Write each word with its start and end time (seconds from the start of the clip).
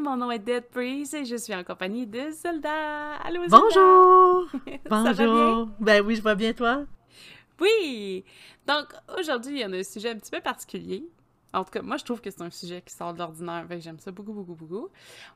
Mon 0.00 0.16
nom 0.16 0.30
est 0.30 0.38
Dead 0.38 0.64
Breeze 0.72 1.12
et 1.12 1.26
je 1.26 1.36
suis 1.36 1.54
en 1.54 1.62
compagnie 1.62 2.06
de 2.06 2.30
Zelda. 2.30 3.16
Allô, 3.16 3.42
Zelda! 3.42 3.58
Bonjour! 3.58 4.48
Bonjour! 4.88 5.68
Ben 5.78 6.02
oui, 6.04 6.16
je 6.16 6.22
vois 6.22 6.34
bien, 6.34 6.54
toi? 6.54 6.84
Oui! 7.60 8.24
Donc, 8.66 8.86
aujourd'hui, 9.18 9.52
il 9.52 9.58
y 9.58 9.62
a 9.62 9.68
un 9.68 9.82
sujet 9.82 10.10
un 10.10 10.16
petit 10.16 10.30
peu 10.30 10.40
particulier. 10.40 11.04
En 11.52 11.64
tout 11.64 11.70
cas, 11.70 11.82
moi, 11.82 11.98
je 11.98 12.04
trouve 12.04 12.22
que 12.22 12.30
c'est 12.30 12.40
un 12.40 12.50
sujet 12.50 12.80
qui 12.80 12.94
sort 12.94 13.12
de 13.12 13.18
l'ordinaire, 13.18 13.66
j'aime 13.78 13.98
ça 13.98 14.10
beaucoup, 14.10 14.32
beaucoup, 14.32 14.54
beaucoup. 14.54 14.88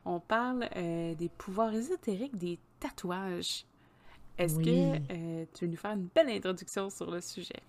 On 0.07 0.19
parle 0.19 0.67
euh, 0.77 1.15
des 1.15 1.29
pouvoirs 1.29 1.75
ésotériques 1.75 2.37
des 2.37 2.59
tatouages. 2.81 3.67
Est-ce 4.39 4.59
que 4.59 4.97
euh, 5.13 5.45
tu 5.53 5.67
veux 5.67 5.71
nous 5.73 5.77
faire 5.77 5.93
une 5.93 6.09
belle 6.15 6.31
introduction 6.31 6.89
sur 6.89 7.11
le 7.11 7.21
sujet? 7.21 7.61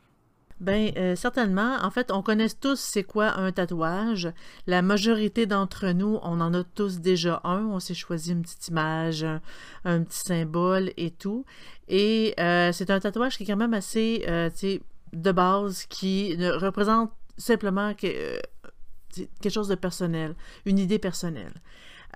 Ben 0.62 0.92
euh, 0.96 1.16
certainement. 1.16 1.78
En 1.82 1.92
fait, 1.92 2.12
on 2.12 2.22
connaît 2.22 2.48
tous 2.50 2.80
c'est 2.80 3.04
quoi 3.04 3.38
un 3.38 3.52
tatouage. 3.52 4.32
La 4.68 4.82
majorité 4.82 5.46
d'entre 5.46 5.88
nous, 5.88 6.20
on 6.24 6.40
en 6.40 6.54
a 6.54 6.64
tous 6.64 7.00
déjà 7.00 7.42
un. 7.44 7.66
On 7.66 7.80
s'est 7.80 7.94
choisi 7.94 8.32
une 8.32 8.42
petite 8.42 8.70
image, 8.70 9.26
un, 9.84 10.04
petit 10.04 10.20
symbole 10.20 10.92
et 10.96 11.12
tout. 11.12 11.46
Et 11.90 12.34
euh, 12.40 12.72
c'est 12.72 12.90
un 12.90 13.00
tatouage 13.00 13.38
qui 13.38 13.44
est 13.44 13.48
quand 13.48 13.58
même 13.58 13.74
assez, 13.74 14.24
euh, 14.28 14.50
de 15.14 15.32
base, 15.32 15.86
qui 15.86 16.36
représente 16.38 17.12
simplement 17.38 17.94
que, 17.94 18.40
quelque 19.42 19.54
chose 19.54 19.68
de 19.68 19.76
personnel, 19.76 20.36
une 20.66 20.80
idée 20.80 21.00
personnelle. 21.00 21.54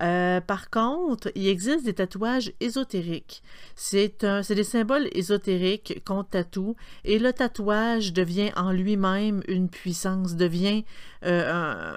Euh, 0.02 0.40
par 0.40 0.70
contre, 0.70 1.32
il 1.36 1.48
existe 1.48 1.86
des 1.86 1.94
tatouages 1.94 2.54
ésotériques. 2.60 3.44
C'est 3.76 4.24
des 4.24 4.64
symboles 4.64 5.10
ésotériques 5.12 6.02
qu'on 6.06 6.24
tatoue 6.24 6.76
et 7.04 7.20
le 7.20 7.34
tatouage 7.34 8.14
devient 8.14 8.52
en 8.56 8.72
lui-même 8.72 9.42
une 9.48 9.70
puissance, 9.70 10.36
devient 10.36 10.86
euh, 11.26 11.96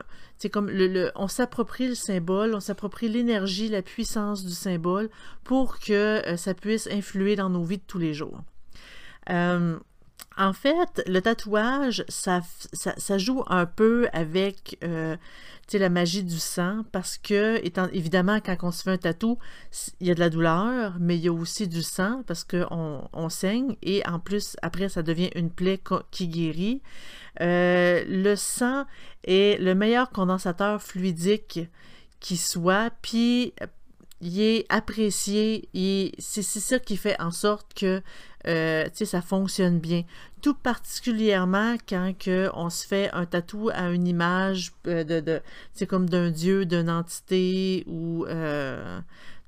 comme 0.48 0.70
on 1.14 1.28
s'approprie 1.28 1.88
le 1.88 1.94
symbole, 1.94 2.54
on 2.54 2.60
s'approprie 2.60 3.08
l'énergie, 3.08 3.68
la 3.68 3.82
puissance 3.82 4.44
du 4.44 4.52
symbole 4.52 5.08
pour 5.44 5.78
que 5.78 5.92
euh, 6.26 6.36
ça 6.36 6.54
puisse 6.54 6.88
influer 6.90 7.36
dans 7.36 7.50
nos 7.50 7.62
vies 7.62 7.78
de 7.78 7.84
tous 7.86 7.98
les 7.98 8.14
jours. 8.14 8.42
En 10.38 10.52
fait, 10.52 11.02
le 11.06 11.20
tatouage, 11.20 12.04
ça, 12.08 12.40
joue 13.18 13.44
un 13.48 13.66
peu 13.66 14.08
avec 14.12 14.78
la 15.78 15.88
magie 15.88 16.24
du 16.24 16.38
sang, 16.38 16.84
parce 16.92 17.18
que, 17.18 17.60
évidemment, 17.94 18.40
quand 18.44 18.56
on 18.62 18.70
se 18.70 18.82
fait 18.82 18.90
un 18.90 18.98
tatou, 18.98 19.38
il 20.00 20.06
y 20.06 20.10
a 20.10 20.14
de 20.14 20.20
la 20.20 20.30
douleur, 20.30 20.96
mais 21.00 21.16
il 21.16 21.24
y 21.24 21.28
a 21.28 21.32
aussi 21.32 21.68
du 21.68 21.82
sang, 21.82 22.22
parce 22.26 22.44
qu'on 22.44 23.08
on 23.12 23.28
saigne, 23.28 23.76
et 23.82 24.06
en 24.06 24.18
plus, 24.18 24.56
après, 24.62 24.88
ça 24.88 25.02
devient 25.02 25.30
une 25.34 25.50
plaie 25.50 25.80
qui 26.10 26.28
guérit. 26.28 26.82
Euh, 27.40 28.04
le 28.06 28.36
sang 28.36 28.84
est 29.24 29.60
le 29.60 29.74
meilleur 29.74 30.10
condensateur 30.10 30.82
fluidique 30.82 31.60
qui 32.20 32.36
soit, 32.36 32.90
puis 33.02 33.54
il 34.22 34.40
est 34.40 34.66
apprécié, 34.68 35.68
c'est 36.18 36.42
ça 36.42 36.78
qui 36.78 36.96
fait 36.96 37.20
en 37.20 37.32
sorte 37.32 37.74
que 37.74 38.00
euh, 38.46 38.86
ça 38.92 39.20
fonctionne 39.20 39.80
bien. 39.80 40.04
Tout 40.40 40.54
particulièrement 40.54 41.76
quand 41.88 42.14
que 42.16 42.48
on 42.54 42.70
se 42.70 42.86
fait 42.86 43.10
un 43.12 43.26
tatou 43.26 43.68
à 43.74 43.90
une 43.90 44.06
image 44.06 44.72
euh, 44.86 45.02
de, 45.02 45.20
de 45.20 45.84
comme 45.86 46.08
d'un 46.08 46.30
dieu, 46.30 46.64
d'une 46.64 46.88
entité 46.88 47.82
ou 47.88 48.24
euh, 48.26 49.00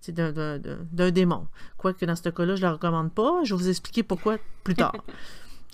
d'un 0.09 1.11
démon. 1.11 1.47
Quoique 1.79 2.05
dans 2.05 2.17
ce 2.17 2.29
cas-là, 2.29 2.57
je 2.57 2.63
ne 2.63 2.67
le 2.67 2.73
recommande 2.73 3.13
pas. 3.13 3.45
Je 3.45 3.55
vais 3.55 3.63
vous 3.63 3.69
expliquer 3.69 4.03
pourquoi 4.03 4.39
plus 4.65 4.75
tard. 4.75 4.97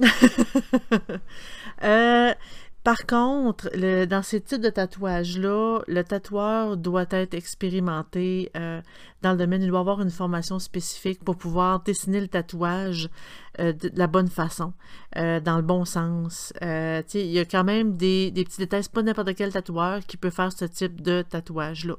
euh, 1.83 2.35
par 2.83 3.05
contre, 3.05 3.69
dans 4.07 4.23
ces 4.23 4.41
types 4.41 4.63
de 4.63 4.71
tatouages-là, 4.71 5.81
le 5.87 6.03
tatoueur 6.03 6.79
doit 6.79 7.05
être 7.11 7.35
expérimenté 7.35 8.51
euh, 8.57 8.81
dans 9.21 9.33
le 9.33 9.37
domaine. 9.37 9.63
Il 9.63 9.69
doit 9.69 9.81
avoir 9.81 10.01
une 10.01 10.11
formation 10.11 10.59
spécifique 10.59 11.23
pour 11.23 11.37
pouvoir 11.37 11.83
dessiner 11.83 12.23
le 12.23 12.29
tatouage 12.29 13.11
euh, 13.59 13.75
de, 13.75 13.91
la 13.95 14.07
bonne 14.07 14.29
façon, 14.29 14.73
euh, 15.19 15.41
dans 15.41 15.57
le 15.57 15.63
bon 15.63 15.85
sens. 15.85 16.55
il 16.63 17.27
y 17.27 17.39
a 17.39 17.45
quand 17.45 17.65
même 17.65 17.99
des, 17.99 18.33
petits 18.35 18.59
détails. 18.59 18.85
C'est 18.85 18.93
pas 18.93 19.03
n'importe 19.03 19.35
quel 19.35 19.53
tatoueur 19.53 20.01
qui 20.07 20.17
peut 20.17 20.31
faire 20.31 20.51
ce 20.51 20.65
type 20.65 21.03
de 21.03 21.21
tatouage-là. 21.21 21.97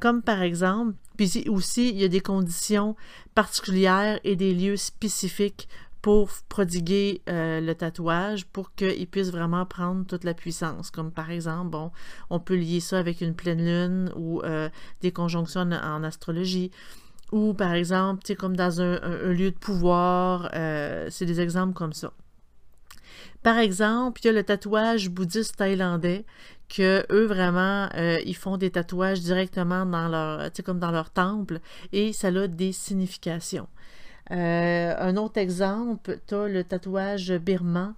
comme 0.00 0.22
par 0.22 0.42
exemple, 0.42 0.94
puis 1.16 1.44
aussi, 1.48 1.90
il 1.90 1.98
y 1.98 2.04
a 2.04 2.08
des 2.08 2.20
conditions 2.20 2.96
particulières 3.36 4.18
et 4.24 4.34
des 4.34 4.54
lieux 4.54 4.76
spécifiques 4.76 5.68
pour 6.08 6.30
prodiguer 6.48 7.20
euh, 7.28 7.60
le 7.60 7.74
tatouage 7.74 8.46
pour 8.46 8.74
qu'il 8.74 9.06
puisse 9.08 9.30
vraiment 9.30 9.66
prendre 9.66 10.06
toute 10.06 10.24
la 10.24 10.32
puissance. 10.32 10.90
Comme 10.90 11.12
par 11.12 11.30
exemple, 11.30 11.68
bon, 11.68 11.90
on 12.30 12.40
peut 12.40 12.56
lier 12.56 12.80
ça 12.80 12.98
avec 12.98 13.20
une 13.20 13.34
pleine 13.34 13.62
lune 13.62 14.12
ou 14.16 14.40
euh, 14.40 14.70
des 15.02 15.12
conjonctions 15.12 15.70
en, 15.70 16.02
astrologie. 16.02 16.70
Ou 17.30 17.52
par 17.52 17.74
exemple, 17.74 18.22
tu 18.22 18.28
sais, 18.28 18.36
comme 18.36 18.56
dans 18.56 18.80
un, 18.80 18.98
lieu 19.34 19.50
de 19.50 19.58
pouvoir, 19.58 20.48
euh, 20.54 21.08
c'est 21.10 21.26
des 21.26 21.42
exemples 21.42 21.74
comme 21.74 21.92
ça. 21.92 22.14
Par 23.42 23.58
exemple, 23.58 24.22
il 24.24 24.28
y 24.28 24.30
a 24.30 24.32
le 24.32 24.44
tatouage 24.44 25.10
bouddhiste 25.10 25.56
thaïlandais 25.56 26.24
que 26.70 27.04
eux 27.12 27.26
vraiment 27.26 27.90
ils 28.24 28.36
font 28.36 28.56
des 28.56 28.70
tatouages 28.70 29.20
directement 29.20 29.84
dans 29.84 30.08
leur 30.08 30.50
comme 30.64 30.78
dans 30.78 30.90
leur 30.90 31.10
temple 31.10 31.60
et 31.92 32.14
ça 32.14 32.28
a 32.28 32.46
des 32.46 32.72
significations. 32.72 33.68
Euh, 34.30 34.94
un 34.98 35.16
autre 35.16 35.38
exemple, 35.38 36.18
tu 36.26 36.34
as 36.34 36.48
le 36.48 36.64
tatouage 36.64 37.32
birman. 37.32 37.94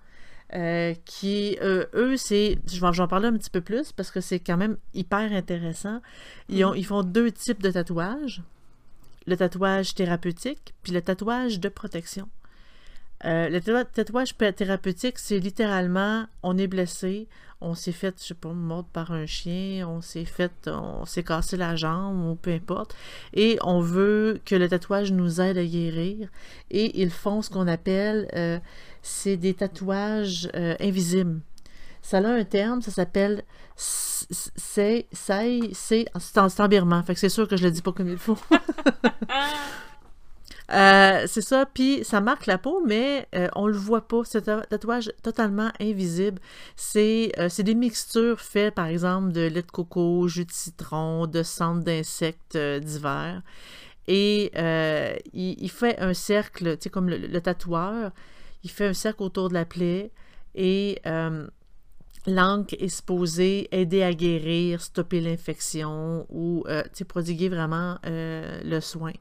Euh, 0.52 0.94
qui, 1.04 1.56
euh, 1.62 1.86
eux, 1.94 2.16
c'est. 2.16 2.58
Je 2.66 2.80
vais 2.80 3.00
en 3.00 3.06
parler 3.06 3.28
un 3.28 3.36
petit 3.36 3.50
peu 3.50 3.60
plus 3.60 3.92
parce 3.92 4.10
que 4.10 4.20
c'est 4.20 4.40
quand 4.40 4.56
même 4.56 4.78
hyper 4.94 5.32
intéressant. 5.32 6.00
Ils, 6.48 6.64
ont, 6.64 6.74
ils 6.74 6.84
font 6.84 7.04
deux 7.04 7.30
types 7.30 7.62
de 7.62 7.70
tatouages 7.70 8.42
le 9.26 9.36
tatouage 9.36 9.94
thérapeutique 9.94 10.74
puis 10.82 10.92
le 10.92 11.02
tatouage 11.02 11.60
de 11.60 11.69
protection. 11.69 12.28
Le 13.25 13.82
tatouage 13.84 14.36
thérapeutique, 14.36 15.19
c'est 15.19 15.38
littéralement 15.38 16.26
on 16.42 16.56
est 16.58 16.66
blessé, 16.66 17.28
on 17.60 17.75
s'est 17.75 17.92
fait, 17.92 18.14
je 18.19 18.28
sais 18.28 18.34
pas, 18.34 18.53
mordre 18.53 18.88
par 18.92 19.12
un 19.12 19.26
chien, 19.26 19.86
on 19.86 20.00
s'est 20.00 20.25
fait, 20.25 20.53
on 20.66 21.04
s'est 21.04 21.22
cassé 21.22 21.56
la 21.56 21.76
jambe 21.76 22.25
ou 22.25 22.34
peu 22.34 22.53
importe, 22.53 22.97
et 23.34 23.58
on 23.62 23.81
veut 23.81 24.41
que 24.44 24.54
le 24.54 24.69
tatouage 24.69 25.12
nous 25.12 25.41
aide 25.41 25.58
à 25.58 25.64
guérir. 25.64 26.28
Et 26.70 27.00
ils 27.03 27.10
font 27.10 27.42
ce 27.42 27.50
qu'on 27.50 27.69
appelle, 27.69 28.28
euh, 28.34 28.58
c'est 29.03 29.37
des 29.37 29.54
tatouages 29.54 30.48
euh, 30.54 30.75
invisibles. 30.81 31.41
Ça 32.02 32.19
a 32.19 32.28
un 32.28 32.44
terme, 32.44 32.81
ça 32.81 32.91
s'appelle 32.91 33.44
c'est 33.76 35.06
c'est 35.12 35.70
c'est 35.75 36.08
en 36.38 36.69
birman, 36.69 37.02
fait 37.02 37.14
que 37.14 37.20
c'est 37.20 37.28
sûr 37.28 37.47
que 37.47 37.56
je 37.56 37.64
le 37.64 37.70
dis 37.70 37.82
pas 37.82 37.92
comme 37.92 38.08
il 38.08 38.19
faut. 38.19 38.38
Euh, 40.72 41.25
c'est 41.26 41.41
ça, 41.41 41.66
puis 41.66 42.04
ça 42.04 42.20
marque 42.20 42.47
la 42.47 42.56
peau, 42.56 42.82
mais 42.86 43.26
euh, 43.34 43.48
on 43.56 43.66
le 43.66 43.76
voit 43.76 44.06
pas. 44.06 44.22
C'est 44.25 44.48
un 44.48 44.60
tatouage 44.60 45.10
totalement 45.22 45.70
invisible. 45.81 46.41
C'est 46.76 47.32
euh, 47.38 47.48
des 47.58 47.75
mixtures 47.75 48.41
faites, 48.41 48.75
par 48.75 48.86
exemple, 48.86 49.32
de 49.32 49.42
lait 49.42 49.62
de 49.62 49.70
coco, 49.70 50.28
jus 50.28 50.44
de 50.44 50.53
citron, 50.53 51.26
de 51.26 51.42
cendres 51.42 51.82
d'insectes 51.82 52.56
divers. 52.56 53.42
Et 54.06 54.50
il, 55.34 55.70
fait 55.70 55.98
un 56.00 56.14
cercle, 56.14 56.76
tu 56.76 56.84
sais, 56.84 56.91
comme 56.91 57.08
le, 57.08 57.41
tatoueur, 57.41 58.12
il 58.64 58.70
fait 58.70 58.87
un 58.88 58.94
cercle 58.94 59.22
autour 59.22 59.48
de 59.48 59.54
la 59.54 59.64
plaie 59.64 60.11
et 60.56 61.00
l'encre 62.26 62.75
est 62.78 62.88
supposée 62.88 63.69
aider 63.70 64.02
à 64.02 64.12
guérir, 64.12 64.82
stopper 64.82 65.20
l'infection 65.20 66.26
ou 66.28 66.64
prodiguer 67.08 67.49
vraiment 67.49 67.99
le 68.05 68.81
soin. 68.81 69.12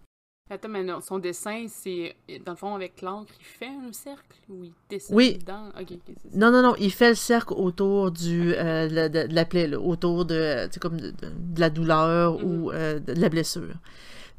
Attends, 0.51 0.69
mais 0.69 0.84
non, 0.84 1.00
son 1.00 1.19
dessin, 1.19 1.68
c'est 1.68 2.16
dans 2.44 2.54
le 2.54 2.57
fond 2.57 2.74
avec 2.74 3.04
l'encre, 3.04 3.31
il 3.40 3.46
fait 3.46 3.68
un 3.68 3.94
cercle 3.94 4.36
ou 4.50 4.63
il 4.63 4.74
dessine 4.90 5.16
oui. 5.16 5.38
dedans? 5.38 5.69
non, 6.34 6.50
non, 6.51 6.63
non, 6.63 6.75
il 6.80 6.92
fait 6.92 7.10
le 7.10 7.16
cercle 7.16 7.54
autour 7.54 8.10
du, 8.10 8.56
euh, 8.56 9.10
de, 9.10 9.31
la 9.31 9.46
plaie, 9.46 9.75
autour 9.75 10.25
de, 10.25 10.68
comme 10.80 11.00
de, 11.00 11.13
la 11.56 11.69
douleur 11.69 12.44
ou 12.44 12.69
mhm. 12.69 12.72
euh, 12.74 13.00
de 13.00 13.13
la 13.13 13.30
blessure. 13.30 13.75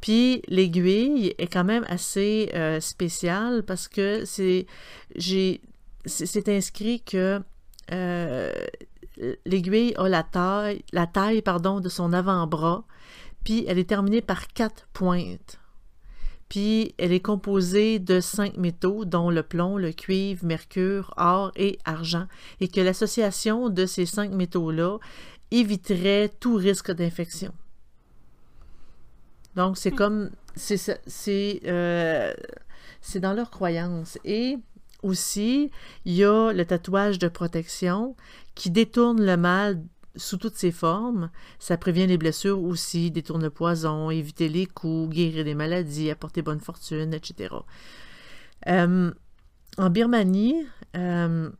Puis 0.01 0.43
l'aiguille 0.49 1.33
est 1.39 1.47
quand 1.47 1.63
même 1.63 1.85
assez 1.89 2.51
euh, 2.55 2.81
spéciale 2.81 3.63
parce 3.63 3.87
que 3.87 4.25
c'est, 4.25 4.67
j'ai, 5.15 5.61
c'est 6.07 6.49
inscrit 6.49 7.03
que 7.03 7.41
l'aiguille 9.47 9.95
a 9.97 10.09
la 10.09 10.25
taille, 10.25 10.83
la 10.93 11.07
taille 11.07 11.43
pardon, 11.43 11.79
de 11.79 11.89
son 11.89 12.13
avant-bras, 12.13 12.83
puis 13.45 13.65
elle 13.69 13.79
est 13.79 13.89
terminée 13.89 14.23
par 14.23 14.49
quatre 14.49 14.89
pointes. 14.93 15.61
Puis 16.51 16.95
elle 16.99 17.13
est 17.13 17.21
composée 17.21 18.01
de 18.01 18.21
cinq 18.21 18.57
métaux, 18.59 19.07
dont 19.07 19.31
le 19.31 19.43
plomb, 19.43 19.79
le 19.79 19.93
cuivre, 19.93 20.45
mercure, 20.45 21.15
or 21.17 21.53
et 21.55 21.79
argent, 21.85 22.27
et 22.61 22.67
que 22.67 22.81
l'association 22.81 23.71
de 23.71 23.87
ces 23.87 24.05
cinq 24.05 24.33
métaux-là 24.33 24.99
éviterait 25.53 26.29
tout 26.41 26.57
risque 26.57 26.91
d'infection. 26.91 27.53
Donc 29.55 29.79
c'est 29.79 29.93
hmm. 29.93 29.97
comme 29.97 30.31
c'est 30.57 31.61
euh, 31.67 32.35
c'est 33.01 33.21
dans 33.21 33.33
leur 33.33 33.51
croyance 33.51 34.19
et 34.25 34.59
aussi 35.03 35.71
il 36.05 36.15
y 36.15 36.25
a 36.25 36.53
le 36.53 36.65
tatouage 36.65 37.19
de 37.21 37.29
protection 37.29 38.17
qui 38.57 38.71
détourne 38.71 39.25
le 39.25 39.37
mal 39.37 39.81
sous 40.17 40.37
toutes 40.37 40.57
ses 40.57 40.73
formes. 40.73 41.31
Ça 41.59 41.77
prévient 41.77 42.07
les 42.07 42.19
blessures 42.19 42.63
aussi, 42.63 43.11
détourne 43.11 43.43
le 43.43 43.51
poison, 43.51 44.11
éviter 44.11 44.49
les 44.49 44.67
coups, 44.67 45.15
guérir 45.15 45.45
des 45.45 45.55
maladies, 45.55 46.11
apporter 46.11 46.43
bonne 46.43 46.61
fortune, 46.61 47.15
etc. 47.15 47.55
Euh, 48.69 49.11
en 49.79 49.91
Birmanie, 49.91 50.67
euh, 50.97 51.51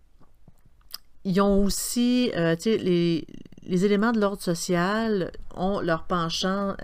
ils 1.25 1.41
ont 1.41 1.65
aussi, 1.65 2.33
euh, 2.37 2.57
les, 2.65 3.27
les, 3.63 3.85
éléments 3.85 4.13
de 4.13 4.21
l'ordre 4.21 4.43
social 4.43 5.31
ont 5.55 5.81
leur 5.81 6.05
penchant 6.05 6.75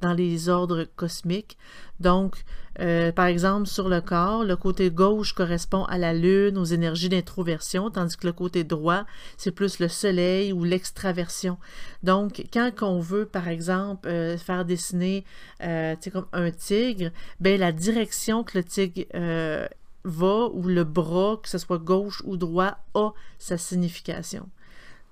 dans 0.00 0.12
les 0.12 0.48
ordres 0.48 0.86
cosmiques. 0.96 1.56
Donc, 2.00 2.44
euh, 2.78 3.12
par 3.12 3.26
exemple, 3.26 3.66
sur 3.66 3.88
le 3.88 4.00
corps, 4.00 4.44
le 4.44 4.56
côté 4.56 4.90
gauche 4.90 5.34
correspond 5.34 5.84
à 5.84 5.98
la 5.98 6.14
lune, 6.14 6.56
aux 6.56 6.64
énergies 6.64 7.08
d'introversion, 7.08 7.90
tandis 7.90 8.16
que 8.16 8.26
le 8.26 8.32
côté 8.32 8.64
droit, 8.64 9.04
c'est 9.36 9.50
plus 9.50 9.80
le 9.80 9.88
soleil 9.88 10.52
ou 10.52 10.64
l'extraversion. 10.64 11.58
Donc, 12.02 12.42
quand 12.52 12.70
on 12.82 13.00
veut, 13.00 13.26
par 13.26 13.48
exemple, 13.48 14.08
euh, 14.08 14.38
faire 14.38 14.64
dessiner 14.64 15.24
euh, 15.62 15.94
comme 16.12 16.26
un 16.32 16.50
tigre, 16.50 17.10
ben 17.40 17.58
la 17.58 17.72
direction 17.72 18.44
que 18.44 18.56
le 18.58 18.64
tigre 18.64 19.04
euh, 19.14 19.66
va 20.04 20.48
ou 20.52 20.62
le 20.62 20.84
bras, 20.84 21.38
que 21.42 21.48
ce 21.48 21.58
soit 21.58 21.78
gauche 21.78 22.22
ou 22.24 22.36
droit, 22.36 22.78
a 22.94 23.10
sa 23.38 23.58
signification. 23.58 24.48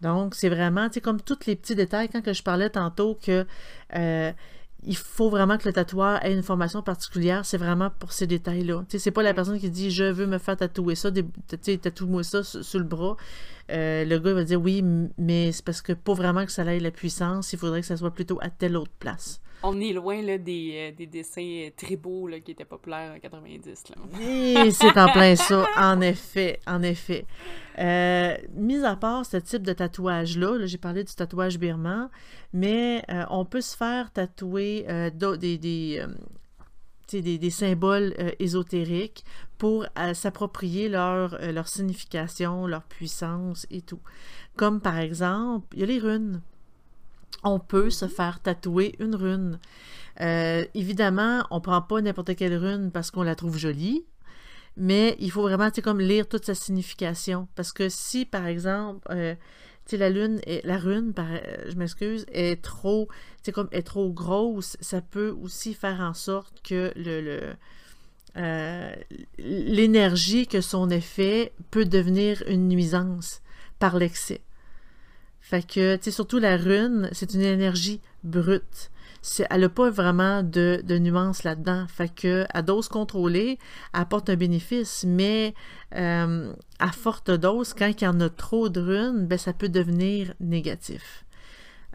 Donc, 0.00 0.37
c'est 0.37 0.49
vraiment, 0.49 0.88
tu 0.88 1.00
comme 1.00 1.20
tous 1.20 1.46
les 1.46 1.56
petits 1.56 1.75
détails, 1.75 2.08
quand 2.08 2.23
que 2.23 2.32
je 2.32 2.44
parlais 2.44 2.70
tantôt 2.70 3.19
que 3.20 3.44
il 4.85 4.97
faut 4.97 5.29
vraiment 5.29 5.59
que 5.59 5.67
le 5.67 5.73
tatoueur 5.73 6.25
ait 6.25 6.33
une 6.33 6.43
formation 6.43 6.83
particulière, 6.83 7.45
c'est 7.45 7.57
vraiment 7.57 7.91
pour 7.91 8.13
ces 8.13 8.27
détails-là. 8.27 8.85
Tu 8.89 8.93
sais, 8.93 8.99
c'est 8.99 9.11
pas 9.11 9.23
la 9.23 9.35
personne 9.35 9.59
qui 9.59 9.71
dit 9.71 9.91
je 9.91 10.05
veux 10.05 10.27
me 10.27 10.39
faire 10.39 10.57
tatouer 10.57 10.95
ça, 10.95 11.11
tu 11.11 11.25
sais, 11.61 11.79
tatoue-moi 11.79 12.23
ça 12.23 12.43
sur, 12.43 12.79
le 12.79 12.85
bras. 12.85 13.17
Euh, 13.71 14.05
le 14.05 14.19
gars 14.19 14.35
va 14.35 14.45
dire 14.45 14.61
oui, 14.61 14.83
mais 15.19 15.53
c'est 15.53 15.65
parce 15.65 15.83
que 15.83 15.93
pour 15.93 16.15
vraiment 16.15 16.45
que 16.47 16.53
ça 16.53 16.65
ait 16.65 16.81
la 16.81 16.91
puissance, 16.91 17.53
il 17.53 17.59
faudrait 17.59 17.81
que 17.81 17.87
ça 17.87 17.97
soit 17.97 18.13
plutôt 18.13 18.39
à 18.41 18.51
telle 18.51 18.77
autre 18.77 18.93
place. 18.99 19.41
On 19.62 19.81
est 19.81 19.93
loin 19.93 20.22
là, 20.22 20.38
des, 20.38 20.72
euh, 20.93 20.96
des 20.96 21.06
dessins 21.06 21.43
euh, 21.43 21.70
très 21.76 21.96
beaux 21.96 22.28
là, 22.28 22.38
qui 22.38 22.52
étaient 22.52 22.64
populaires 22.64 23.14
en 23.16 23.19
90. 23.19 23.84
Là. 23.90 24.70
c'est 24.70 24.96
en 24.96 25.12
plein 25.12 25.34
ça, 25.34 25.66
en 25.76 26.00
effet, 26.00 26.60
en 26.66 26.82
effet. 26.82 27.26
Euh, 27.78 28.37
mis 28.55 28.84
à 28.84 28.94
part 28.94 29.26
ce 29.26 29.37
type 29.37 29.62
de 29.62 29.72
tatouage-là, 29.72 30.66
j'ai 30.66 30.78
parlé 30.78 31.02
du 31.02 31.12
tatouage 31.12 31.58
birman, 31.58 32.08
mais 32.52 33.02
on 33.31 33.44
peut 33.44 33.60
se 33.60 33.76
faire 33.76 34.12
tatouer 34.12 34.87
des, 35.12 35.58
des, 37.12 37.50
symboles 37.50 38.14
ésotériques 38.38 39.25
pour 39.58 39.87
s'approprier 40.14 40.88
leur, 40.88 41.38
leur 41.52 41.69
signification, 41.69 42.66
leur 42.66 42.82
puissance 42.82 43.66
et 43.70 43.82
tout. 43.82 44.00
Comme 44.56 44.81
par 44.81 44.99
exemple, 44.99 45.66
il 45.75 45.81
y 45.81 45.82
a 45.84 45.87
les 45.87 45.99
runes 45.99 46.40
on 47.43 47.59
peut 47.59 47.91
se 47.91 48.09
faire 48.09 48.41
tatouer 48.41 48.95
une 48.99 49.15
rune. 49.15 49.59
Euh, 50.21 50.65
évidemment, 50.75 51.45
on 51.51 51.61
prend 51.61 51.81
pas 51.83 52.01
n'importe 52.01 52.35
quelle 52.37 52.57
rune 52.57 52.91
parce 52.91 53.11
qu'on 53.11 53.23
la 53.23 53.35
trouve 53.35 53.57
jolie, 53.57 54.05
mais 54.77 55.17
il 55.21 55.31
faut 55.31 55.43
vraiment, 55.43 55.71
comme 55.83 56.01
lire 56.01 56.29
toute 56.29 56.45
sa 56.45 56.55
signification. 56.55 57.49
Parce 57.55 57.73
que 57.73 57.89
si, 57.89 58.25
par 58.25 58.47
exemple, 58.47 59.07
euh, 59.11 59.35
la 59.93 60.11
lune, 60.11 60.41
la 60.65 60.79
rune, 60.79 61.15
euh, 61.19 61.39
je 61.69 61.77
m'excuse, 61.77 62.27
est 62.33 62.63
trop, 62.63 63.09
comme 63.55 63.69
est 63.73 63.87
trop 63.87 64.11
grosse, 64.11 64.77
ça 64.81 65.01
peut 65.01 65.35
aussi 65.43 65.75
faire 65.75 66.01
en 66.01 66.15
sorte 66.15 66.61
que 66.63 66.93
l'énergie 69.39 70.47
que 70.47 70.61
son 70.61 70.91
effet 70.91 71.53
peut 71.71 71.87
devenir 71.87 72.43
une 72.47 72.69
nuisance 72.69 73.41
par 73.79 73.97
l'excès. 73.97 74.43
Fait 75.40 75.67
que, 75.67 75.96
tu 75.96 76.05
sais, 76.05 76.11
surtout 76.11 76.38
la 76.38 76.56
rune, 76.56 77.08
c'est 77.12 77.35
une 77.35 77.43
énergie 77.43 78.00
brute. 78.25 78.90
Elle 79.50 79.62
n'a 79.62 79.69
pas 79.69 79.90
vraiment 79.90 80.43
de, 80.43 80.81
de 80.85 80.99
nuances 80.99 81.44
là-dedans. 81.44 81.87
Fait 81.88 82.12
que, 82.14 82.46
à 82.50 82.62
dose 82.62 82.88
contrôlée, 82.88 83.58
apporte 83.93 84.31
un 84.31 84.37
bénéfice, 84.37 85.05
mais 85.06 85.55
euh, 85.96 86.52
à 86.79 86.93
forte 86.93 87.31
dose, 87.31 87.75
quand 87.75 87.88
il 87.88 88.05
y 88.05 88.06
en 88.06 88.20
a 88.20 88.29
trop 88.29 88.69
de 88.69 88.81
runes, 88.81 89.26
ben, 89.26 89.38
ça 89.38 89.52
peut 89.52 89.69
devenir 89.69 90.35
négatif. 90.40 91.25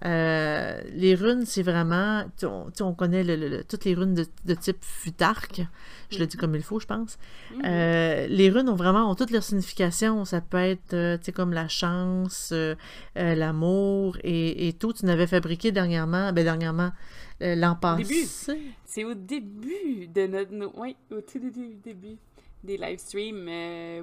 Euh, 0.06 0.82
les 0.92 1.16
runes, 1.16 1.46
c'est 1.46 1.64
vraiment, 1.64 2.26
on, 2.44 2.72
on 2.82 2.94
connaît 2.94 3.24
le, 3.24 3.64
toutes 3.64 3.86
les 3.86 3.94
runes 3.94 4.14
de, 4.14 4.54
type 4.54 4.84
futarque, 4.84 5.62
je 6.10 6.20
le 6.20 6.28
dis 6.28 6.36
comme 6.36 6.56
il 6.56 6.62
faut, 6.62 6.80
je 6.80 6.86
pense. 6.86 7.18
Mhm. 7.56 7.62
Euh, 7.66 8.28
les 8.28 8.50
runes 8.50 8.68
ont 8.68 8.76
vraiment 8.76 9.10
ont 9.10 9.16
toutes 9.16 9.32
leurs 9.32 9.44
significations. 9.44 10.26
Ça 10.26 10.42
peut 10.42 10.58
être, 10.58 10.94
euh, 10.94 11.18
tu 11.18 11.26
sais, 11.26 11.32
comme 11.32 11.54
la 11.54 11.70
chance, 11.70 12.54
l'amour 13.16 14.18
et, 14.24 14.76
tout. 14.78 14.94
Tu 14.94 15.06
n'avais 15.06 15.28
fabriqué 15.28 15.72
dernièrement, 15.72 16.34
ben 16.34 16.44
dernièrement, 16.44 16.92
l'an 17.40 17.76
passé. 17.76 18.28
C'est 18.86 19.06
au 19.06 19.14
début 19.14 20.08
de 20.08 20.28
notre, 20.28 20.52
oui, 20.78 20.98
au 21.12 21.22
tout 21.22 21.40
début, 21.40 22.18
des 22.64 22.78
live 22.78 23.00
streams. 23.00 23.48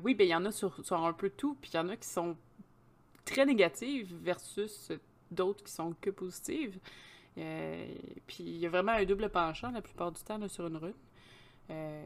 oui, 0.02 0.14
ben 0.14 0.26
il 0.26 0.30
y 0.30 0.34
en 0.34 0.46
a 0.46 0.50
sur, 0.50 0.82
sur 0.82 1.04
un 1.04 1.12
peu 1.12 1.30
tout, 1.30 1.56
puis 1.60 1.70
il 1.74 1.76
y 1.76 1.80
en 1.80 1.90
a 1.90 1.96
qui 1.96 2.08
sont 2.08 2.36
très 3.26 3.44
négatives 3.44 4.14
versus 4.22 4.90
d'autres 5.30 5.62
qui 5.64 5.72
sont 5.72 5.94
que 6.00 6.10
positives. 6.10 6.78
Euh, 7.38 7.86
puis 8.26 8.42
il 8.44 8.56
y 8.56 8.66
a 8.66 8.68
vraiment 8.68 8.92
un 8.92 9.04
double 9.04 9.28
penchant 9.28 9.70
la 9.70 9.80
plupart 9.80 10.12
du 10.12 10.20
temps 10.22 10.38
sur 10.48 10.66
une 10.66 10.76
rue. 10.76 10.94
Euh, 11.70 12.04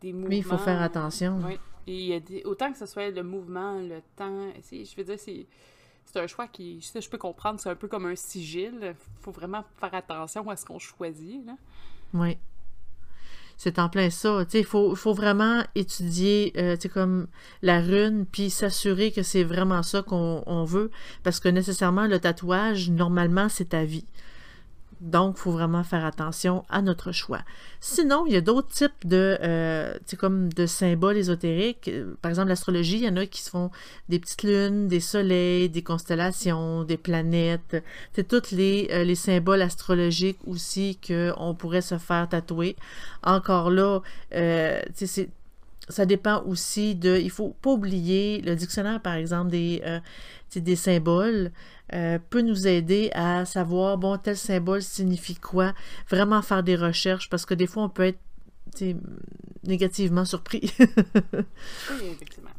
des 0.00 0.12
mouvements, 0.12 0.36
il 0.36 0.44
faut 0.44 0.58
faire 0.58 0.80
attention. 0.80 1.40
Oui. 1.44 1.58
Et 1.86 2.42
autant 2.44 2.70
que 2.72 2.78
ce 2.78 2.86
soit 2.86 3.10
le 3.10 3.22
mouvement, 3.22 3.80
le 3.80 4.00
temps, 4.16 4.52
je 4.70 4.96
veux 4.96 5.04
dire, 5.04 5.18
c'est 5.18 5.46
c'est 6.04 6.20
un 6.20 6.26
choix 6.26 6.48
qui, 6.48 6.80
je, 6.80 7.00
je 7.00 7.10
peux 7.10 7.18
comprendre, 7.18 7.60
c'est 7.60 7.68
un 7.68 7.74
peu 7.74 7.86
comme 7.86 8.06
un 8.06 8.16
sigil. 8.16 8.78
Il 8.80 8.94
faut 9.20 9.30
vraiment 9.30 9.62
faire 9.76 9.94
attention 9.94 10.48
à 10.48 10.56
ce 10.56 10.64
qu'on 10.64 10.78
choisit. 10.78 11.44
Là. 11.44 11.56
Oui 12.14 12.38
c'est 13.58 13.78
en 13.78 13.88
plein 13.90 14.08
ça. 14.08 14.44
Il 14.54 14.64
faut, 14.64 14.94
faut 14.94 15.12
vraiment 15.12 15.62
étudier 15.74 16.52
euh, 16.56 16.76
comme 16.94 17.26
la 17.60 17.80
rune, 17.80 18.24
puis 18.24 18.48
s'assurer 18.48 19.10
que 19.10 19.22
c'est 19.22 19.42
vraiment 19.42 19.82
ça 19.82 20.00
qu'on 20.02 20.64
veut, 20.64 20.90
parce 21.24 21.40
que 21.40 21.48
nécessairement, 21.48 22.06
le 22.06 22.20
tatouage, 22.20 22.88
normalement, 22.88 23.48
c'est 23.50 23.70
ta 23.70 23.84
vie. 23.84 24.06
Donc, 25.00 25.36
il 25.38 25.40
faut 25.40 25.52
vraiment 25.52 25.84
faire 25.84 26.04
attention 26.04 26.64
à 26.68 26.82
notre 26.82 27.12
choix. 27.12 27.40
Sinon, 27.80 28.24
il 28.26 28.32
y 28.32 28.36
a 28.36 28.40
d'autres 28.40 28.68
types 28.68 29.06
de, 29.06 29.38
euh, 29.42 29.94
de 30.12 30.66
symboles 30.66 31.16
ésotériques. 31.16 31.90
Par 32.20 32.30
exemple, 32.30 32.48
l'astrologie, 32.48 32.96
il 32.96 33.04
y 33.04 33.08
en 33.08 33.16
a 33.16 33.26
qui 33.26 33.42
se 33.42 33.50
font 33.50 33.70
des 34.08 34.18
petites 34.18 34.42
lunes, 34.42 34.88
des 34.88 35.00
soleils, 35.00 35.68
des 35.68 35.82
constellations, 35.82 36.82
des 36.82 36.96
planètes. 36.96 37.76
C'est 38.12 38.26
tous 38.26 38.50
les, 38.50 38.88
euh, 38.90 39.04
les 39.04 39.14
symboles 39.14 39.62
astrologiques 39.62 40.40
aussi 40.46 40.98
qu'on 41.06 41.54
pourrait 41.54 41.80
se 41.80 41.98
faire 41.98 42.28
tatouer. 42.28 42.76
Encore 43.22 43.70
là, 43.70 44.00
euh, 44.34 44.80
c'est 44.94 45.28
ça 45.88 46.06
dépend 46.06 46.42
aussi 46.44 46.94
de. 46.94 47.18
Il 47.18 47.30
faut 47.30 47.56
pas 47.62 47.70
oublier 47.70 48.40
le 48.42 48.54
dictionnaire, 48.56 49.00
par 49.00 49.14
exemple, 49.14 49.50
des, 49.50 49.82
euh, 49.84 50.00
des 50.54 50.76
symboles. 50.76 51.50
Euh, 51.94 52.18
peut 52.28 52.42
nous 52.42 52.66
aider 52.66 53.10
à 53.14 53.46
savoir, 53.46 53.96
bon, 53.96 54.18
tel 54.18 54.36
symbole 54.36 54.82
signifie 54.82 55.36
quoi, 55.36 55.72
vraiment 56.10 56.42
faire 56.42 56.62
des 56.62 56.76
recherches, 56.76 57.30
parce 57.30 57.46
que 57.46 57.54
des 57.54 57.66
fois, 57.66 57.84
on 57.84 57.88
peut 57.88 58.04
être 58.04 58.18
négativement 59.64 60.26
surpris. 60.26 60.70
oui, 60.78 62.08
effectivement. 62.12 62.50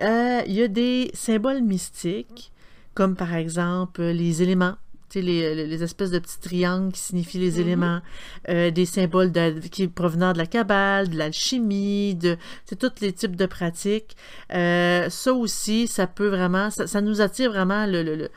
Euh, 0.00 0.42
il 0.46 0.52
y 0.52 0.62
a 0.62 0.68
des 0.68 1.10
symboles 1.12 1.62
mystiques, 1.62 2.52
comme 2.94 3.16
par 3.16 3.34
exemple 3.34 4.02
les 4.02 4.42
éléments. 4.42 4.76
Les, 5.14 5.66
les, 5.66 5.82
espèces 5.82 6.10
de 6.10 6.18
petits 6.18 6.40
triangles 6.40 6.92
qui 6.92 7.00
signifient 7.00 7.38
les 7.38 7.56
mm-hmm. 7.56 7.60
éléments, 7.60 8.00
euh, 8.48 8.70
des 8.70 8.84
symboles 8.84 9.32
qui 9.70 9.88
provenant 9.88 10.32
de 10.32 10.38
la 10.38 10.46
cabale, 10.46 11.08
de 11.08 11.16
l'alchimie, 11.16 12.14
de 12.14 12.36
tous 12.78 13.00
les 13.00 13.12
types 13.12 13.36
de 13.36 13.46
pratiques. 13.46 14.16
ça 14.50 15.32
aussi, 15.32 15.86
ça 15.86 16.06
peut 16.06 16.28
vraiment, 16.28 16.70
ça, 16.70 16.86
ça 16.86 17.00
nous 17.00 17.20
attire 17.20 17.50
vraiment 17.50 17.86
le, 17.86 18.02
le, 18.02 18.28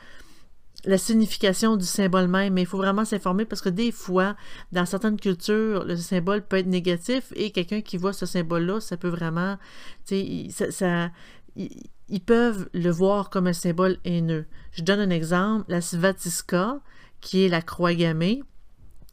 la 0.84 0.98
signification 0.98 1.76
du 1.76 1.84
symbole 1.84 2.28
même, 2.28 2.54
mais 2.54 2.62
il 2.62 2.66
faut 2.66 2.76
vraiment 2.78 3.04
s'informer 3.04 3.44
parce 3.44 3.60
que 3.62 3.68
des 3.68 3.92
fois, 3.92 4.36
dans 4.72 4.84
certaines 4.84 5.18
cultures, 5.18 5.84
le 5.84 5.96
symbole 5.96 6.42
peut 6.42 6.56
être 6.56 6.66
négatif 6.66 7.32
et 7.36 7.50
quelqu'un 7.50 7.80
qui 7.80 7.96
voit 7.96 8.12
ce 8.12 8.26
symbole-là, 8.26 8.80
ça 8.80 8.96
peut 8.96 9.08
vraiment, 9.08 9.58
tu 10.06 10.50
sais, 10.50 10.70
ça, 10.70 11.10
ils 11.56 12.20
peuvent 12.20 12.68
le 12.72 12.90
voir 12.90 13.30
comme 13.30 13.46
un 13.46 13.52
symbole 13.52 13.98
haineux. 14.04 14.46
Je 14.72 14.82
donne 14.82 15.00
un 15.00 15.10
exemple, 15.10 15.64
la 15.68 15.80
svatiska, 15.80 16.80
qui 17.20 17.44
est 17.44 17.48
la 17.48 17.62
croix 17.62 17.94
gammée, 17.94 18.42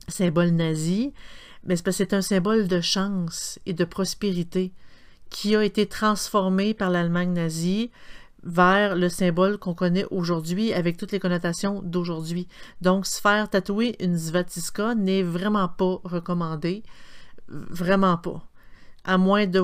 symbole 0.07 0.49
nazi, 0.49 1.13
mais 1.63 1.75
c'est 1.75 2.13
un 2.13 2.21
symbole 2.21 2.67
de 2.67 2.81
chance 2.81 3.59
et 3.65 3.73
de 3.73 3.85
prospérité 3.85 4.73
qui 5.29 5.55
a 5.55 5.63
été 5.63 5.85
transformé 5.85 6.73
par 6.73 6.89
l'Allemagne 6.89 7.33
nazie 7.33 7.91
vers 8.43 8.95
le 8.95 9.09
symbole 9.09 9.57
qu'on 9.57 9.73
connaît 9.73 10.05
aujourd'hui 10.11 10.73
avec 10.73 10.97
toutes 10.97 11.11
les 11.11 11.19
connotations 11.19 11.81
d'aujourd'hui. 11.83 12.47
Donc, 12.81 13.05
se 13.05 13.19
faire 13.19 13.49
tatouer 13.49 13.95
une 13.99 14.17
svastika 14.17 14.95
n'est 14.95 15.23
vraiment 15.23 15.67
pas 15.67 15.99
recommandé. 16.03 16.83
Vraiment 17.47 18.17
pas. 18.17 18.48
À 19.03 19.17
moins 19.17 19.47
de, 19.47 19.59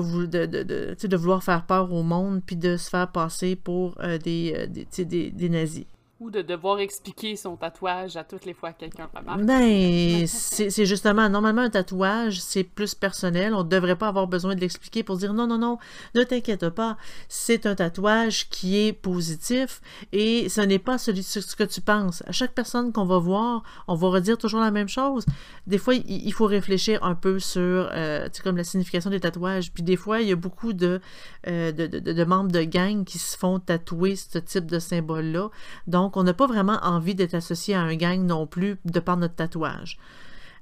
vouloir 1.16 1.42
faire 1.42 1.66
peur 1.66 1.92
au 1.92 2.02
monde 2.02 2.42
puis 2.44 2.56
de 2.56 2.76
se 2.76 2.88
faire 2.88 3.10
passer 3.10 3.56
pour 3.56 3.94
euh, 4.00 4.18
euh, 4.26 4.66
des, 4.66 5.48
nazis. 5.48 5.84
Ou 6.18 6.30
de 6.30 6.40
devoir 6.40 6.78
expliquer 6.78 7.36
son 7.36 7.56
tatouage 7.56 8.16
à 8.16 8.24
toutes 8.24 8.46
les 8.46 8.54
fois 8.54 8.72
que 8.72 8.80
quelqu'un 8.80 9.08
remarque. 9.14 9.42
Ben, 9.42 10.26
c'est 10.26 10.86
justement, 10.86 11.28
normalement, 11.28 11.62
un 11.62 11.70
tatouage, 11.70 12.40
c'est 12.40 12.64
plus 12.64 12.94
personnel. 12.94 13.54
On 13.54 13.64
ne 13.64 13.68
devrait 13.68 13.96
pas 13.96 14.08
avoir 14.08 14.26
besoin 14.26 14.54
de 14.54 14.60
l'expliquer 14.60 15.02
pour 15.02 15.18
dire 15.18 15.34
non, 15.34 15.46
non, 15.46 15.58
non, 15.58 15.78
ne 16.14 16.22
t'inquiète 16.22 16.70
pas. 16.70 16.96
C'est 17.28 17.66
un 17.66 17.74
tatouage 17.74 18.48
qui 18.48 18.78
est 18.78 18.94
positif 18.94 19.82
et 20.12 20.48
ce 20.48 20.62
n'est 20.62 20.78
pas 20.78 20.96
celui 20.96 21.22
ce 21.22 21.54
que 21.54 21.64
tu 21.64 21.82
penses. 21.82 22.22
À 22.26 22.32
chaque 22.32 22.54
personne 22.54 22.92
qu'on 22.92 23.04
va 23.04 23.18
voir, 23.18 23.62
on 23.86 23.94
va 23.94 24.08
redire 24.08 24.38
toujours 24.38 24.60
la 24.60 24.70
même 24.70 24.88
chose. 24.88 25.26
Des 25.66 25.78
fois, 25.78 25.94
il, 25.94 26.32
faut 26.32 26.46
réfléchir 26.46 27.02
un 27.04 27.14
peu 27.14 27.38
sur, 27.40 27.90
euh, 27.92 28.28
comme 28.42 28.56
la 28.56 28.64
signification 28.64 29.10
des 29.10 29.20
tatouages. 29.20 29.70
Puis 29.70 29.82
des 29.82 29.96
fois, 29.96 30.22
il 30.22 30.28
y 30.28 30.32
a 30.32 30.36
beaucoup 30.36 30.72
de, 30.72 31.00
euh, 31.46 31.72
de, 31.72 31.86
de, 31.86 31.98
de 31.98 32.24
membres 32.24 32.52
de 32.52 32.62
gang 32.62 33.04
qui 33.04 33.18
se 33.18 33.36
font 33.36 33.58
tatouer 33.58 34.16
ce 34.16 34.38
type 34.38 34.66
de 34.66 34.78
symbole-là. 34.78 35.50
Donc, 35.86 36.05
donc, 36.06 36.16
on 36.16 36.22
n'a 36.22 36.34
pas 36.34 36.46
vraiment 36.46 36.78
envie 36.82 37.16
d'être 37.16 37.34
associé 37.34 37.74
à 37.74 37.80
un 37.80 37.96
gang 37.96 38.24
non 38.24 38.46
plus 38.46 38.76
de 38.84 39.00
par 39.00 39.16
notre 39.16 39.34
tatouage. 39.34 39.98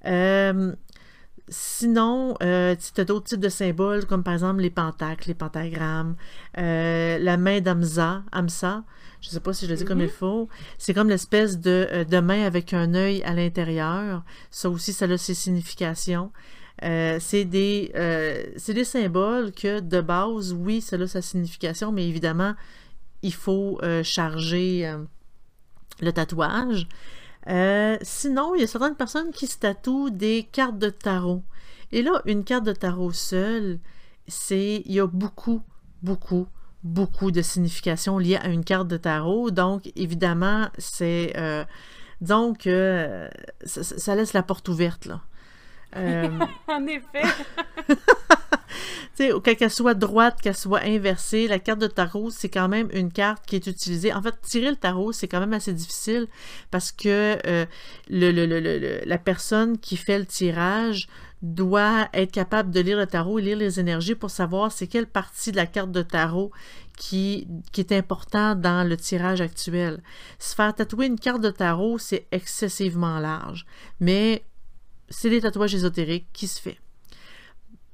Euh, 0.06 0.74
sinon, 1.50 2.34
euh, 2.42 2.74
tu 2.74 2.98
as 2.98 3.04
d'autres 3.04 3.26
types 3.26 3.40
de 3.40 3.50
symboles, 3.50 4.06
comme 4.06 4.22
par 4.22 4.32
exemple 4.32 4.62
les 4.62 4.70
pentacles, 4.70 5.28
les 5.28 5.34
pentagrammes, 5.34 6.16
euh, 6.56 7.18
la 7.18 7.36
main 7.36 7.60
d'Amsa, 7.60 8.22
Amsa, 8.32 8.84
je 9.20 9.28
ne 9.28 9.32
sais 9.32 9.40
pas 9.40 9.52
si 9.52 9.66
je 9.66 9.72
le 9.72 9.76
dis 9.76 9.84
comme 9.84 10.00
il 10.00 10.06
mhm. 10.06 10.12
faut. 10.12 10.48
C'est 10.78 10.94
comme 10.94 11.10
l'espèce 11.10 11.58
de, 11.58 12.06
de, 12.08 12.20
main 12.20 12.46
avec 12.46 12.72
un 12.72 12.94
œil 12.94 13.22
à 13.24 13.34
l'intérieur. 13.34 14.24
Ça 14.50 14.70
aussi, 14.70 14.94
ça 14.94 15.04
a 15.04 15.18
ses 15.18 15.34
significations. 15.34 16.32
c'est 16.80 17.44
des, 17.44 17.92
des 18.66 18.84
symboles 18.84 19.52
que, 19.52 19.80
de 19.80 20.00
base, 20.00 20.54
oui, 20.54 20.80
ça 20.80 20.96
a 20.96 21.06
sa 21.06 21.20
signification, 21.20 21.92
mais 21.92 22.08
évidemment, 22.08 22.54
il 23.20 23.34
faut 23.34 23.78
charger 24.02 24.90
le 26.00 26.12
tatouage. 26.12 26.88
Euh, 27.48 27.98
sinon, 28.02 28.54
il 28.54 28.62
y 28.62 28.64
a 28.64 28.66
certaines 28.66 28.96
personnes 28.96 29.30
qui 29.30 29.46
se 29.46 29.58
tatouent 29.58 30.10
des 30.10 30.48
cartes 30.50 30.78
de 30.78 30.90
tarot. 30.90 31.42
Et 31.92 32.02
là, 32.02 32.22
une 32.24 32.44
carte 32.44 32.64
de 32.64 32.72
tarot 32.72 33.12
seule, 33.12 33.78
c'est 34.26 34.82
il 34.84 34.92
y 34.92 35.00
a 35.00 35.06
beaucoup, 35.06 35.62
beaucoup, 36.02 36.46
beaucoup 36.82 37.30
de 37.30 37.42
significations 37.42 38.18
liées 38.18 38.36
à 38.36 38.48
une 38.48 38.64
carte 38.64 38.88
de 38.88 38.96
tarot. 38.96 39.50
Donc, 39.50 39.92
évidemment, 39.94 40.68
c'est 40.78 41.32
euh, 41.36 41.64
donc 42.20 42.66
euh, 42.66 43.28
ça, 43.66 44.14
laisse 44.14 44.32
la 44.32 44.42
porte 44.42 44.68
ouverte 44.68 45.06
là. 45.06 45.20
en 46.68 46.86
effet. 46.86 47.22
qu'elle 49.16 49.70
soit 49.70 49.94
droite, 49.94 50.40
qu'elle 50.40 50.56
soit 50.56 50.82
inversée, 50.82 51.46
la 51.46 51.58
carte 51.58 51.80
de 51.80 51.86
tarot, 51.86 52.30
c'est 52.30 52.48
quand 52.48 52.68
même 52.68 52.88
une 52.92 53.12
carte 53.12 53.44
qui 53.46 53.56
est 53.56 53.66
utilisée. 53.66 54.12
En 54.12 54.22
fait, 54.22 54.34
tirer 54.42 54.70
le 54.70 54.76
tarot, 54.76 55.12
c'est 55.12 55.28
quand 55.28 55.40
même 55.40 55.52
assez 55.52 55.72
difficile 55.72 56.26
parce 56.70 56.92
que 56.92 57.38
euh, 57.46 57.66
le, 58.08 59.04
la 59.04 59.18
personne 59.18 59.78
qui 59.78 59.96
fait 59.96 60.18
le 60.18 60.26
tirage 60.26 61.08
doit 61.42 62.08
être 62.14 62.32
capable 62.32 62.70
de 62.70 62.80
lire 62.80 62.96
le 62.96 63.06
tarot 63.06 63.38
et 63.38 63.42
lire 63.42 63.58
les 63.58 63.78
énergies 63.78 64.14
pour 64.14 64.30
savoir 64.30 64.72
c'est 64.72 64.86
quelle 64.86 65.06
partie 65.06 65.52
de 65.52 65.56
la 65.56 65.66
carte 65.66 65.92
de 65.92 66.00
tarot 66.00 66.50
qui, 66.96 67.46
qui 67.72 67.82
est 67.82 67.92
important 67.92 68.54
dans 68.54 68.88
le 68.88 68.96
tirage 68.96 69.42
actuel. 69.42 70.02
Se 70.38 70.54
faire 70.54 70.74
tatouer 70.74 71.06
une 71.06 71.18
carte 71.18 71.42
de 71.42 71.50
tarot, 71.50 71.98
c'est 71.98 72.26
excessivement 72.32 73.18
large, 73.18 73.66
mais 74.00 74.44
c'est 75.14 75.30
des 75.30 75.40
tatouages 75.40 75.75
ésotériques 75.75 76.26
qui 76.33 76.47
se 76.47 76.61
fait. 76.61 76.78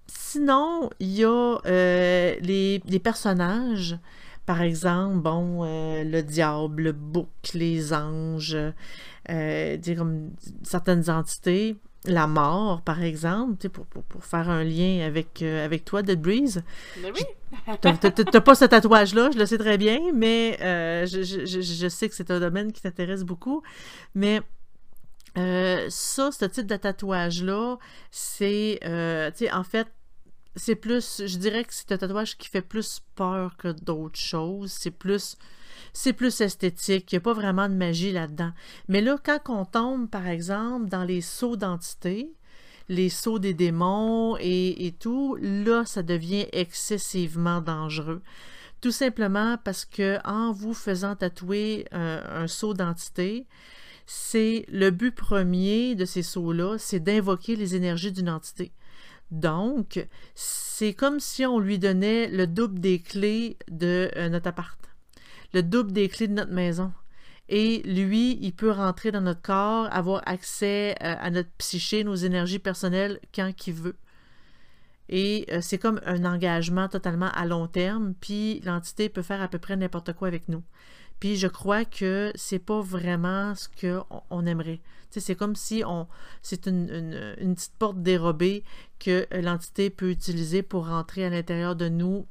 Sinon, 0.07 0.91
il 1.01 1.13
y 1.13 1.25
a 1.25 1.59
euh, 1.67 2.35
les, 2.41 3.01
personnages. 3.03 3.99
Par 4.47 4.63
exemple, 4.63 5.19
bon, 5.19 5.65
euh, 5.65 6.03
le 6.03 6.23
diable, 6.23 6.85
le 6.85 6.93
bouc, 6.93 7.29
les 7.55 7.93
anges, 7.93 8.57
euh, 9.29 9.77
comme 9.97 10.31
certaines 10.63 11.09
entités. 11.11 11.77
La 12.07 12.27
mort, 12.27 12.81
par 12.81 13.03
exemple, 13.03 13.69
pour, 13.69 13.85
pour, 13.85 14.25
faire 14.25 14.49
un 14.49 14.65
lien 14.65 15.05
avec, 15.07 15.43
avec 15.43 15.85
toi, 15.85 16.01
Dead 16.01 16.19
Breeze. 16.19 16.63
Mais 17.03 17.13
oui! 17.13 17.21
T'as 17.83 18.41
pas 18.41 18.55
ce 18.55 18.65
tatouage-là, 18.65 19.31
je 19.35 19.39
le 19.39 19.45
sais 19.45 19.59
très 19.59 19.77
bien, 19.77 19.99
mais 20.15 20.57
je, 21.07 21.23
je, 21.23 21.89
sais 21.89 22.09
que 22.09 22.15
c'est 22.15 22.31
un 22.31 22.41
domaine 22.41 22.73
qui 22.73 22.81
t'intéresse 22.81 23.23
beaucoup. 23.23 23.63
Mais 24.15 24.41
ça, 25.37 26.33
ce 26.33 26.45
type 26.45 26.67
de 26.67 26.77
tatouage-là, 26.77 27.79
c'est, 28.11 28.79
tu 28.83 29.45
sais, 29.45 29.53
en 29.53 29.65
fait, 29.65 29.89
c'est 30.57 30.75
plus, 30.75 31.23
je 31.27 31.39
dirais 31.39 31.65
que 31.65 31.73
c'est 31.73 31.93
un 31.93 31.99
tatouage 31.99 32.37
qui 32.37 32.49
fait 32.49 32.63
plus 32.63 33.03
peur 33.15 33.57
que 33.57 33.69
d'autres 33.69 34.19
choses. 34.19 34.73
C'est 34.73 34.91
plus, 34.91 35.37
c'est 35.93 36.13
plus 36.13 36.41
esthétique. 36.41 37.13
Il 37.13 37.15
n'y 37.15 37.19
a 37.19 37.21
pas 37.21 37.33
vraiment 37.33 37.69
de 37.69 37.75
magie 37.75 38.13
là-dedans. 38.13 38.53
Mais 38.89 39.01
là, 39.01 39.17
quand 39.23 39.41
on 39.49 39.65
tombe, 39.65 40.09
par 40.09 40.27
exemple, 40.27 40.89
dans 40.89 41.05
les 41.05 41.21
sauts 41.21 41.57
d'entité, 41.57 42.33
les 42.89 43.09
sauts 43.09 43.39
des 43.39 43.55
démons 43.55 44.37
et, 44.41 44.95
tout, 44.99 45.37
là, 45.41 45.85
ça 45.85 46.03
devient 46.03 46.47
excessivement 46.53 47.61
dangereux. 47.61 48.23
Tout 48.81 48.91
simplement 48.91 49.59
parce 49.63 49.85
que 49.85 50.19
en 50.27 50.53
vous 50.53 50.75
faisant 50.75 51.15
tatouer 51.15 51.87
un, 51.93 52.23
un 52.43 52.47
saut 52.49 52.75
d'entité, 52.75 53.47
c'est 54.13 54.65
le 54.67 54.91
but 54.91 55.13
premier 55.15 55.95
de 55.95 56.05
ces 56.05 56.25
sauts-là, 56.25 56.79
c'est 56.79 56.99
d'invoquer 56.99 57.55
les 57.55 57.77
énergies 57.77 58.11
d'une 58.11 58.29
entité. 58.29 58.73
Donc, 59.31 60.05
c'est 60.35 60.95
comme 60.95 61.21
si 61.21 61.47
on 61.47 61.61
lui 61.61 61.79
donnait 61.79 62.27
le 62.27 62.49
double 62.49 62.81
des 62.81 62.99
clés 62.99 63.57
de 63.71 64.11
euh, 64.17 64.29
notre 64.29 64.49
appart, 64.49 64.81
le 65.55 65.63
double 65.63 65.93
des 65.93 66.09
clés 66.09 66.27
de 66.27 66.33
notre 66.33 66.51
maison. 66.51 66.93
Et 67.49 67.83
lui, 67.85 68.37
il 68.43 68.53
peut 68.53 68.73
rentrer 68.73 69.13
dans 69.13 69.21
notre 69.21 69.43
corps, 69.43 69.87
avoir 69.93 70.23
accès 70.27 70.97
euh, 71.05 71.15
à 71.17 71.31
notre 71.31 71.51
psyché, 71.59 72.03
nos 72.03 72.17
énergies 72.17 72.59
personnelles 72.59 73.21
quand 73.33 73.49
il 73.69 73.75
veut. 73.75 73.97
Et 75.09 75.47
euh, 75.53 75.61
c'est 75.61 75.79
comme 75.79 76.01
un 76.05 76.25
engagement 76.25 76.89
totalement 76.89 77.31
à 77.31 77.47
long 77.47 77.69
terme, 77.69 78.15
puis 78.21 78.59
l'entité 78.65 79.09
peut 79.09 79.23
faire 79.23 79.41
à 79.41 79.47
peu 79.47 79.61
près 79.61 79.77
n'importe 79.77 80.15
quoi 80.15 80.27
avec 80.27 80.49
nous. 80.49 80.65
Puis 81.21 81.37
je 81.37 81.47
crois 81.47 81.85
que 81.85 82.33
c'est 82.35 82.59
pas 82.59 82.81
vraiment 82.81 83.55
ce 83.55 83.69
qu'on 83.69 84.23
on 84.31 84.47
aimerait. 84.47 84.81
C'est 85.11 85.35
comme 85.35 85.57
si 85.57 85.83
on 85.85 86.07
c'est 86.41 86.67
une, 86.67 87.35
une, 87.39 87.55
petite 87.55 87.75
porte 87.79 88.01
dérobée 88.03 88.63
que 88.99 89.27
l'entité 89.33 89.91
peut 89.91 90.11
utiliser 90.11 90.63
pour 90.63 90.87
rentrer 90.87 91.25
à 91.25 91.31
l'intérieur 91.31 91.75
de 91.75 91.89
nous 91.89 92.27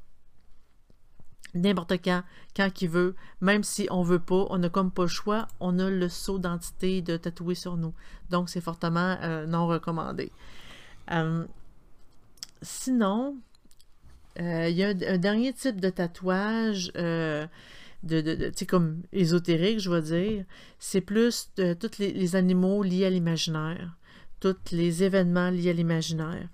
n'importe 1.54 1.94
quand, 2.04 2.24
quand 2.56 2.72
qu'il 2.72 2.90
veut, 2.90 3.16
même 3.42 3.64
si 3.64 3.88
on 3.92 4.04
veut 4.04 4.20
pas, 4.20 4.46
on 4.50 4.58
n'a 4.60 4.70
comme 4.70 4.92
pas 4.92 5.04
le 5.04 5.10
choix, 5.10 5.48
on 5.60 5.80
a 5.80 5.90
le 5.90 6.10
saut 6.10 6.40
d'entité 6.40 7.02
de 7.02 7.18
tatouer 7.18 7.56
sur 7.56 7.78
nous. 7.78 7.94
Donc 8.30 8.50
c'est 8.50 8.62
fortement 8.62 9.18
euh, 9.22 9.46
non 9.46 9.68
recommandé. 9.68 10.32
Euh, 11.12 11.46
sinon, 12.62 13.38
euh, 14.40 14.70
il 14.70 14.76
y 14.76 14.84
a 14.84 14.90
un, 14.90 15.18
dernier 15.18 15.54
type 15.54 15.82
de 15.82 15.90
tatouage 15.90 16.92
de, 18.04 18.22
de, 18.22 18.66
comme 18.66 19.02
ésotérique, 19.12 19.80
je 19.80 19.90
vais 19.90 20.02
dire, 20.02 20.46
c'est 20.80 21.02
plus 21.02 21.50
de 21.58 21.74
tous 21.74 22.00
les, 22.00 22.36
animaux 22.36 22.84
liés 22.84 23.06
à 23.06 23.10
l'imaginaire, 23.10 23.98
tous 24.40 24.56
les 24.72 25.04
événements 25.04 25.50
liés 25.50 25.70
à 25.70 25.74
l'imaginaire. 25.74 26.48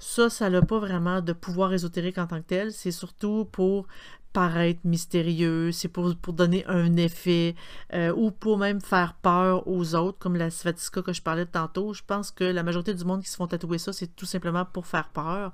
Ça, 0.00 0.30
ça 0.30 0.48
n'a 0.48 0.62
pas 0.62 0.78
vraiment 0.78 1.20
de 1.20 1.32
pouvoir 1.32 1.72
ésotérique 1.72 2.18
en 2.18 2.26
tant 2.26 2.40
que 2.40 2.46
tel, 2.46 2.72
c'est 2.72 2.92
surtout 2.92 3.48
pour 3.50 3.86
paraître 4.32 4.80
mystérieux, 4.84 5.72
c'est 5.72 5.88
pour, 5.88 6.14
donner 6.32 6.64
un 6.66 6.96
effet 6.96 7.54
euh, 7.94 8.12
ou 8.14 8.30
pour 8.30 8.58
même 8.58 8.80
faire 8.80 9.14
peur 9.14 9.66
aux 9.66 9.94
autres, 9.94 10.18
comme 10.18 10.36
la 10.36 10.50
Svatiska 10.50 11.02
que 11.02 11.12
je 11.12 11.22
parlais 11.22 11.46
tantôt. 11.46 11.92
Je 11.94 12.02
pense 12.06 12.30
que 12.30 12.44
la 12.44 12.62
majorité 12.62 12.94
du 12.94 13.04
monde 13.04 13.22
qui 13.22 13.30
se 13.30 13.36
font 13.36 13.46
tatouer 13.46 13.78
ça, 13.78 13.92
c'est 13.92 14.14
tout 14.14 14.26
simplement 14.26 14.64
pour 14.64 14.86
faire 14.86 15.08
peur. 15.08 15.52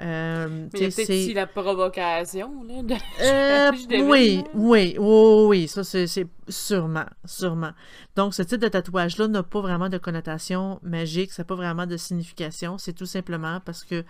Euh, 0.00 0.68
Mais 0.74 0.78
il 0.78 0.82
y 0.82 0.86
a 0.86 0.90
peut-être 0.90 1.34
la 1.34 1.46
provocation, 1.46 2.62
là. 2.64 2.82
De... 2.82 2.94
Euh, 3.22 3.70
oui, 4.04 4.44
oui, 4.54 4.96
oui, 4.98 5.44
oui, 5.46 5.68
ça 5.68 5.84
c'est 5.84 6.06
sûrement, 6.48 7.06
sûrement. 7.24 7.72
Donc 8.14 8.34
ce 8.34 8.42
type 8.42 8.60
de 8.60 8.68
tatouage-là 8.68 9.28
n'a 9.28 9.42
pas 9.42 9.60
vraiment 9.60 9.88
de 9.88 9.98
connotation 9.98 10.78
magique, 10.82 11.32
ça 11.32 11.42
n'a 11.42 11.46
pas 11.46 11.54
vraiment 11.54 11.86
de 11.86 11.96
signification, 11.96 12.76
c'est 12.78 12.92
tout 12.92 13.06
simplement 13.06 13.60
parce 13.64 13.84
que 13.84 14.04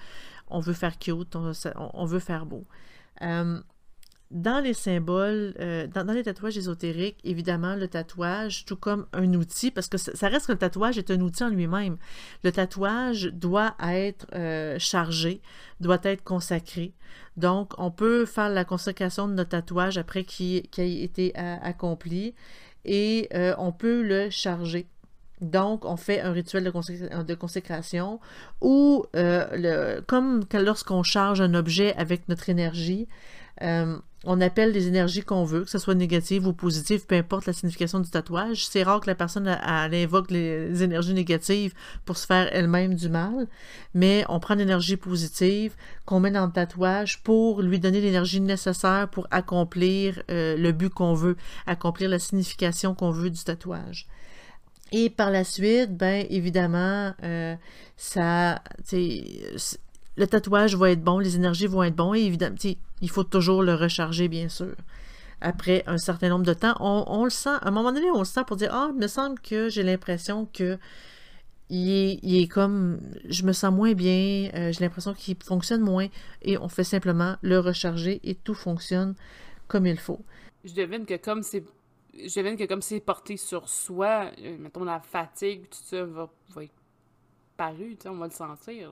on 0.49 0.61
veut 0.61 0.73
faire 0.73 0.99
cute, 0.99 1.37
on, 1.37 2.05
veut 2.05 2.19
faire 2.19 2.47
beau. 2.47 2.65
Euh, 3.23 3.61
dans 4.31 4.61
les 4.61 4.75
symboles, 4.75 5.55
euh, 5.61 5.87
dans, 5.87 6.13
les 6.13 6.25
tatouages 6.25 6.59
ésotériques, 6.59 7.19
évidemment, 7.23 7.77
le 7.77 7.87
tatouage, 7.87 8.65
tout 8.65 8.77
comme 8.77 9.07
un 9.13 9.33
outil, 9.35 9.71
parce 9.71 9.89
que 9.89 9.99
ça, 9.99 10.29
reste 10.29 10.47
que 10.47 10.53
le 10.53 10.59
tatouage 10.59 10.99
est 10.99 11.11
un 11.11 11.21
outil 11.21 11.45
en 11.45 11.49
lui-même. 11.49 11.97
Le 12.43 12.51
tatouage 12.51 13.31
doit 13.33 13.77
être 13.81 14.27
euh, 14.35 14.79
chargé, 14.81 15.41
doit 15.81 16.01
être 16.03 16.25
consacré. 16.25 16.93
Donc, 17.37 17.73
on 17.79 17.91
peut 17.91 18.27
faire 18.27 18.49
la 18.49 18.65
consécration 18.65 19.29
de 19.29 19.35
notre 19.35 19.51
tatouage 19.51 19.97
après 19.97 20.25
qu'il 20.25 20.67
ait 20.79 21.03
été 21.03 21.33
euh, 21.39 21.57
accompli 21.63 22.35
et 22.85 23.29
on 23.59 23.73
peut 23.73 24.03
le 24.03 24.31
charger. 24.31 24.87
Donc, 25.41 25.85
on 25.85 25.97
fait 25.97 26.21
un 26.21 26.31
rituel 26.33 26.65
de, 26.65 27.35
consécration 27.35 28.21
ou, 28.61 29.05
comme 30.07 30.45
lorsqu'on 30.53 31.03
charge 31.03 31.41
un 31.41 31.55
objet 31.55 31.95
avec 31.97 32.29
notre 32.29 32.49
énergie, 32.49 33.09
on 34.25 34.41
appelle 34.41 34.73
les 34.73 34.89
énergies 34.89 35.23
qu'on 35.23 35.45
veut, 35.45 35.65
que 35.65 35.71
ce 35.71 35.79
soit 35.79 35.95
négative 35.95 36.47
ou 36.47 36.53
positive, 36.53 37.07
peu 37.07 37.15
importe 37.15 37.47
la 37.47 37.53
signification 37.53 38.01
du 38.01 38.11
tatouage. 38.11 38.67
C'est 38.67 38.83
rare 38.83 39.01
que 39.01 39.07
la 39.07 39.15
personne 39.15 39.47
invoque 39.47 40.31
les 40.31 40.83
énergies 40.83 41.15
négatives 41.15 41.75
pour 42.05 42.17
se 42.17 42.27
faire 42.27 42.49
elle-même 42.53 42.95
du 42.95 43.09
mal, 43.09 43.47
mais 43.95 44.25
on 44.29 44.41
prend 44.41 44.55
l'énergie 44.55 44.97
positive 44.97 45.75
qu'on 46.05 46.21
met 46.21 46.31
dans 46.31 46.47
le 46.47 46.53
tatouage 46.53 47.23
pour 47.23 47.63
lui 47.63 47.79
donner 47.79 48.01
l'énergie 48.01 48.41
nécessaire 48.41 49.09
pour 49.11 49.29
accomplir 49.31 50.23
euh, 50.31 50.57
le 50.57 50.73
but 50.73 50.91
qu'on 50.91 51.15
veut, 51.15 51.37
accomplir 51.67 52.09
la 52.09 52.19
signification 52.19 52.95
qu'on 52.95 53.11
veut 53.11 53.31
du 53.31 53.43
tatouage. 53.43 54.07
Et 54.93 55.11
par 55.11 55.31
la 55.31 55.45
suite, 55.45 55.97
ben 55.97 56.27
évidemment, 56.31 57.13
euh, 57.23 57.57
ça, 57.97 58.63
le 60.17 60.27
tatouage 60.27 60.77
va 60.77 60.91
être 60.91 61.03
bon, 61.03 61.19
les 61.19 61.37
énergies 61.37 61.67
vont 61.67 61.83
être 61.83 61.95
bonnes, 61.95 62.17
et 62.17 62.25
évidemment, 62.25 62.57
il 63.03 63.11
faut 63.11 63.25
toujours 63.25 63.63
le 63.63 63.75
recharger, 63.75 64.29
bien 64.29 64.49
sûr. 64.49 64.75
Après 65.41 65.85
un 65.87 65.99
certain 65.99 66.31
nombre 66.31 66.47
de 66.47 66.55
temps, 66.55 66.75
on, 66.81 67.25
le 67.25 67.31
sent, 67.31 67.51
à 67.51 67.69
un 67.69 67.71
moment 67.71 67.93
donné, 67.93 68.11
on 68.11 68.21
le 68.21 68.25
sent 68.25 68.45
pour 68.47 68.57
dire 68.57 68.71
Ah, 68.73 68.89
il 68.91 68.99
me 68.99 69.07
semble 69.07 69.39
que 69.41 69.69
j'ai 69.69 69.83
l'impression 69.83 70.47
que 70.47 70.79
il 71.69 72.41
est, 72.41 72.47
comme 72.49 73.01
je 73.29 73.43
me 73.43 73.53
sens 73.53 73.75
moins 73.75 73.93
bien, 73.93 74.51
euh, 74.55 74.73
j'ai 74.73 74.81
l'impression 74.81 75.15
qu'il 75.15 75.37
fonctionne 75.43 75.81
moins, 75.81 76.07
et 76.43 76.57
on 76.59 76.69
fait 76.69 76.85
simplement 76.85 77.37
le 77.43 77.59
recharger 77.59 78.21
et 78.23 78.37
tout 78.37 78.55
fonctionne 78.55 79.15
comme 79.67 79.85
il 79.85 79.99
faut. 79.99 80.21
Je 80.65 80.73
devine 80.73 81.05
que 81.05 81.17
comme 81.17 81.43
c'est 81.43 81.65
devine 82.15 82.57
que 82.57 82.65
comme 82.65 82.83
c'est 82.83 83.01
porté 83.01 83.37
sur 83.37 83.69
soi, 83.69 84.31
euh, 84.41 84.57
mettons 84.59 84.85
la 84.85 85.01
fatigue, 85.01 85.69
tout 85.69 85.79
ça 85.83 86.05
va, 86.05 86.31
va 86.55 86.65
être 86.65 86.73
on 88.07 88.17
va 88.17 88.27
le 88.27 88.33
sentir. 88.33 88.91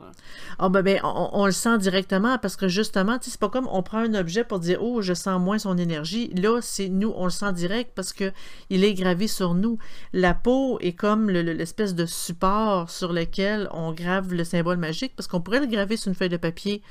Oh, 0.59 0.68
ben, 0.68 0.83
ben 0.83 1.00
on, 1.02 1.47
le 1.47 1.52
sent 1.52 1.78
directement 1.78 2.38
parce 2.38 2.56
que 2.56 2.68
justement, 2.68 3.18
c'est 3.21 3.38
pas 3.38 3.49
comme 3.49 3.68
on 3.71 3.83
prend 3.83 3.99
un 3.99 4.14
objet 4.14 4.44
pour 4.44 4.59
dire 4.59 4.83
Oh, 4.83 5.02
je 5.02 5.12
sens 5.12 5.40
moins 5.40 5.59
son 5.59 5.76
énergie. 5.76 6.28
Là, 6.35 6.61
c'est 6.62 6.88
nous, 6.88 7.12
on 7.16 7.25
le 7.25 7.30
sent 7.30 7.52
direct 7.52 7.92
parce 7.94 8.12
que 8.12 8.33
il 8.71 8.85
est 8.85 8.94
gravé 8.94 9.28
sur 9.28 9.54
nous. 9.54 9.78
La 10.12 10.35
peau 10.35 10.78
est 10.80 10.94
comme 10.94 11.28
l'espèce 11.30 11.94
de 11.94 12.06
support 12.06 12.90
sur 12.90 13.12
lequel 13.12 13.68
on 13.73 13.92
grave 13.92 14.33
le 14.33 14.44
symbole 14.44 14.78
magique 14.78 15.14
parce 15.16 15.26
qu'on 15.26 15.40
pourrait 15.40 15.61
le 15.61 15.66
graver 15.66 15.97
sur 15.97 16.09
une 16.09 16.14
feuille 16.14 16.28
de 16.28 16.37
papier 16.37 16.83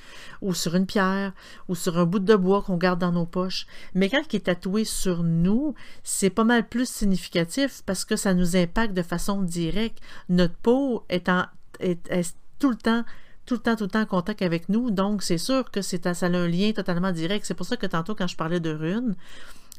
ou 0.42 0.54
sur 0.54 0.76
une 0.76 0.86
pierre 0.86 1.34
ou 1.68 1.76
sur 1.76 1.98
un 1.98 2.06
bout 2.06 2.20
de 2.20 2.36
bois 2.36 2.62
qu'on 2.62 2.78
garde 2.78 3.00
dans 3.00 3.12
nos 3.12 3.26
poches. 3.26 3.66
Mais 3.96 4.10
quand 4.10 4.22
il 4.32 4.38
est 4.38 4.42
tatoué 4.42 4.86
sur 4.86 5.24
nous, 5.24 5.74
c'est 6.04 6.30
pas 6.30 6.44
mal 6.44 6.68
plus 6.68 6.88
significatif 6.88 7.82
parce 7.86 8.06
que 8.06 8.16
ça 8.16 8.34
nous 8.34 8.56
impacte 8.56 8.94
de 8.94 9.02
façon 9.02 9.42
directe. 9.42 10.00
Notre 10.30 10.56
peau 10.56 11.04
est 11.10 11.30
en 11.30 11.46
est, 11.80 12.36
tout 12.60 12.70
le 12.70 12.78
temps 12.78 13.04
tout 13.46 13.56
le 13.56 13.60
temps, 13.60 13.76
tout 13.76 13.84
le 13.84 13.90
temps 13.90 14.00
en 14.00 14.06
contact 14.06 14.42
avec 14.42 14.70
nous. 14.70 14.90
Donc, 14.90 15.22
c'est 15.22 15.38
sûr 15.38 15.70
que 15.70 15.82
c'est 15.82 16.08
ça 16.14 16.28
a 16.28 16.30
un 16.30 16.48
lien 16.48 16.72
totalement 16.72 17.12
direct. 17.12 17.46
C'est 17.46 17.54
pour 17.54 17.66
ça 17.66 17.76
que 17.76 17.86
tantôt, 17.86 18.16
quand 18.16 18.28
je 18.28 18.38
parlais 18.38 18.62
de 18.62 18.72
runes, 18.74 19.16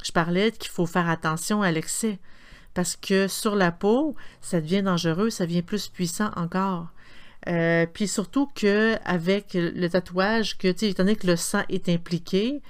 je 0.05 0.13
parlais 0.13 0.53
qu'il 0.53 0.71
faut 0.71 0.85
faire 0.85 1.09
attention 1.09 1.63
à 1.63 1.73
l'excès. 1.73 2.19
Parce 2.75 2.95
que 2.95 3.27
sur 3.27 3.57
la 3.57 3.73
peau, 3.73 4.17
ça 4.43 4.61
devient 4.61 4.83
dangereux, 4.83 5.31
ça 5.31 5.47
devient 5.47 5.63
plus 5.63 5.89
puissant 5.89 6.31
encore. 6.37 6.89
Euh, 7.49 7.87
puis 7.87 8.09
surtout 8.09 8.49
que 8.55 8.97
avec 9.05 9.55
le 9.55 9.89
tatouage, 9.89 10.59
que 10.59 10.69
étant 10.69 11.05
donné 11.05 11.17
que 11.17 11.27
le 11.27 11.37
sang 11.37 11.63
est 11.69 11.89
impliqué, 11.89 12.63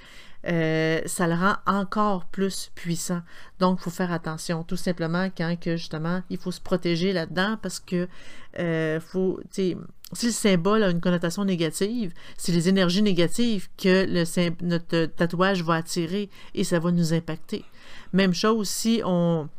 euh, 0.47 1.01
ça 1.05 1.27
le 1.27 1.33
rend 1.33 1.55
encore 1.65 2.25
plus 2.25 2.71
puissant. 2.75 3.21
Donc, 3.59 3.79
il 3.79 3.83
faut 3.83 3.89
faire 3.89 4.11
attention, 4.11 4.63
tout 4.63 4.75
simplement, 4.75 5.29
quand 5.35 5.55
que 5.59 5.77
justement, 5.77 6.21
il 6.29 6.37
faut 6.37 6.51
se 6.51 6.61
protéger 6.61 7.13
là-dedans 7.13 7.57
parce 7.61 7.79
que 7.79 8.07
euh, 8.59 8.99
si 10.13 10.25
le 10.25 10.31
symbole 10.31 10.83
a 10.83 10.89
une 10.89 11.01
connotation 11.01 11.45
négative, 11.45 12.13
c'est 12.37 12.51
les 12.51 12.69
énergies 12.69 13.01
négatives 13.01 13.67
que 13.77 14.05
le, 14.07 14.63
notre 14.63 15.05
tatouage 15.05 15.63
va 15.63 15.75
attirer 15.75 16.29
et 16.53 16.63
ça 16.63 16.79
va 16.79 16.91
nous 16.91 17.13
impacter. 17.13 17.65
Même 18.13 18.33
chose 18.33 18.69
si 18.69 19.01
on 19.03 19.49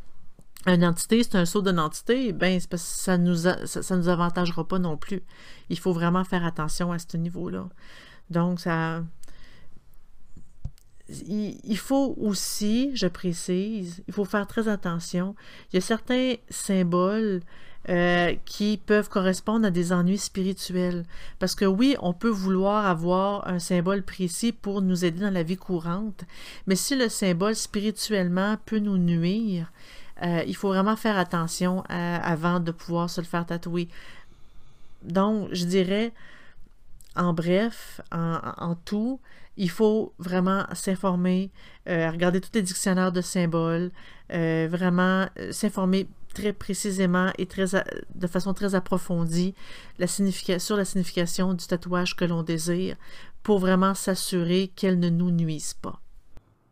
une 0.65 0.83
entité, 0.83 1.23
c'est 1.23 1.35
un 1.35 1.45
saut 1.45 1.61
d'une 1.61 1.79
entité, 1.79 2.33
ben 2.33 2.59
ça 2.75 3.17
nous 3.17 3.35
ça, 3.35 3.65
ça, 3.65 3.95
nous 3.95 4.09
avantagera 4.09 4.67
pas 4.67 4.79
non 4.79 4.97
plus. 4.97 5.23
Il 5.69 5.79
faut 5.79 5.93
vraiment 5.93 6.25
faire 6.25 6.45
attention 6.45 6.91
à 6.91 6.99
ce 6.99 7.15
niveau-là. 7.15 7.69
Donc 8.29 8.59
ça 8.59 9.03
il, 11.09 11.77
faut 11.77 12.15
aussi, 12.19 12.91
je 12.95 13.07
précise, 13.07 14.03
il 14.07 14.13
faut 14.13 14.25
faire 14.25 14.45
très 14.47 14.67
attention. 14.67 15.35
Il 15.71 15.75
y 15.75 15.79
a 15.79 15.81
certains 15.81 16.35
symboles 16.49 17.41
euh, 17.89 18.35
qui 18.43 18.81
peuvent 18.85 19.07
correspondre 19.07 19.67
à 19.67 19.71
des 19.71 19.93
ennuis 19.93 20.17
spirituels. 20.17 21.05
Parce 21.39 21.55
que 21.55 21.63
oui, 21.63 21.95
on 22.01 22.13
peut 22.13 22.29
vouloir 22.29 22.85
avoir 22.85 23.47
un 23.47 23.59
symbole 23.59 24.03
précis 24.03 24.51
pour 24.51 24.81
nous 24.81 25.05
aider 25.05 25.21
dans 25.21 25.33
la 25.33 25.43
vie 25.43 25.55
courante, 25.55 26.25
mais 26.65 26.75
si 26.75 26.95
le 26.95 27.07
symbole 27.07 27.55
spirituellement 27.55 28.57
peut 28.65 28.79
nous 28.79 28.97
nuire, 28.97 29.71
euh, 30.23 30.43
il 30.45 30.55
faut 30.55 30.67
vraiment 30.67 30.97
faire 30.97 31.17
attention 31.17 31.83
euh, 31.89 32.17
avant 32.21 32.59
de 32.59 32.71
pouvoir 32.71 33.09
se 33.09 33.21
le 33.21 33.27
faire 33.27 33.45
tatouer. 33.45 33.87
Donc, 35.03 35.47
je 35.53 35.63
dirais, 35.63 36.11
en 37.15 37.31
bref, 37.31 38.01
en 38.11 38.75
tout, 38.83 39.21
il 39.57 39.69
faut 39.69 40.13
vraiment 40.19 40.65
s'informer, 40.73 41.51
euh, 41.89 42.09
regarder 42.11 42.39
tous 42.39 42.51
les 42.53 42.61
dictionnaires 42.61 43.11
de 43.11 43.21
symboles, 43.21 43.91
euh, 44.31 44.67
vraiment 44.69 45.27
euh, 45.39 45.51
s'informer 45.51 46.07
très 46.33 46.53
précisément 46.53 47.31
et 47.39 47.47
très 47.47 47.65
de 48.13 48.27
façon 48.27 48.53
très 48.53 48.75
approfondie 48.75 49.55
sur 50.59 50.77
la 50.77 50.85
signification 50.85 51.53
du 51.55 51.65
tatouage 51.65 52.15
que 52.15 52.25
l'on 52.25 52.43
désire 52.43 52.95
pour 53.41 53.57
vraiment 53.57 53.95
s'assurer 53.95 54.71
qu'elle 54.75 54.99
ne 54.99 55.09
nous 55.09 55.31
nuise 55.31 55.73
pas. 55.73 55.99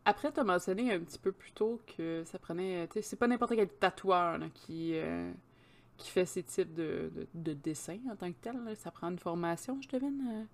Après, 0.07 0.31
tu 0.31 0.39
as 0.39 0.43
mentionné 0.43 0.93
un 0.93 0.99
petit 0.99 1.17
peu 1.17 1.31
plus 1.31 1.51
tôt 1.51 1.81
que 1.97 2.23
ça 2.25 2.37
prenait. 2.37 2.87
C'est 3.01 3.15
pas 3.15 3.27
n'importe 3.27 3.55
quel 3.55 3.69
tatoueur 3.69 4.37
qui, 4.53 4.93
qui 5.97 6.09
fait 6.11 6.25
ces 6.25 6.43
types 6.43 6.75
de, 6.75 7.09
dessins 7.33 7.97
en 8.11 8.15
tant 8.15 8.31
que 8.31 8.37
tel. 8.39 8.55
Ça 8.75 8.91
prend 8.91 9.09
une 9.09 9.17
formation, 9.17 9.79
je 9.81 9.87
devine. 9.87 10.45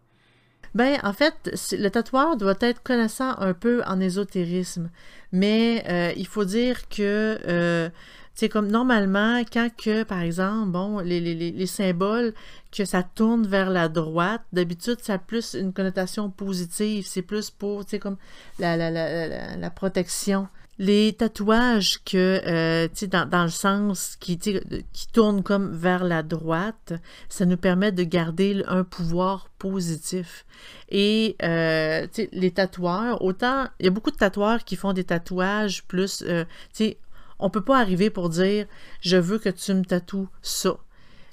Ben, 0.74 1.00
en 1.04 1.14
fait, 1.14 1.34
le 1.74 1.90
tatoueur 1.90 2.38
doit 2.38 2.56
être 2.62 2.82
connaissant 2.82 3.38
un 3.40 3.54
peu 3.54 3.84
en 3.86 4.00
ésotérisme, 4.00 4.90
mais 5.32 5.84
euh, 5.90 6.14
il 6.16 6.28
faut 6.28 6.46
dire 6.46 6.88
que 6.88 7.38
euh, 7.46 7.90
c'est 8.36 8.48
comme 8.48 8.70
normalement, 8.70 9.42
quand 9.52 9.70
que, 9.76 10.04
par 10.04 10.22
exemple, 10.22 10.72
bon, 10.72 11.00
les, 11.00 11.20
les, 11.20 11.36
les, 11.36 11.66
symboles, 11.66 12.34
que 12.72 12.86
ça 12.86 13.04
tourne 13.04 13.46
vers 13.46 13.70
la 13.70 13.90
droite, 13.90 14.42
d'habitude, 14.54 15.00
ça 15.02 15.16
a 15.16 15.18
plus 15.18 15.56
une 15.56 15.74
connotation 15.74 16.30
positive. 16.30 17.06
C'est 17.06 17.22
plus 17.22 17.50
pour, 17.50 17.84
tu 17.84 17.92
sais, 17.92 18.00
comme 18.00 18.18
la, 18.58 18.78
la, 18.78 18.90
la, 18.90 19.58
la 19.58 19.70
protection 19.70 20.48
les 20.82 21.14
tatouages 21.14 22.04
que, 22.04 22.42
euh, 22.48 22.88
dans, 23.08 23.44
le 23.44 23.52
sens 23.52 24.18
qui, 24.20 24.40
qui 24.40 25.08
tourne 25.14 25.44
comme 25.44 25.72
vers 25.76 26.04
la 26.04 26.24
droite, 26.24 26.94
ça 27.30 27.46
nous 27.46 27.56
permet 27.56 27.92
de 27.92 28.04
garder 28.04 28.64
un 28.68 28.84
pouvoir 28.84 29.50
positif. 29.60 30.44
Et, 30.90 31.36
euh, 31.44 32.08
les 32.32 32.50
tatoueurs, 32.50 33.22
autant, 33.22 33.68
il 33.80 33.86
y 33.86 33.90
a 33.90 33.92
beaucoup 33.92 34.10
de 34.10 34.16
tatoueurs 34.16 34.64
qui 34.64 34.76
font 34.76 34.92
des 34.92 35.04
tatouages 35.04 35.84
plus, 35.84 36.24
euh, 36.28 36.46
tu 36.74 36.86
sais, 36.86 36.98
on 37.38 37.52
peut 37.52 37.64
pas 37.64 37.80
arriver 37.80 38.10
pour 38.10 38.30
dire, 38.30 38.66
je 39.02 39.18
veux 39.18 39.38
que 39.38 39.50
tu 39.50 39.76
me 39.76 39.86
tatoues 39.86 40.30
ça. 40.42 40.78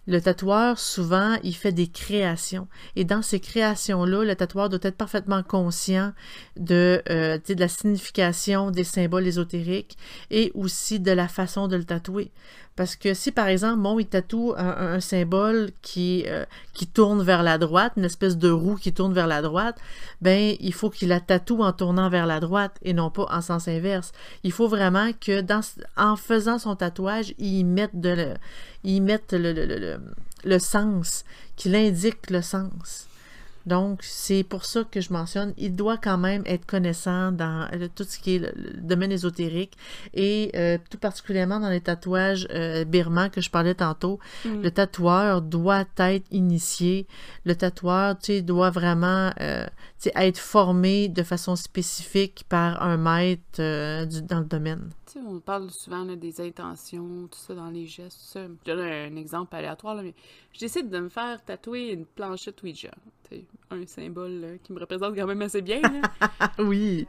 Le 0.08 0.22
tatoueur, 0.22 0.78
souvent, 0.78 1.36
il 1.42 1.54
fait 1.54 1.70
des 1.70 1.86
créations. 1.86 2.66
Et 2.96 3.04
dans 3.04 3.20
ces 3.20 3.40
créations-là, 3.40 4.24
le 4.24 4.34
tatoueur 4.34 4.70
doit 4.70 4.78
être 4.80 4.96
parfaitement 4.96 5.42
conscient 5.42 6.14
de, 6.56 7.02
euh, 7.10 7.38
de 7.46 7.60
la 7.60 7.68
signification 7.68 8.70
des 8.70 8.84
symboles 8.84 9.26
ésotériques 9.26 9.98
et 10.30 10.50
aussi 10.54 10.98
de 10.98 11.12
la 11.12 11.28
façon 11.28 11.68
de 11.68 11.76
le 11.76 11.84
tatouer. 11.84 12.30
Parce 12.78 12.94
que 12.94 13.12
si, 13.12 13.32
par 13.32 13.48
exemple, 13.48 13.82
bon, 13.82 13.98
il 13.98 14.06
tatoue 14.06 14.54
un, 14.56 15.00
symbole 15.00 15.72
qui, 15.82 16.22
euh, 16.28 16.44
qui 16.74 16.86
tourne 16.86 17.24
vers 17.24 17.42
la 17.42 17.58
droite, 17.58 17.94
une 17.96 18.04
espèce 18.04 18.38
de 18.38 18.50
roue 18.50 18.76
qui 18.76 18.92
tourne 18.92 19.12
vers 19.12 19.26
la 19.26 19.42
droite, 19.42 19.76
ben, 20.20 20.54
il 20.60 20.72
faut 20.72 20.88
qu'il 20.88 21.08
la 21.08 21.18
tatoue 21.18 21.64
en 21.64 21.72
tournant 21.72 22.08
vers 22.08 22.24
la 22.24 22.38
droite 22.38 22.76
et 22.82 22.92
non 22.92 23.10
pas 23.10 23.26
en 23.32 23.40
sens 23.40 23.66
inverse. 23.66 24.12
Il 24.44 24.52
faut 24.52 24.68
vraiment 24.68 25.10
que, 25.12 25.40
dans, 25.40 25.60
en 25.96 26.14
faisant 26.14 26.60
son 26.60 26.76
tatouage, 26.76 27.34
il 27.38 27.64
mette, 27.64 28.00
de 28.00 28.34
il 28.84 29.02
mette 29.02 29.32
le, 29.32 29.52
le, 29.52 29.66
le, 29.66 30.00
le 30.44 30.58
sens, 30.60 31.24
qu'il 31.56 31.74
indique 31.74 32.30
le 32.30 32.42
sens. 32.42 33.08
Donc, 33.68 34.00
c'est 34.02 34.44
pour 34.44 34.64
ça 34.64 34.82
que 34.90 35.02
je 35.02 35.12
mentionne, 35.12 35.52
il 35.58 35.76
doit 35.76 35.98
quand 35.98 36.16
même 36.16 36.42
être 36.46 36.64
connaissant 36.64 37.32
dans 37.32 37.68
euh, 37.74 37.88
tout 37.94 38.04
ce 38.04 38.18
qui 38.18 38.36
est 38.36 38.38
le, 38.38 38.52
domaine 38.80 39.12
ésotérique 39.12 39.76
et 40.14 40.50
euh, 40.56 40.78
tout 40.88 40.96
particulièrement 40.96 41.60
dans 41.60 41.68
les 41.68 41.82
tatouages 41.82 42.48
euh, 42.50 42.86
birmans 42.86 43.28
que 43.28 43.42
je 43.42 43.50
parlais 43.50 43.74
tantôt. 43.74 44.20
Mm. 44.46 44.62
Le 44.62 44.70
tatoueur 44.70 45.42
doit 45.42 45.84
être 45.98 46.24
initié. 46.30 47.06
Le 47.44 47.54
tatoueur, 47.54 48.18
tu 48.18 48.32
sais, 48.32 48.42
doit 48.42 48.70
vraiment 48.70 49.32
être 50.14 50.38
formé 50.38 51.08
de 51.08 51.22
façon 51.22 51.54
spécifique 51.54 52.44
par 52.48 52.82
un 52.82 52.96
maître 52.96 53.60
dans 54.22 54.38
le 54.38 54.46
domaine. 54.46 54.88
On 55.16 55.40
parle 55.40 55.70
souvent 55.70 56.04
là, 56.04 56.16
des 56.16 56.40
intentions, 56.40 57.28
tout 57.28 57.38
ça 57.38 57.54
dans 57.54 57.70
les 57.70 57.86
gestes, 57.86 58.18
tout 58.18 58.26
ça. 58.26 58.46
Je 58.46 58.72
donne 58.72 58.80
un, 58.80 59.16
exemple 59.16 59.54
aléatoire, 59.54 59.94
là, 59.94 60.02
mais 60.02 60.14
je 60.52 60.60
décide 60.60 60.90
de 60.90 60.98
me 60.98 61.08
faire 61.08 61.44
tatouer 61.44 61.92
une 61.92 62.06
planchette 62.06 62.62
Ouija. 62.62 62.90
Tu 63.28 63.36
sais, 63.36 63.44
un 63.70 63.86
symbole 63.86 64.32
là, 64.32 64.58
qui 64.58 64.72
me 64.72 64.80
représente 64.80 65.14
quand 65.14 65.26
même 65.26 65.42
assez 65.42 65.62
bien. 65.62 65.80
Oui. 66.58 67.06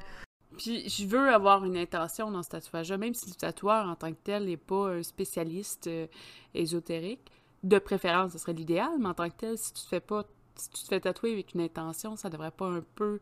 Puis 0.57 0.89
je 0.89 1.05
veux 1.05 1.29
avoir 1.29 1.63
une 1.63 1.77
intention 1.77 2.31
dans 2.31 2.43
ce 2.43 2.49
tatouage-là, 2.49 2.97
même 2.97 3.13
si 3.13 3.29
le 3.29 3.35
tatoueur 3.35 3.87
en 3.87 3.95
tant 3.95 4.11
que 4.11 4.17
tel 4.23 4.45
n'est 4.45 4.57
pas 4.57 4.89
un 4.89 5.03
spécialiste 5.03 5.87
euh, 5.87 6.07
ésotérique. 6.53 7.31
De 7.63 7.79
préférence, 7.79 8.33
ce 8.33 8.37
serait 8.37 8.53
l'idéal, 8.53 8.91
mais 8.99 9.07
en 9.07 9.13
tant 9.13 9.29
que 9.29 9.35
tel, 9.35 9.57
si 9.57 9.73
tu 9.73 9.83
te 9.83 9.87
fais 9.87 9.99
pas, 9.99 10.25
si 10.55 10.69
tu 10.69 10.83
te 10.83 10.87
fais 10.87 10.99
tatouer 10.99 11.33
avec 11.33 11.53
une 11.53 11.61
intention, 11.61 12.15
ça 12.15 12.29
devrait 12.29 12.51
pas 12.51 12.67
un 12.67 12.83
peu 12.95 13.19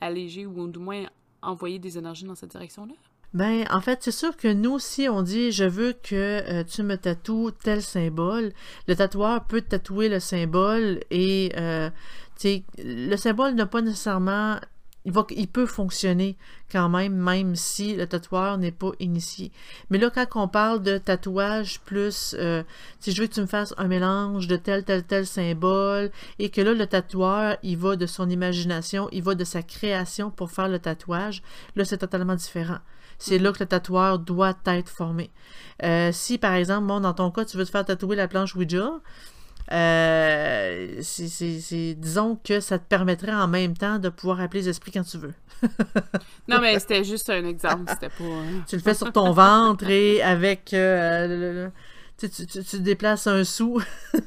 alléger 0.00 0.46
ou 0.46 0.66
du 0.66 0.78
moins 0.78 1.06
envoyer 1.42 1.78
des 1.78 1.98
énergies 1.98 2.24
dans 2.24 2.34
cette 2.34 2.50
direction-là? 2.50 2.94
Ben, 3.34 3.64
en 3.70 3.80
fait, 3.80 3.98
c'est 4.02 4.12
sûr 4.12 4.36
que 4.36 4.46
nous, 4.46 4.78
si 4.78 5.08
on 5.08 5.22
dit 5.22 5.50
je 5.50 5.64
veux 5.64 5.92
que 5.92 6.14
euh, 6.14 6.62
tu 6.62 6.84
me 6.84 6.96
tatoues 6.96 7.50
tel 7.50 7.82
symbole, 7.82 8.52
le 8.86 8.94
tatoueur 8.94 9.44
peut 9.44 9.60
tatouer 9.60 10.08
le 10.08 10.20
symbole 10.20 11.00
et 11.10 11.52
euh, 11.56 11.90
le 12.78 13.16
symbole 13.16 13.54
n'a 13.54 13.66
pas 13.66 13.82
nécessairement 13.82 14.60
il, 15.04 15.12
va, 15.12 15.26
il 15.30 15.48
peut 15.48 15.66
fonctionner 15.66 16.36
quand 16.70 16.88
même, 16.88 17.14
même 17.14 17.56
si 17.56 17.94
le 17.94 18.06
tatoueur 18.06 18.56
n'est 18.56 18.72
pas 18.72 18.92
initié. 19.00 19.52
Mais 19.90 19.98
là, 19.98 20.10
quand 20.10 20.26
on 20.36 20.48
parle 20.48 20.82
de 20.82 20.96
tatouage 20.98 21.80
plus, 21.80 22.34
euh, 22.38 22.62
si 23.00 23.12
je 23.12 23.20
veux 23.20 23.28
que 23.28 23.34
tu 23.34 23.40
me 23.40 23.46
fasses 23.46 23.74
un 23.76 23.88
mélange 23.88 24.46
de 24.46 24.56
tel, 24.56 24.84
tel, 24.84 25.02
tel 25.02 25.26
symbole, 25.26 26.10
et 26.38 26.50
que 26.50 26.60
là, 26.60 26.72
le 26.72 26.86
tatoueur, 26.86 27.56
il 27.62 27.76
va 27.76 27.96
de 27.96 28.06
son 28.06 28.30
imagination, 28.30 29.08
il 29.12 29.22
va 29.22 29.34
de 29.34 29.44
sa 29.44 29.62
création 29.62 30.30
pour 30.30 30.50
faire 30.50 30.68
le 30.68 30.78
tatouage, 30.78 31.42
là, 31.76 31.84
c'est 31.84 31.98
totalement 31.98 32.36
différent. 32.36 32.78
C'est 33.18 33.38
là 33.38 33.52
que 33.52 33.60
le 33.60 33.66
tatoueur 33.66 34.18
doit 34.18 34.56
être 34.66 34.88
formé. 34.88 35.30
Euh, 35.82 36.10
si, 36.12 36.38
par 36.38 36.54
exemple, 36.54 36.86
bon, 36.86 37.00
dans 37.00 37.14
ton 37.14 37.30
cas, 37.30 37.44
tu 37.44 37.56
veux 37.56 37.64
te 37.64 37.70
faire 37.70 37.84
tatouer 37.84 38.16
la 38.16 38.28
planche 38.28 38.54
Ouija, 38.54 39.00
euh, 39.72 41.00
disons 41.96 42.38
que 42.44 42.60
ça 42.60 42.78
te 42.78 42.84
permettrait 42.86 43.32
en 43.32 43.48
même 43.48 43.76
temps 43.76 43.98
de 43.98 44.10
pouvoir 44.10 44.40
appeler 44.40 44.62
les 44.62 44.68
esprits 44.68 44.92
quand 44.92 45.04
tu 45.04 45.16
veux. 45.18 45.32
non, 46.48 46.60
mais 46.60 46.78
c'était 46.78 47.02
juste 47.02 47.30
un 47.30 47.44
exemple, 47.44 47.84
c'était 47.88 48.10
pas... 48.10 48.24
tu 48.68 48.76
le 48.76 48.82
fais 48.82 48.94
sur 48.94 49.10
ton 49.12 49.32
ventre 49.32 49.88
et 49.88 50.22
avec... 50.22 50.74
Euh, 50.74 51.68
tu, 52.18 52.30
tu, 52.30 52.46
tu, 52.46 52.80
déplaces 52.80 53.26
un 53.26 53.42
sou. 53.42 53.82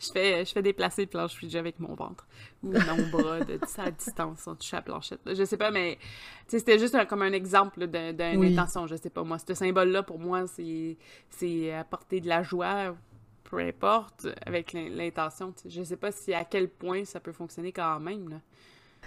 je, 0.00 0.10
fais, 0.10 0.44
je 0.44 0.52
fais 0.52 0.62
déplacer 0.62 1.02
le 1.02 1.08
planche 1.08 1.40
Ouija 1.42 1.58
avec 1.58 1.78
mon 1.78 1.94
ventre 1.94 2.26
ou 2.62 2.72
mon 2.72 3.08
bras 3.10 3.40
de 3.40 3.58
ça 3.66 3.84
à 3.84 3.90
distance 3.90 4.48
en 4.48 4.56
touchant 4.56 4.78
la 4.78 4.82
planchette. 4.82 5.20
Je 5.26 5.44
sais 5.44 5.56
pas, 5.56 5.70
mais 5.70 5.98
c'était 6.48 6.78
juste 6.78 6.96
comme 7.06 7.22
un 7.22 7.32
exemple 7.32 7.86
d'une 7.86 8.44
intention. 8.44 8.86
Je 8.86 8.96
sais 8.96 9.10
pas, 9.10 9.22
moi, 9.22 9.38
ce 9.38 9.54
symbole-là, 9.54 10.02
pour 10.02 10.18
moi, 10.18 10.44
c'est 10.48 11.72
apporter 11.72 12.20
de 12.20 12.28
la 12.28 12.42
joie, 12.42 12.96
peu 13.44 13.58
importe, 13.58 14.26
avec 14.46 14.72
l'intention. 14.72 15.54
Je 15.66 15.82
sais 15.82 15.96
pas 15.96 16.12
si 16.12 16.32
à 16.32 16.44
quel 16.44 16.68
point 16.68 17.04
ça 17.04 17.20
peut 17.20 17.32
fonctionner 17.32 17.72
quand 17.72 18.00
même. 18.00 18.28
Là. 18.30 18.40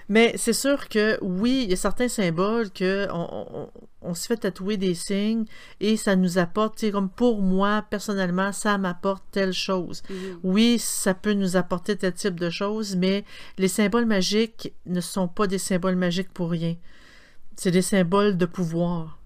Mais 0.09 0.33
c'est 0.37 0.53
sûr 0.53 0.89
que 0.89 1.17
oui, 1.21 1.61
il 1.63 1.69
y 1.69 1.73
a 1.73 1.77
certains 1.77 2.07
symboles 2.07 2.69
que 2.71 3.07
on, 3.11 3.69
on, 4.01 4.13
se 4.13 4.27
fait 4.27 4.37
tatouer 4.37 4.77
des 4.77 4.95
signes 4.95 5.45
et 5.79 5.95
ça 5.97 6.15
nous 6.15 6.37
apporte, 6.37 6.91
comme 6.91 7.09
pour 7.09 7.41
moi, 7.41 7.85
personnellement, 7.89 8.51
ça 8.51 8.77
m'apporte 8.77 9.23
telle 9.31 9.53
chose. 9.53 10.03
Mhm. 10.09 10.39
Oui, 10.43 10.77
ça 10.79 11.13
peut 11.13 11.33
nous 11.33 11.55
apporter 11.55 11.95
tel 11.95 12.13
type 12.13 12.39
de 12.39 12.49
choses, 12.49 12.95
mais 12.95 13.23
les 13.57 13.67
symboles 13.67 14.05
magiques 14.05 14.73
ne 14.85 15.01
sont 15.01 15.27
pas 15.27 15.47
des 15.47 15.57
symboles 15.57 15.95
magiques 15.95 16.33
pour 16.33 16.51
rien. 16.51 16.75
C'est 17.55 17.71
des 17.71 17.81
symboles 17.81 18.37
de 18.37 18.45
pouvoir. 18.45 19.19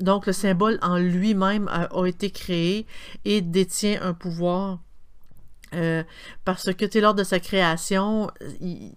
Donc 0.00 0.26
le 0.26 0.32
symbole 0.32 0.78
en 0.82 0.98
lui-même 0.98 1.68
a, 1.68 1.88
été 2.06 2.30
créé 2.30 2.86
et 3.24 3.40
détient 3.40 4.02
un 4.02 4.14
pouvoir. 4.14 4.80
Euh, 5.74 6.02
parce 6.44 6.72
que 6.72 6.98
lors 6.98 7.14
de 7.14 7.24
sa 7.24 7.38
création, 7.40 8.30
il, 8.60 8.92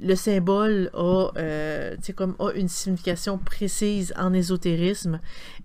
le 0.00 0.14
symbole 0.14 0.90
a, 0.94 1.30
euh, 1.36 1.96
comme, 2.14 2.36
une 2.54 2.68
signification 2.68 3.38
précise 3.38 4.12
en 4.16 4.32
ésotérisme 4.32 5.20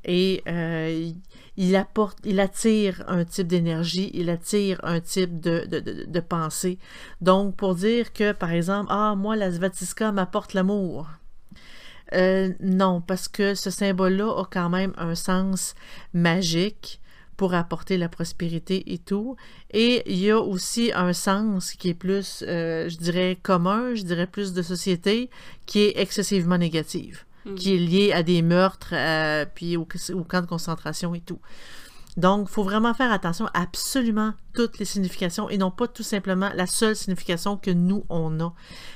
et 0.06 0.42
euh, 0.48 1.12
il 1.58 1.76
apporte, 1.76 2.20
il 2.24 2.40
attire 2.40 3.04
un 3.08 3.26
type 3.26 3.48
d'énergie, 3.48 4.10
il 4.14 4.30
attire 4.30 4.80
un 4.84 5.00
type 5.00 5.40
de, 5.40 5.66
de, 5.68 6.20
pensée. 6.20 6.80
Donc, 7.20 7.56
pour 7.56 7.76
dire 7.76 8.14
que, 8.14 8.32
par 8.32 8.52
exemple, 8.52 8.88
ah, 8.90 9.16
moi, 9.16 9.36
la 9.36 9.52
Svatiska 9.52 10.12
m'apporte 10.12 10.54
l'amour. 10.54 11.08
Euh, 12.14 12.54
non, 12.60 13.02
parce 13.02 13.28
que 13.28 13.54
ce 13.56 13.70
symbole-là 13.70 14.42
a 14.42 14.46
quand 14.50 14.70
même 14.70 14.94
un 14.98 15.16
sens 15.16 15.76
magique 16.14 17.01
pour 17.42 17.56
apporter 17.56 17.98
la 17.98 18.08
prospérité 18.08 18.94
et 18.94 19.00
tout. 19.00 19.36
Et 19.72 20.04
il 20.06 20.20
y 20.20 20.30
a 20.30 20.40
aussi 20.40 20.92
un 20.94 21.12
sens 21.12 21.74
qui 21.74 21.90
est 21.90 21.96
plus, 21.96 22.44
euh, 22.48 22.88
je 22.88 22.98
dirais, 22.98 23.36
commun, 23.42 23.96
je 23.96 24.04
dirais 24.04 24.28
plus 24.28 24.54
de 24.54 24.62
société, 24.62 25.32
qui 25.66 25.80
est 25.80 25.94
excessivement 26.00 26.60
négative, 26.60 27.26
mm. 27.46 27.56
qui 27.56 27.74
est 27.74 27.80
lié 27.80 28.12
à 28.14 28.22
des 28.22 28.44
meurtres, 28.44 28.94
euh, 28.94 29.48
puis 29.56 29.76
au, 29.76 29.88
au, 30.14 30.24
camp 30.24 30.42
de 30.42 30.46
concentration 30.46 31.16
et 31.16 31.22
tout. 31.22 31.40
Donc, 32.18 32.48
il 32.50 32.52
faut 32.52 32.64
vraiment 32.64 32.94
faire 32.94 33.12
attention 33.12 33.46
à 33.48 33.62
absolument 33.62 34.34
toutes 34.54 34.80
les 34.80 34.86
significations 34.86 35.50
et 35.50 35.58
non 35.58 35.72
pas 35.72 35.88
tout 35.88 36.04
simplement 36.04 36.52
la 36.54 36.68
seule 36.68 36.96
signification 36.96 37.56
que 37.56 37.72
nous, 37.72 38.04
on 38.10 38.40
a. 38.42 38.54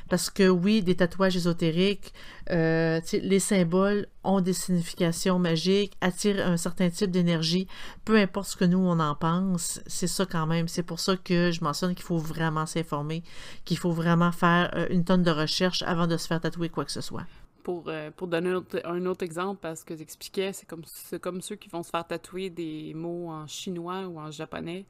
Parce 0.09 0.29
que 0.29 0.49
oui, 0.49 0.83
des 0.83 0.95
tatouages 0.95 1.37
ésotériques, 1.37 2.13
euh, 2.51 2.99
les 3.13 3.39
symboles 3.39 4.07
ont 4.23 4.41
des 4.41 4.53
significations 4.53 5.39
magiques, 5.39 5.93
attirent 6.01 6.45
un 6.45 6.57
certain 6.57 6.89
type 6.89 7.11
d'énergie, 7.11 7.67
peu 8.03 8.17
importe 8.17 8.49
ce 8.49 8.57
que 8.57 8.65
nous, 8.65 8.79
on 8.79 8.99
en 8.99 9.15
pense, 9.15 9.79
c'est 9.87 10.07
ça 10.07 10.25
quand 10.25 10.45
même. 10.45 10.67
C'est 10.67 10.83
pour 10.83 10.99
ça 10.99 11.15
que 11.15 11.51
je 11.51 11.63
mentionne 11.63 11.95
qu'il 11.95 12.05
faut 12.05 12.17
vraiment 12.17 12.65
s'informer, 12.65 13.23
qu'il 13.63 13.77
faut 13.77 13.91
vraiment 13.91 14.33
faire 14.33 14.71
euh, 14.75 14.87
une 14.89 15.05
tonne 15.05 15.23
de 15.23 15.31
recherche 15.31 15.83
avant 15.83 16.07
de 16.07 16.17
se 16.17 16.27
faire 16.27 16.41
tatouer 16.41 16.69
quoi 16.69 16.83
que 16.83 16.91
ce 16.91 17.01
soit 17.01 17.25
pour, 17.65 17.85
euh, 17.87 18.11
pour 18.15 18.27
donner 18.27 18.51
un 18.83 19.05
autre, 19.07 19.23
exemple, 19.23 19.59
parce 19.59 19.83
que 19.83 19.95
j'expliquais, 19.95 20.53
c'est 20.53 20.67
comme, 20.67 20.83
comme 21.19 21.41
ceux 21.41 21.55
qui 21.55 21.67
vont 21.67 21.81
se 21.81 21.89
faire 21.89 22.05
tatouer 22.05 22.51
des 22.51 22.93
mots 22.93 23.29
en 23.29 23.47
chinois 23.47 24.07
ou 24.07 24.19
en 24.19 24.29
japonais. 24.29 24.85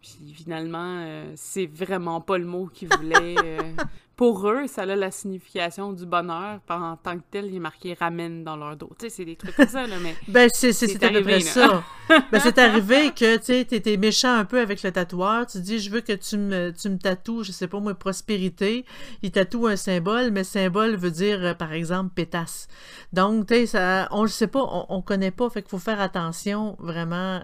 Puis 0.00 0.32
finalement, 0.32 1.00
euh, 1.02 1.32
c'est 1.36 1.66
vraiment 1.66 2.22
pas 2.22 2.38
le 2.38 2.46
mot 2.46 2.66
qu'ils 2.66 2.88
voulaient. 2.88 3.36
Euh, 4.14 4.24
pour 4.24 4.48
eux, 4.48 4.66
ça 4.66 4.82
a 4.82 4.86
la 4.86 5.10
signification 5.10 5.92
du 5.92 6.06
bonheur. 6.06 6.60
En 6.68 6.96
tant 6.96 7.16
que 7.18 7.24
tel, 7.30 7.46
il 7.46 7.56
est 7.56 7.60
marqué 7.60 7.94
ramène 7.94 8.44
dans 8.44 8.56
leur 8.56 8.76
dos. 8.76 8.90
Tu 8.98 9.06
sais, 9.06 9.10
c'est 9.10 9.24
des 9.24 9.36
trucs 9.36 9.56
comme 9.56 9.68
ça, 9.68 9.86
là, 9.86 9.96
mais. 10.00 10.14
ben, 10.28 10.48
c'est 10.52 11.02
arrivé, 11.02 11.40
ça. 11.40 11.82
ben, 12.08 12.40
c'est 12.40 12.58
arrivé 12.58 13.10
que, 13.16 13.36
tu 13.36 13.44
sais, 13.44 13.64
t'étais 13.64 13.96
méchant 13.96 14.34
un 14.34 14.44
peu 14.44 14.60
avec 14.60 14.82
le 14.82 14.92
tatoueur. 14.92 15.46
Tu 15.46 15.60
dis, 15.60 15.78
je 15.78 15.90
veux 15.90 16.00
que 16.00 16.12
tu 16.12 16.36
me, 16.36 16.70
tu 16.70 16.88
me 16.88 16.98
tatoues, 16.98 17.44
je 17.44 17.52
sais 17.52 17.68
pas 17.68 17.80
moi, 17.80 17.94
prospérité. 17.94 18.84
Il 19.22 19.30
tatoue 19.30 19.66
un 19.66 19.76
symbole, 19.76 20.30
mais 20.30 20.44
symbole 20.44 20.96
veut 20.96 21.10
dire, 21.10 21.44
euh, 21.44 21.54
par 21.54 21.72
exemple, 21.72 22.12
pétasse. 22.14 22.68
Donc, 23.12 23.46
tu 23.46 23.66
sais, 23.66 24.06
on 24.10 24.22
le 24.22 24.28
sait 24.28 24.46
pas, 24.46 24.62
on, 24.62 24.86
on 24.88 25.02
connaît 25.02 25.30
pas, 25.30 25.48
fait 25.50 25.62
qu'il 25.62 25.70
faut 25.70 25.78
faire 25.78 26.00
attention, 26.00 26.76
vraiment, 26.78 27.40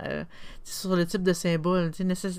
sur 0.64 0.96
le 0.96 1.06
type 1.06 1.22
de 1.22 1.33
symbole. 1.33 1.90
Tu 1.90 2.04
sais, 2.14 2.30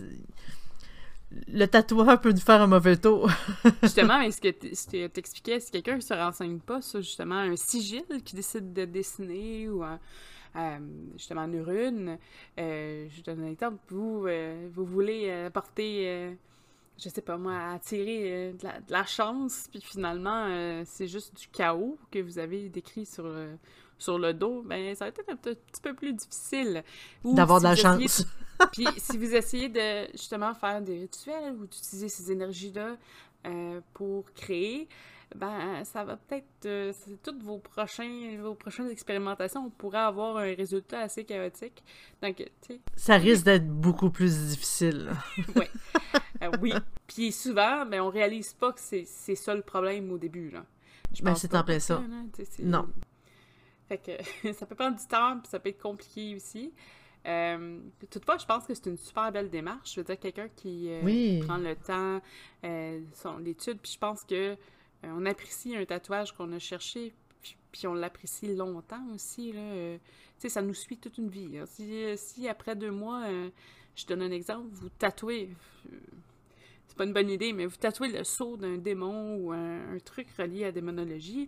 le 1.48 1.66
tatoueur 1.66 2.20
peut 2.20 2.32
nous 2.32 2.40
faire 2.40 2.62
un 2.62 2.68
mauvais 2.68 2.98
tour. 2.98 3.30
justement, 3.84 4.20
mais 4.20 4.32
ce 4.32 4.42
que 4.42 4.50
tu 4.50 5.10
t'expliquais, 5.10 5.60
si 5.60 5.72
quelqu'un 5.72 5.96
ne 5.96 6.02
se 6.02 6.14
renseigne 6.14 6.60
pas 6.60 6.82
sur 6.82 7.02
justement 7.02 7.36
un 7.36 7.56
sigil 7.56 8.04
qui 8.24 8.36
décide 8.36 8.74
de 8.74 8.86
dessiner 8.86 9.70
ou 9.70 9.84
euh, 9.84 10.80
justement 11.16 11.44
une 11.46 11.62
rune, 11.62 12.18
euh, 12.60 13.08
je 13.10 13.22
donne 13.22 13.44
un 13.44 13.48
exemple, 13.48 13.80
vous, 13.90 14.26
euh, 14.28 14.68
vous 14.74 14.86
voulez 14.86 15.32
apporter, 15.32 16.36
je 16.98 17.10
sais 17.10 17.22
pas 17.22 17.38
moi, 17.38 17.58
attirer 17.74 18.54
de 18.54 18.92
la, 18.92 19.06
chance, 19.06 19.68
puis 19.72 19.82
finalement, 19.82 20.84
c'est 20.86 21.08
juste 21.08 21.38
du 21.40 21.48
chaos 21.48 21.98
que 22.12 22.20
vous 22.20 22.40
avez 22.40 22.70
décrit 22.70 23.06
sur 23.06 23.26
sur 24.02 24.18
le 24.18 24.34
dos, 24.34 24.64
ben 24.64 24.96
ça 24.96 25.06
va 25.06 25.10
être 25.10 25.22
un 25.30 25.36
petit 25.36 25.82
peu 25.82 25.94
plus 25.94 26.14
difficile. 26.14 26.84
D'avoir 27.24 27.60
de 27.60 27.66
la 27.66 27.76
chance. 27.76 28.26
Puis 28.72 28.88
si 28.98 29.18
vous 29.18 29.36
essayez 29.36 29.70
de 29.70 30.12
justement 30.14 30.54
faire 30.54 30.82
des 30.82 31.00
rituels 31.00 31.56
ou 31.56 31.66
d'utiliser 31.66 32.10
ces 32.10 32.32
énergies-là 32.32 32.98
euh, 33.46 33.80
pour 33.94 34.32
créer, 34.34 34.88
ben 35.36 35.84
ça 35.84 36.04
va 36.04 36.18
peut-être 36.18 36.66
euh, 36.66 36.94
toutes 37.24 37.42
vos 37.44 37.58
prochains 37.58 38.38
vos 38.42 38.54
prochaines 38.54 38.90
expérimentations 38.90 39.66
on 39.66 39.70
pourrait 39.70 40.00
avoir 40.00 40.38
un 40.38 40.54
résultat 40.56 41.02
assez 41.02 41.24
chaotique. 41.24 41.84
Donc 42.22 42.38
tu 42.38 42.46
sais. 42.68 42.82
Ça 42.96 43.16
risque 43.18 43.46
d'être 43.46 43.68
beaucoup 43.68 44.10
plus 44.10 44.48
difficile. 44.48 45.12
Oui 45.56 45.66
euh, 46.44 46.52
oui. 46.60 46.74
Puis 47.06 47.32
souvent 47.32 47.86
ben 47.86 48.02
on 48.02 48.10
réalise 48.10 48.54
pas 48.54 48.74
que 48.74 48.80
c'est 48.80 49.36
ça 49.36 49.54
le 49.54 49.62
problème 49.62 50.12
au 50.12 50.18
début 50.18 50.50
là. 50.50 50.66
Je 51.14 51.22
ben, 51.24 51.36
c'est 51.36 51.54
en 51.56 51.64
plein 51.64 51.80
ça, 51.80 52.02
non 52.60 52.88
fait 53.98 53.98
que 54.44 54.54
ça 54.54 54.66
peut 54.66 54.76
prendre 54.76 54.98
du 54.98 55.08
temps 55.08 55.40
puis 55.40 55.50
ça 55.50 55.60
peut 55.60 55.70
être 55.70 55.82
compliqué 55.82 56.36
aussi 56.36 56.74
euh, 57.28 57.80
toutefois, 58.10 58.38
je 58.38 58.46
pense 58.46 58.66
que 58.66 58.74
c'est 58.74 58.88
une 58.88 58.98
super 58.98 59.32
belle 59.32 59.50
démarche. 59.50 59.94
Je 59.94 60.00
veux 60.00 60.04
dire, 60.04 60.20
quelqu'un 60.20 60.50
qui 60.56 60.88
euh, 60.90 61.46
prend 61.46 61.58
le 61.58 61.76
temps, 61.76 62.20
euh, 62.64 63.00
son 63.14 63.38
l'étude, 63.38 63.80
puis 63.80 63.92
je 63.92 64.00
pense 64.00 64.24
que 64.24 64.58
on 65.04 65.26
apprécie 65.26 65.76
un 65.76 65.86
tatouage 65.86 66.32
qu'on 66.34 66.52
a 66.52 66.60
cherché 66.60 67.14
puis, 67.72 67.88
on 67.88 67.94
l'apprécie 67.94 68.54
longtemps 68.56 69.04
aussi. 69.16 69.54
Là. 69.54 69.62
tu 69.96 70.00
sais, 70.40 70.50
ça 70.50 70.62
nous 70.62 70.74
suit 70.74 70.98
toute 70.98 71.18
une 71.18 71.30
vie. 71.30 71.60
Si, 71.66 72.04
si, 72.18 72.48
après 72.48 72.76
deux 72.76 72.92
mois, 72.92 73.24
je 73.96 74.06
donne 74.06 74.22
un 74.22 74.32
exemple, 74.32 74.68
vous 74.72 74.90
tatouez 74.90 75.50
c'est 76.88 76.98
pas 76.98 77.06
une 77.06 77.14
bonne 77.14 77.30
idée, 77.30 77.54
mais 77.54 77.66
vous 77.66 77.78
tatouez 77.78 78.10
le 78.10 78.24
sceau 78.26 78.58
d'un 78.58 78.78
démon 78.78 79.38
ou 79.38 79.54
un, 79.54 79.98
truc 80.04 80.28
relié 80.38 80.64
à 80.64 80.68
la 80.68 80.72
démonologie. 80.74 81.48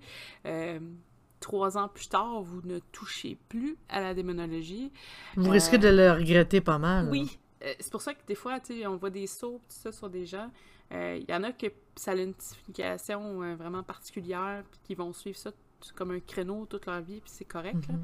Euh, 1.43 1.53
trois 1.53 1.77
ans 1.77 1.87
plus 1.87 2.07
tard, 2.07 2.41
vous 2.41 2.61
ne 2.63 2.79
touchez 2.91 3.37
plus 3.49 3.77
à 3.89 4.01
la 4.01 4.13
démonologie. 4.13 4.91
Vous 5.35 5.49
risquez 5.49 5.77
de 5.77 5.89
le 5.89 6.11
regretter 6.11 6.61
pas 6.61 6.77
mal. 6.77 7.09
Oui. 7.09 7.37
Euh, 7.63 7.73
c'est 7.79 7.91
pour 7.91 8.01
ça 8.01 8.13
que 8.13 8.25
des 8.27 8.35
fois, 8.35 8.59
on 8.87 8.95
voit 8.95 9.09
des 9.09 9.27
sceaux, 9.27 9.61
tout 9.67 9.75
ça, 9.75 9.91
sur 9.91 10.09
des 10.09 10.25
gens. 10.25 10.49
Euh, 10.91 11.17
il 11.19 11.29
y 11.29 11.33
en 11.33 11.43
a 11.43 11.51
que 11.51 11.67
ça 11.95 12.11
a 12.11 12.15
une 12.15 12.33
signification 12.37 13.55
vraiment 13.55 13.83
particulière, 13.83 14.63
puis 14.69 14.79
qui 14.83 14.95
vont 14.95 15.13
suivre 15.13 15.37
ça 15.37 15.51
comme 15.95 16.11
un 16.11 16.19
créneau 16.19 16.65
toute 16.65 16.85
leur 16.85 17.01
vie, 17.01 17.19
puis 17.19 17.31
c'est 17.33 17.45
correct. 17.45 17.87
Mhm. 17.89 18.03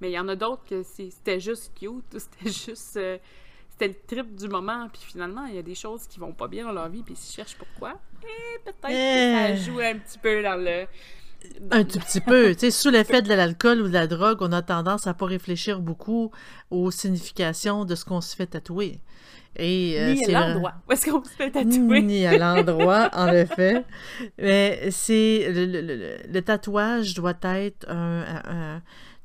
Mais 0.00 0.10
il 0.10 0.14
y 0.14 0.18
en 0.18 0.28
a 0.28 0.36
d'autres 0.36 0.64
que 0.64 0.82
c'était 0.82 1.40
juste 1.40 1.72
cute, 1.78 2.04
c'était 2.18 2.50
juste 2.50 2.98
c'était 3.80 3.98
le 3.98 4.22
trip 4.22 4.34
du 4.34 4.48
moment, 4.48 4.88
puis 4.92 5.00
finalement, 5.02 5.46
il 5.46 5.54
y 5.54 5.58
a 5.58 5.62
des 5.62 5.74
choses 5.74 6.06
qui 6.06 6.18
vont 6.18 6.32
pas 6.32 6.48
bien 6.48 6.64
dans 6.64 6.72
leur 6.72 6.88
vie, 6.88 7.02
puis 7.02 7.14
ils 7.14 7.32
cherchent 7.34 7.56
pourquoi. 7.56 7.98
Et 8.22 8.58
peut-être 8.64 8.82
que 8.82 8.92
ça 8.92 9.54
joue 9.56 9.80
un 9.80 9.98
petit 9.98 10.18
peu 10.18 10.42
dans 10.42 10.56
le. 10.56 10.86
Un 11.70 11.84
tout 11.84 11.98
petit 11.98 12.20
peu. 12.20 12.52
tu 12.54 12.60
sais, 12.60 12.70
sous 12.70 12.90
l'effet 12.90 13.22
de 13.22 13.28
l'alcool 13.28 13.80
ou 13.80 13.88
de 13.88 13.92
la 13.92 14.06
drogue, 14.06 14.38
on 14.40 14.52
a 14.52 14.62
tendance 14.62 15.06
à 15.06 15.14
pas 15.14 15.26
réfléchir 15.26 15.80
beaucoup 15.80 16.30
aux 16.70 16.90
significations 16.90 17.84
de 17.84 17.94
ce 17.94 18.04
qu'on 18.04 18.20
se 18.20 18.34
fait 18.34 18.46
tatouer. 18.46 19.00
Et, 19.56 19.96
euh, 19.98 20.14
ni 20.14 20.34
à 20.34 20.48
l'endroit 20.48 20.74
où 20.88 20.92
est-ce 20.92 21.10
qu'on 21.10 21.24
se 21.24 21.30
fait 21.30 21.50
tatouer. 21.50 22.02
Ni 22.02 22.26
à 22.26 22.38
l'endroit, 22.38 23.10
en 23.12 23.28
effet. 23.32 23.84
Mais 24.38 24.90
c'est... 24.90 25.46
Le, 25.52 26.40
tatouage 26.40 27.14
doit 27.14 27.38
être 27.42 27.86
un 27.88 28.80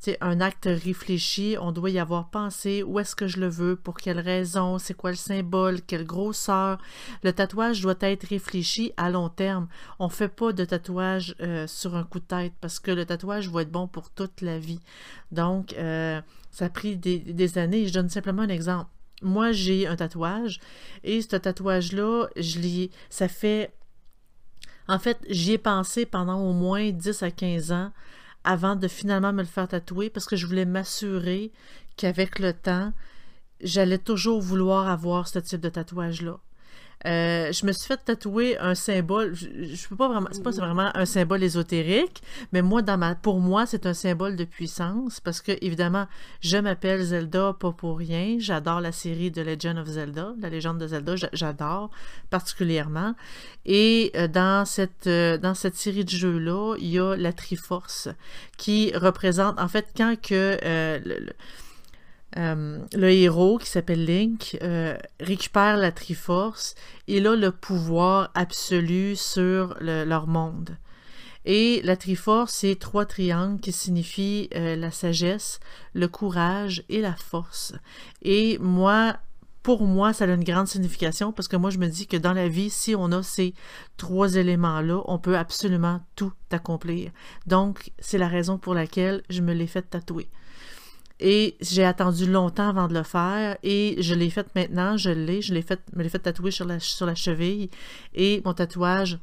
c'est 0.05 0.19
un 0.21 0.39
acte 0.39 0.69
réfléchi, 0.69 1.57
on 1.59 1.71
doit 1.71 1.89
y 1.89 1.97
avoir 1.97 2.29
pensé, 2.29 2.83
où 2.83 2.99
est-ce 2.99 3.15
que 3.15 3.25
je 3.25 3.39
le 3.39 3.47
veux, 3.47 3.75
pour 3.75 3.95
quelle 3.95 4.19
raison, 4.19 4.77
c'est 4.77 4.93
quoi 4.93 5.09
le 5.09 5.15
symbole, 5.15 5.81
quelle 5.81 6.05
grosseur? 6.05 6.77
Le 7.23 7.33
tatouage 7.33 7.81
doit 7.81 7.95
être 8.01 8.27
réfléchi 8.27 8.93
à 8.97 9.09
long 9.09 9.29
terme. 9.29 9.67
On 9.97 10.09
fait 10.09 10.27
pas 10.27 10.53
de 10.53 10.63
tatouage 10.63 11.35
euh, 11.41 11.65
sur 11.65 11.95
un 11.95 12.03
coup 12.03 12.19
de 12.19 12.25
tête 12.25 12.53
parce 12.61 12.79
que 12.79 12.91
le 12.91 13.03
tatouage 13.03 13.49
va 13.49 13.63
être 13.63 13.71
bon 13.71 13.87
pour 13.87 14.11
toute 14.11 14.41
la 14.41 14.59
vie. 14.59 14.79
Donc, 15.31 15.73
euh, 15.73 16.21
ça 16.51 16.65
a 16.65 16.69
pris 16.69 16.97
des, 16.97 17.57
années. 17.57 17.87
Je 17.87 17.93
donne 17.93 18.09
simplement 18.09 18.43
un 18.43 18.49
exemple. 18.49 18.91
Moi, 19.23 19.53
j'ai 19.53 19.87
un 19.87 19.95
tatouage 19.95 20.59
et 21.03 21.23
ce 21.23 21.35
tatouage-là, 21.35 22.27
je 22.37 22.59
l'ai, 22.59 22.91
ça 23.09 23.27
fait 23.27 23.73
en 24.87 24.99
fait, 24.99 25.17
j'y 25.27 25.53
ai 25.53 25.57
pensé 25.57 26.05
pendant 26.05 26.39
au 26.47 26.53
moins 26.53 26.91
10 26.91 27.23
à 27.23 27.31
15 27.31 27.71
ans 27.71 27.91
avant 28.45 28.75
de 28.75 28.87
finalement 28.87 29.33
me 29.33 29.41
le 29.41 29.47
faire 29.47 29.67
tatouer 29.67 30.09
parce 30.09 30.25
que 30.25 30.35
je 30.35 30.45
voulais 30.45 30.65
m'assurer 30.65 31.51
qu'avec 31.97 32.39
le 32.39 32.53
temps, 32.53 32.93
j'allais 33.61 33.97
toujours 33.97 34.41
vouloir 34.41 34.87
avoir 34.87 35.27
ce 35.27 35.39
type 35.39 35.61
de 35.61 35.69
tatouage-là. 35.69 36.39
Euh, 37.05 37.51
je 37.51 37.65
me 37.65 37.71
suis 37.71 37.87
fait 37.87 37.97
tatouer 38.03 38.57
un 38.57 38.73
symbole. 38.73 39.35
Je, 39.35 39.47
je 39.75 39.87
peux 39.87 39.95
pas 39.95 40.07
vraiment. 40.07 40.27
C'est 40.31 40.41
pas 40.41 40.51
mm-hmm. 40.51 40.59
vraiment 40.59 40.91
un 40.93 41.05
symbole 41.05 41.43
ésotérique, 41.43 42.23
mais 42.51 42.61
moi, 42.61 42.81
dans 42.81 42.97
ma, 42.97 43.15
pour 43.15 43.39
moi, 43.39 43.65
c'est 43.65 43.85
un 43.85 43.93
symbole 43.93 44.35
de 44.35 44.43
puissance 44.43 45.19
parce 45.19 45.41
que, 45.41 45.51
évidemment, 45.61 46.07
je 46.41 46.57
m'appelle 46.57 47.01
Zelda 47.03 47.55
pas 47.59 47.71
pour 47.71 47.97
rien. 47.97 48.37
J'adore 48.39 48.81
la 48.81 48.91
série 48.91 49.29
de 49.29 49.41
Legend 49.41 49.77
of 49.77 49.87
Zelda, 49.87 50.33
la 50.39 50.49
légende 50.49 50.79
de 50.79 50.87
Zelda. 50.87 51.15
J'adore 51.33 51.91
particulièrement. 52.29 53.13
Et 53.65 54.11
euh, 54.15 54.27
dans 54.27 54.65
cette, 54.65 55.07
euh, 55.07 55.37
dans 55.37 55.53
cette 55.53 55.75
série 55.75 56.05
de 56.05 56.09
jeux-là, 56.09 56.75
il 56.79 56.87
y 56.87 56.99
a 56.99 57.15
la 57.15 57.33
Triforce 57.33 58.09
qui 58.57 58.95
représente, 58.95 59.59
en 59.59 59.67
fait, 59.67 59.87
quand 59.95 60.15
que 60.21 60.57
le 60.63 61.33
euh, 62.37 62.79
le 62.93 63.11
héros 63.11 63.57
qui 63.57 63.69
s'appelle 63.69 64.05
Link 64.05 64.57
euh, 64.61 64.97
récupère 65.19 65.77
la 65.77 65.91
Triforce. 65.91 66.75
Il 67.07 67.27
a 67.27 67.35
le 67.35 67.51
pouvoir 67.51 68.31
absolu 68.33 69.15
sur 69.15 69.77
leur 69.79 70.27
monde. 70.27 70.77
Et 71.45 71.81
la 71.83 71.95
Triforce, 71.95 72.53
c'est 72.55 72.75
trois 72.75 73.05
triangles 73.05 73.59
qui 73.59 73.71
signifient 73.71 74.49
euh, 74.55 74.75
la 74.75 74.89
sagesse, 74.89 75.59
le 75.93 76.07
courage 76.07 76.83
et 76.89 77.01
la 77.01 77.15
force. 77.15 77.73
Et 78.23 78.57
moi, 78.57 79.17
pour 79.61 79.83
moi, 79.83 80.11
ça 80.11 80.25
a 80.25 80.27
une 80.27 80.43
grande 80.43 80.67
signification 80.67 81.31
parce 81.31 81.47
que 81.47 81.55
moi, 81.55 81.69
je 81.69 81.77
me 81.77 81.87
dis 81.87 82.07
que 82.07 82.17
dans 82.17 82.33
la 82.33 82.47
vie, 82.47 82.71
si 82.71 82.95
on 82.95 83.11
a 83.11 83.21
ces 83.21 83.53
trois 83.95 84.35
éléments-là, 84.35 85.01
on 85.05 85.19
peut 85.19 85.37
absolument 85.37 86.01
tout 86.15 86.33
accomplir. 86.51 87.11
Donc, 87.45 87.91
c'est 87.99 88.17
la 88.17 88.27
raison 88.27 88.57
pour 88.57 88.73
laquelle 88.73 89.21
je 89.29 89.41
me 89.41 89.53
l'ai 89.53 89.67
fait 89.67 89.83
tatouer. 89.83 90.27
Et 91.19 91.55
j'ai 91.61 91.85
attendu 91.85 92.29
longtemps 92.29 92.69
avant 92.69 92.87
de 92.89 92.93
le 92.93 93.03
faire 93.03 93.57
et 93.63 93.95
je 93.99 94.13
l'ai 94.13 94.29
fait 94.29 94.47
maintenant, 94.53 94.97
je 94.97 95.09
l'ai, 95.09 95.41
je 95.41 95.53
l'ai 95.53 95.61
fait, 95.61 95.79
me 95.95 96.03
l'ai 96.03 96.09
fait 96.09 96.19
tatouer 96.19 96.51
sur 96.51 96.65
la, 96.65 96.79
sur 96.81 97.05
la 97.05 97.15
cheville 97.15 97.69
et 98.13 98.41
mon 98.43 98.53
tatouage, 98.53 99.17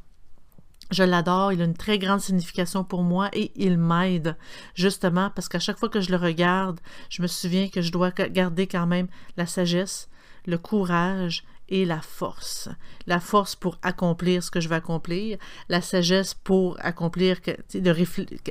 je 0.91 1.03
l'adore, 1.03 1.53
il 1.53 1.61
a 1.61 1.65
une 1.65 1.77
très 1.77 1.99
grande 1.99 2.21
signification 2.21 2.83
pour 2.83 3.03
moi 3.03 3.29
et 3.35 3.53
il 3.57 3.77
m'aide 3.79 4.37
justement 4.75 5.31
parce 5.35 5.49
qu'à 5.49 5.59
chaque 5.59 5.79
fois 5.79 5.91
que 5.91 6.01
je 6.01 6.11
le 6.11 6.17
regarde, 6.17 6.81
je 7.11 7.21
me 7.21 7.27
souviens 7.27 7.69
que 7.69 7.83
je 7.83 7.93
dois 7.93 8.11
garder 8.11 8.67
quand 8.67 8.87
même 8.87 9.09
la 9.37 9.47
sagesse, 9.47 10.09
le 10.47 10.57
courage 10.57 11.45
et 11.69 11.85
la 11.85 12.01
force. 12.01 12.69
La 13.07 13.21
force 13.21 13.57
pour 13.57 13.79
accomplir 13.83 14.43
ce 14.43 14.51
que 14.51 14.61
je 14.61 14.69
veux 14.69 14.75
accomplir, 14.75 15.39
la 15.69 15.81
sagesse 15.81 16.35
pour 16.35 16.77
accomplir, 16.81 17.39
de 17.75 17.95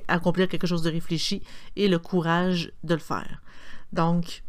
accomplir 0.08 0.47
quelque 0.47 0.67
chose 0.67 0.82
de 0.82 0.89
réfléchi 0.89 1.41
et 1.76 1.88
le 1.88 2.00
courage 2.00 2.71
de 2.84 2.95
le 2.95 3.00
faire. 3.00 3.41
Donc, 3.93 4.43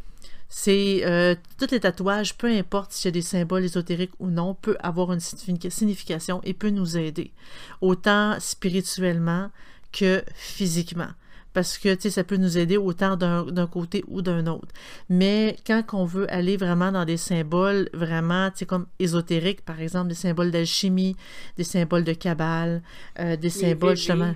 c'est 0.48 1.00
euh, 1.04 1.34
tous 1.58 1.70
les 1.70 1.80
tatouages, 1.80 2.36
peu 2.36 2.48
importe 2.48 2.92
s'il 2.92 3.06
y 3.06 3.08
a 3.08 3.12
des 3.12 3.22
symboles 3.22 3.64
ésotériques 3.64 4.12
ou 4.18 4.28
non, 4.28 4.54
peut 4.54 4.76
avoir 4.80 5.12
une 5.12 5.20
signification 5.20 6.40
et 6.44 6.52
peut 6.52 6.70
nous 6.70 6.98
aider, 6.98 7.32
autant 7.80 8.38
spirituellement 8.38 9.50
que 9.92 10.22
physiquement 10.34 11.10
parce 11.52 11.78
que 11.78 11.94
tu 11.94 12.02
sais, 12.02 12.10
ça 12.10 12.24
peut 12.24 12.36
nous 12.36 12.58
aider 12.58 12.76
autant 12.76 13.16
d'un 13.16 13.66
côté 13.66 14.04
ou 14.08 14.22
d'un 14.22 14.46
autre. 14.46 14.68
Mais 15.08 15.56
quand 15.66 15.82
on 15.92 16.04
veut 16.04 16.32
aller 16.32 16.56
vraiment 16.56 16.92
dans 16.92 17.04
des 17.04 17.16
symboles 17.16 17.88
vraiment, 17.92 18.50
tu 18.50 18.58
sais, 18.58 18.66
comme 18.66 18.86
ésotériques, 18.98 19.64
par 19.64 19.80
exemple, 19.80 20.08
des 20.08 20.14
symboles 20.14 20.50
d'alchimie, 20.50 21.16
des 21.56 21.64
symboles 21.64 22.04
de 22.04 22.12
cabale, 22.12 22.82
euh, 23.18 23.36
des 23.36 23.50
symboles 23.50 23.96
justement. 23.96 24.34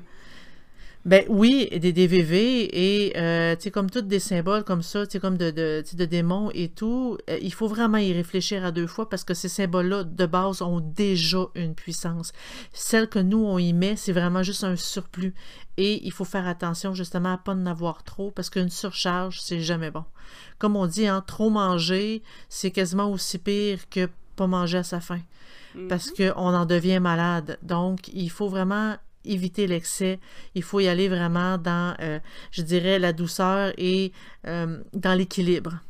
Ben 1.07 1.25
oui, 1.29 1.69
des 1.71 1.93
DVV 1.93 2.69
et 2.73 3.17
euh, 3.17 3.55
tu 3.55 3.63
sais 3.63 3.71
comme 3.71 3.89
tous 3.89 4.03
des 4.03 4.19
symboles 4.19 4.65
comme 4.65 4.83
ça, 4.83 5.07
tu 5.07 5.13
sais 5.13 5.21
comme 5.21 5.39
de, 5.39 5.53
de, 5.53 5.85
de 5.95 6.05
démons 6.05 6.51
et 6.53 6.69
tout, 6.69 7.17
euh, 7.31 7.39
il 7.41 7.55
faut 7.55 7.69
vraiment 7.69 7.99
y 7.99 8.13
réfléchir 8.13 8.65
à 8.65 8.73
deux 8.73 8.89
fois 8.89 9.09
parce 9.09 9.23
que 9.23 9.33
ces 9.33 9.49
symboles-là 9.49 10.03
de 10.03 10.27
base 10.27 10.63
ont 10.63 10.81
déjà 10.81 11.47
une 11.55 11.77
puissance. 11.77 12.33
Celle 12.73 13.09
que 13.09 13.21
nous 13.21 13.39
on 13.39 13.57
y 13.57 13.73
met, 13.73 13.95
c'est 13.95 14.11
vraiment 14.11 14.43
juste 14.43 14.65
un 14.65 14.75
surplus 14.75 15.33
et 15.77 16.05
il 16.05 16.11
faut 16.11 16.25
faire 16.25 16.49
attention 16.49 16.93
justement 16.93 17.35
à 17.35 17.39
pas 17.39 17.53
en 17.53 17.67
avoir 17.67 18.03
trop 18.03 18.33
parce 18.33 18.51
qu'une 18.51 18.69
surcharge 18.69 19.41
c'est 19.41 19.61
jamais 19.61 19.93
bon. 19.93 20.05
Comme 20.59 20.75
on 20.75 20.89
dit, 20.89 21.07
hein, 21.07 21.23
trop 21.25 21.51
manger 21.51 22.25
c'est 22.49 22.73
quasiment 22.73 23.13
aussi 23.13 23.39
pire 23.39 23.89
que 23.91 24.09
pas 24.35 24.49
manger 24.49 24.79
à 24.79 24.83
sa 24.83 24.99
faim 24.99 25.21
parce 25.89 26.11
mm-hmm. 26.11 26.33
qu'on 26.33 26.53
en 26.53 26.67
devient 26.67 26.99
malade. 26.99 27.61
Donc 27.63 28.09
il 28.09 28.29
faut 28.29 28.49
vraiment 28.49 28.97
éviter 29.27 29.67
l'excès. 29.67 30.19
Il 30.55 30.63
faut 30.63 30.81
y 30.81 30.89
aller 30.89 31.09
vraiment 31.09 31.59
dans, 31.59 31.97
euh, 32.01 32.19
je 32.51 32.63
dirais, 32.63 32.99
la 32.99 33.13
douceur 33.13 33.73
et 33.77 34.13
euh, 34.47 34.83
dans 34.93 35.15
l'équilibre. 35.15 35.81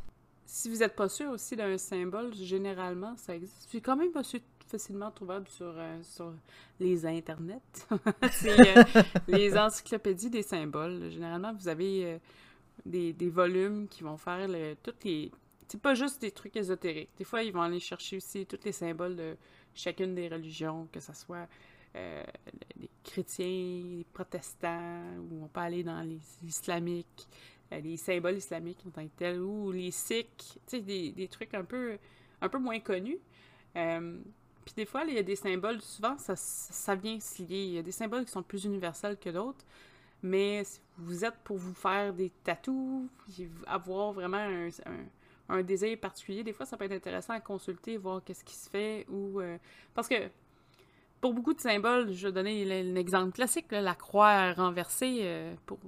Si 0.45 0.71
vous 0.71 0.79
n'êtes 0.79 0.97
pas 0.97 1.09
sûr 1.09 1.31
aussi 1.31 1.57
d'un 1.57 1.77
symbole, 1.79 2.35
généralement, 2.35 3.15
ça 3.17 3.35
existe. 3.35 3.67
C'est 3.71 3.81
quand 3.81 3.97
même 3.97 4.13
pas 4.13 4.23
facilement 4.67 5.11
trouvable 5.11 5.47
sur, 5.49 5.73
euh, 5.77 5.99
sur 6.03 6.33
les 6.81 7.07
internets. 7.07 7.61
C'est 8.33 8.75
les 9.29 9.57
encyclopédies 9.57 10.31
des 10.31 10.43
symboles. 10.43 11.11
Généralement, 11.11 11.53
vous 11.53 11.69
avez 11.69 12.19
des, 12.85 13.13
des, 13.13 13.31
volumes 13.31 13.87
qui 13.89 14.03
vont 14.03 14.17
faire 14.17 14.49
le, 14.49 14.75
toutes 14.83 15.05
les... 15.05 15.31
C'est 15.69 15.81
pas 15.81 15.95
juste 15.95 16.21
des 16.21 16.31
trucs 16.31 16.57
ésotériques. 16.57 17.11
Des 17.19 17.25
fois, 17.25 17.43
ils 17.43 17.53
vont 17.53 17.63
aller 17.63 17.81
chercher 17.81 18.17
aussi 18.17 18.47
tous 18.47 18.61
les 18.65 18.73
symboles 18.73 19.17
de 19.17 19.37
chacune 19.77 20.15
des 20.15 20.29
religions, 20.29 20.89
que 20.91 21.01
ce 21.01 21.13
soit 21.13 21.47
euh, 21.97 22.23
les 22.79 22.91
chrétiens, 23.03 23.47
les 23.47 24.07
protestants, 24.13 25.01
ou 25.31 25.45
on 25.45 25.49
peut 25.49 25.61
aller 25.61 25.83
dans 25.83 26.03
les 26.03 26.21
islamiques, 26.47 27.27
euh, 27.73 27.81
les 27.81 27.97
symboles 27.97 28.37
islamiques 28.37 28.81
en 28.87 28.91
tant 28.91 29.05
que 29.05 29.13
tels, 29.17 29.41
ou 29.41 29.73
les 29.73 29.91
sikhs, 29.91 30.29
tu 30.37 30.61
sais, 30.67 30.81
des, 30.81 31.13
des, 31.13 31.29
trucs 31.29 31.55
un 31.55 31.65
peu, 31.65 31.99
un 32.41 32.49
peu 32.49 32.59
moins 32.59 32.79
connus. 32.81 33.19
Euh, 33.77 34.19
puis 34.65 34.75
des 34.77 34.85
fois, 34.85 35.05
il 35.07 35.15
y 35.15 35.19
a 35.19 35.23
des 35.23 35.37
symboles, 35.37 35.81
souvent, 35.81 36.19
ça, 36.19 36.37
ça 36.37 36.95
vient 36.95 37.19
se 37.21 37.43
lier. 37.43 37.65
Il 37.65 37.73
y 37.75 37.79
a 37.79 37.83
des 37.83 37.93
symboles 37.93 38.25
qui 38.25 38.33
sont 38.33 38.43
plus 38.43 38.65
universels 38.65 39.17
que 39.17 39.31
d'autres, 39.31 39.65
mais 40.23 40.65
si 40.65 40.81
vous 40.99 41.25
êtes 41.25 41.37
pour 41.45 41.57
vous 41.57 41.75
faire 41.75 42.13
des 42.13 42.31
tatous, 42.45 43.09
avoir 43.67 44.13
vraiment 44.13 44.37
un, 44.39 44.69
un, 45.49 45.63
désir 45.63 45.99
particulier, 45.99 46.43
des 46.43 46.53
fois, 46.53 46.67
ça 46.67 46.77
peut 46.77 46.85
être 46.85 46.93
intéressant 46.93 47.33
à 47.33 47.41
consulter, 47.41 47.97
voir 47.97 48.23
qu'est-ce 48.25 48.45
qui 48.45 48.57
se 48.57 48.69
fait, 48.69 49.07
ou... 49.09 49.41
parce 49.95 50.09
que 50.09 50.31
pour 51.21 51.35
beaucoup 51.35 51.55
de 51.55 51.61
symboles, 51.61 52.13
je 52.13 52.29
vais 52.29 52.33
donner 52.33 52.83
l'exemple 52.83 53.33
classique, 53.33 53.67
la 53.71 53.95
croix 53.95 54.53
renversée. 54.53 55.21
Euh, 55.23 55.55
pour, 55.65 55.79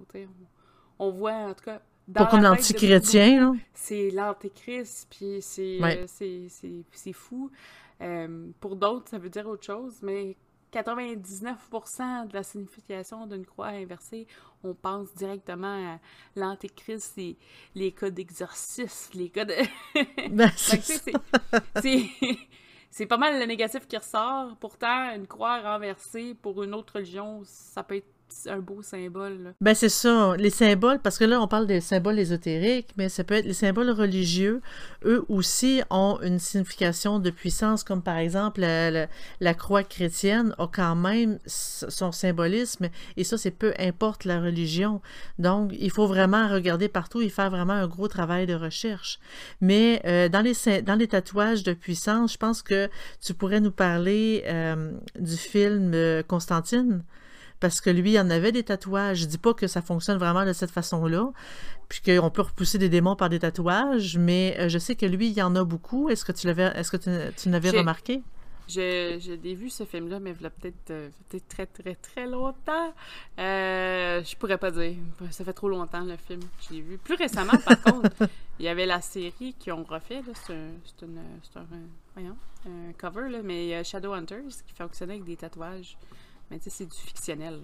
on 0.98 1.10
voit, 1.10 1.32
en 1.32 1.54
tout 1.54 1.64
cas, 1.64 1.80
dans 2.08 2.24
Pas 2.24 2.30
comme 2.30 2.42
l'antichrétien, 2.42 3.54
C'est 3.74 4.10
l'antéchrist, 4.10 5.06
puis 5.10 5.38
c'est 5.40 5.78
c'est 6.06 7.12
fou. 7.12 7.50
pour 8.60 8.76
d'autres, 8.76 9.10
ça 9.10 9.18
veut 9.18 9.28
dire 9.28 9.46
autre 9.46 9.64
chose, 9.64 9.98
mais 10.02 10.36
99% 10.72 12.28
de 12.28 12.34
la 12.34 12.42
signification 12.42 13.26
d'une 13.26 13.44
croix 13.44 13.68
inversée, 13.68 14.26
on 14.62 14.74
pense 14.74 15.14
directement 15.14 15.94
à 15.94 15.98
l'antéchrist, 16.36 17.16
les, 17.16 17.36
les 17.74 17.92
cas 17.92 18.10
d'exorcisme, 18.10 19.18
les 19.18 19.30
cas 19.30 19.44
de... 19.44 19.54
Ben, 20.30 20.50
c'est 20.56 21.98
pas 23.06 23.16
mal 23.16 23.38
le 23.38 23.46
négatif 23.46 23.86
qui 23.86 23.96
ressort. 23.96 24.56
Pourtant, 24.60 25.14
une 25.14 25.26
croix 25.26 25.60
renversée 25.60 26.34
pour 26.34 26.62
une 26.62 26.74
autre 26.74 26.94
religion, 26.96 27.42
ça 27.44 27.82
peut 27.82 27.96
être 27.96 28.17
un 28.46 28.58
beau 28.58 28.82
symbole. 28.82 29.54
Ben 29.60 29.74
c'est 29.74 29.88
ça, 29.88 30.34
les 30.36 30.50
symboles, 30.50 31.00
parce 31.00 31.18
que 31.18 31.24
là 31.24 31.40
on 31.40 31.48
parle 31.48 31.66
des 31.66 31.80
symboles 31.80 32.18
ésotériques, 32.18 32.88
mais 32.96 33.08
ça 33.08 33.24
peut 33.24 33.34
être 33.34 33.44
les 33.44 33.54
symboles 33.54 33.90
religieux, 33.90 34.60
eux 35.04 35.24
aussi 35.28 35.82
ont 35.90 36.18
une 36.22 36.38
signification 36.38 37.18
de 37.18 37.30
puissance, 37.30 37.84
comme 37.84 38.02
par 38.02 38.16
exemple 38.16 38.60
la, 38.60 39.54
croix 39.54 39.82
chrétienne 39.82 40.54
a 40.58 40.66
quand 40.66 40.94
même 40.94 41.38
son 41.46 42.12
symbolisme, 42.12 42.88
et 43.16 43.24
ça 43.24 43.38
c'est 43.38 43.50
peu 43.50 43.72
importe 43.78 44.24
la 44.24 44.40
religion. 44.40 45.00
Donc 45.38 45.72
il 45.78 45.90
faut 45.90 46.06
vraiment 46.06 46.48
regarder 46.48 46.88
partout 46.88 47.20
et 47.20 47.28
faire 47.28 47.50
vraiment 47.50 47.74
un 47.74 47.86
gros 47.86 48.08
travail 48.08 48.46
de 48.46 48.54
recherche. 48.54 49.18
Mais 49.60 50.00
euh, 50.04 50.28
dans, 50.28 50.40
les, 50.40 50.82
dans 50.82 50.94
les 50.94 51.08
tatouages 51.08 51.62
de 51.62 51.72
puissance, 51.72 52.34
je 52.34 52.38
pense 52.38 52.62
que 52.62 52.88
tu 53.20 53.34
pourrais 53.34 53.60
nous 53.60 53.70
parler 53.70 54.44
euh, 54.46 54.92
du 55.18 55.36
film 55.36 55.92
euh, 55.94 56.22
Constantine 56.22 57.02
parce 57.60 57.80
que 57.80 57.90
lui, 57.90 58.12
il 58.12 58.20
en 58.20 58.30
avait 58.30 58.52
des 58.52 58.62
tatouages. 58.62 59.18
Je 59.18 59.26
dis 59.26 59.38
pas 59.38 59.54
que 59.54 59.66
ça 59.66 59.82
fonctionne 59.82 60.18
vraiment 60.18 60.44
de 60.44 60.52
cette 60.52 60.70
façon-là, 60.70 61.30
puisqu'on 61.88 62.30
peut 62.30 62.42
repousser 62.42 62.78
des 62.78 62.88
démons 62.88 63.16
par 63.16 63.28
des 63.28 63.40
tatouages, 63.40 64.16
mais 64.18 64.56
euh, 64.58 64.68
je 64.68 64.78
sais 64.78 64.94
que 64.94 65.06
lui, 65.06 65.28
il 65.28 65.34
y 65.34 65.42
en 65.42 65.54
a 65.56 65.64
beaucoup. 65.64 66.08
Est-ce 66.08 66.24
que 66.24 66.32
tu 66.32 66.46
l'avais, 66.46 66.64
est-ce 66.76 66.90
que 66.90 66.96
tu, 66.96 67.50
l'avais 67.50 67.70
remarqué? 67.70 68.22
J'ai 68.68 69.18
vu 69.54 69.70
ce 69.70 69.84
film-là, 69.84 70.20
mais 70.20 70.34
il 70.38 70.42
y 70.42 70.46
a 70.46 70.50
peut-être 70.50 70.90
euh, 70.90 71.08
peut 71.30 71.40
très, 71.48 71.64
très, 71.66 71.94
très 71.94 72.26
longtemps. 72.26 72.92
Euh, 73.38 74.22
je 74.22 74.36
pourrais 74.36 74.58
pas 74.58 74.70
dire. 74.70 74.94
Ça 75.30 75.42
fait 75.42 75.54
trop 75.54 75.70
longtemps, 75.70 76.04
le 76.04 76.16
film. 76.16 76.40
Je 76.60 76.74
l'ai 76.74 76.82
vu. 76.82 76.98
Plus 76.98 77.14
récemment, 77.14 77.56
par 77.64 77.80
contre, 77.82 78.28
il 78.58 78.66
y 78.66 78.68
avait 78.68 78.86
la 78.86 79.00
série 79.00 79.54
qui 79.58 79.72
ont 79.72 79.84
refait. 79.84 80.20
C'est 80.46 80.52
un, 80.52 81.60
un, 82.20 82.20
un, 82.66 82.92
cover, 82.98 83.30
là, 83.30 83.38
mais 83.42 83.82
Shadowhunters 83.82 84.62
qui 84.66 84.74
fonctionnait 84.74 85.14
avec 85.14 85.24
des 85.24 85.36
tatouages. 85.36 85.96
Mais 86.50 86.58
tu 86.58 86.64
sais, 86.64 86.70
c'est 86.70 86.86
du 86.86 86.96
fictionnel. 86.96 87.60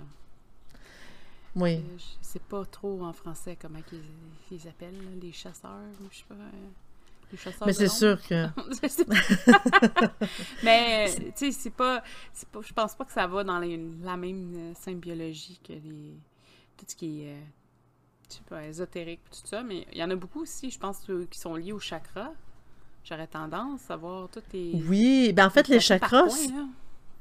Oui. 1.56 1.76
Euh, 1.76 1.98
je 1.98 2.04
sais 2.20 2.40
pas 2.40 2.64
trop 2.64 3.02
en 3.02 3.12
français 3.12 3.56
comment 3.60 3.78
ils, 3.92 4.02
ils 4.50 4.68
appellent, 4.68 5.18
les 5.20 5.32
chasseurs, 5.32 5.78
je 6.10 6.18
sais 6.18 6.24
pas. 6.28 6.34
Euh, 6.34 6.68
les 7.30 7.38
chasseurs 7.38 7.66
Mais 7.66 7.72
c'est 7.72 7.88
sûr 7.88 8.20
que. 8.22 8.46
Mais, 10.64 11.14
tu 11.14 11.32
sais, 11.36 11.52
c'est 11.52 11.70
pas, 11.70 12.02
pas. 12.52 12.60
Je 12.60 12.72
pense 12.72 12.94
pas 12.94 13.04
que 13.04 13.12
ça 13.12 13.26
va 13.26 13.44
dans 13.44 13.58
la 13.58 14.16
même 14.16 14.54
euh, 14.56 14.74
symbiologie 14.74 15.60
que 15.66 15.72
les, 15.72 16.14
tout 16.76 16.86
ce 16.88 16.96
qui 16.96 17.22
est. 17.22 17.42
je 18.28 18.34
sais 18.34 18.42
pas, 18.48 18.64
ésotérique, 18.66 19.20
tout 19.30 19.46
ça. 19.46 19.62
Mais 19.62 19.86
il 19.92 19.98
y 19.98 20.02
en 20.02 20.10
a 20.10 20.16
beaucoup 20.16 20.42
aussi, 20.42 20.70
je 20.70 20.78
pense, 20.78 21.06
qui 21.30 21.38
sont 21.38 21.54
liés 21.54 21.72
au 21.72 21.80
chakra. 21.80 22.32
J'aurais 23.04 23.28
tendance 23.28 23.90
à 23.90 23.96
voir 23.96 24.28
toutes 24.28 24.52
les. 24.52 24.82
Oui, 24.88 25.32
ben 25.32 25.46
en 25.46 25.50
fait, 25.50 25.68
les 25.68 25.78
chakras 25.78 26.26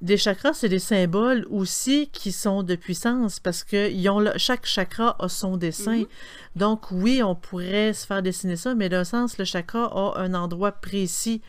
des 0.03 0.17
chakras, 0.17 0.53
c'est 0.53 0.69
des 0.69 0.79
symboles 0.79 1.47
aussi 1.49 2.09
qui 2.11 2.33
sont 2.33 2.61
de 2.61 2.75
puissance 2.75 3.39
parce 3.39 3.63
que 3.63 4.09
ont 4.09 4.33
chaque 4.35 4.65
chakra 4.65 5.15
a 5.17 5.29
son 5.29 5.55
dessin. 5.55 5.99
Mhm. 5.99 6.05
Donc, 6.57 6.91
oui, 6.91 7.23
on 7.23 7.35
pourrait 7.35 7.93
se 7.93 8.05
faire 8.05 8.21
dessiner 8.21 8.57
ça, 8.57 8.75
mais 8.75 8.89
d'un 8.89 9.05
sens, 9.05 9.37
le 9.37 9.45
chakra 9.45 9.85
a 9.85 10.19
un 10.19 10.33
endroit 10.33 10.73
précis 10.73 11.41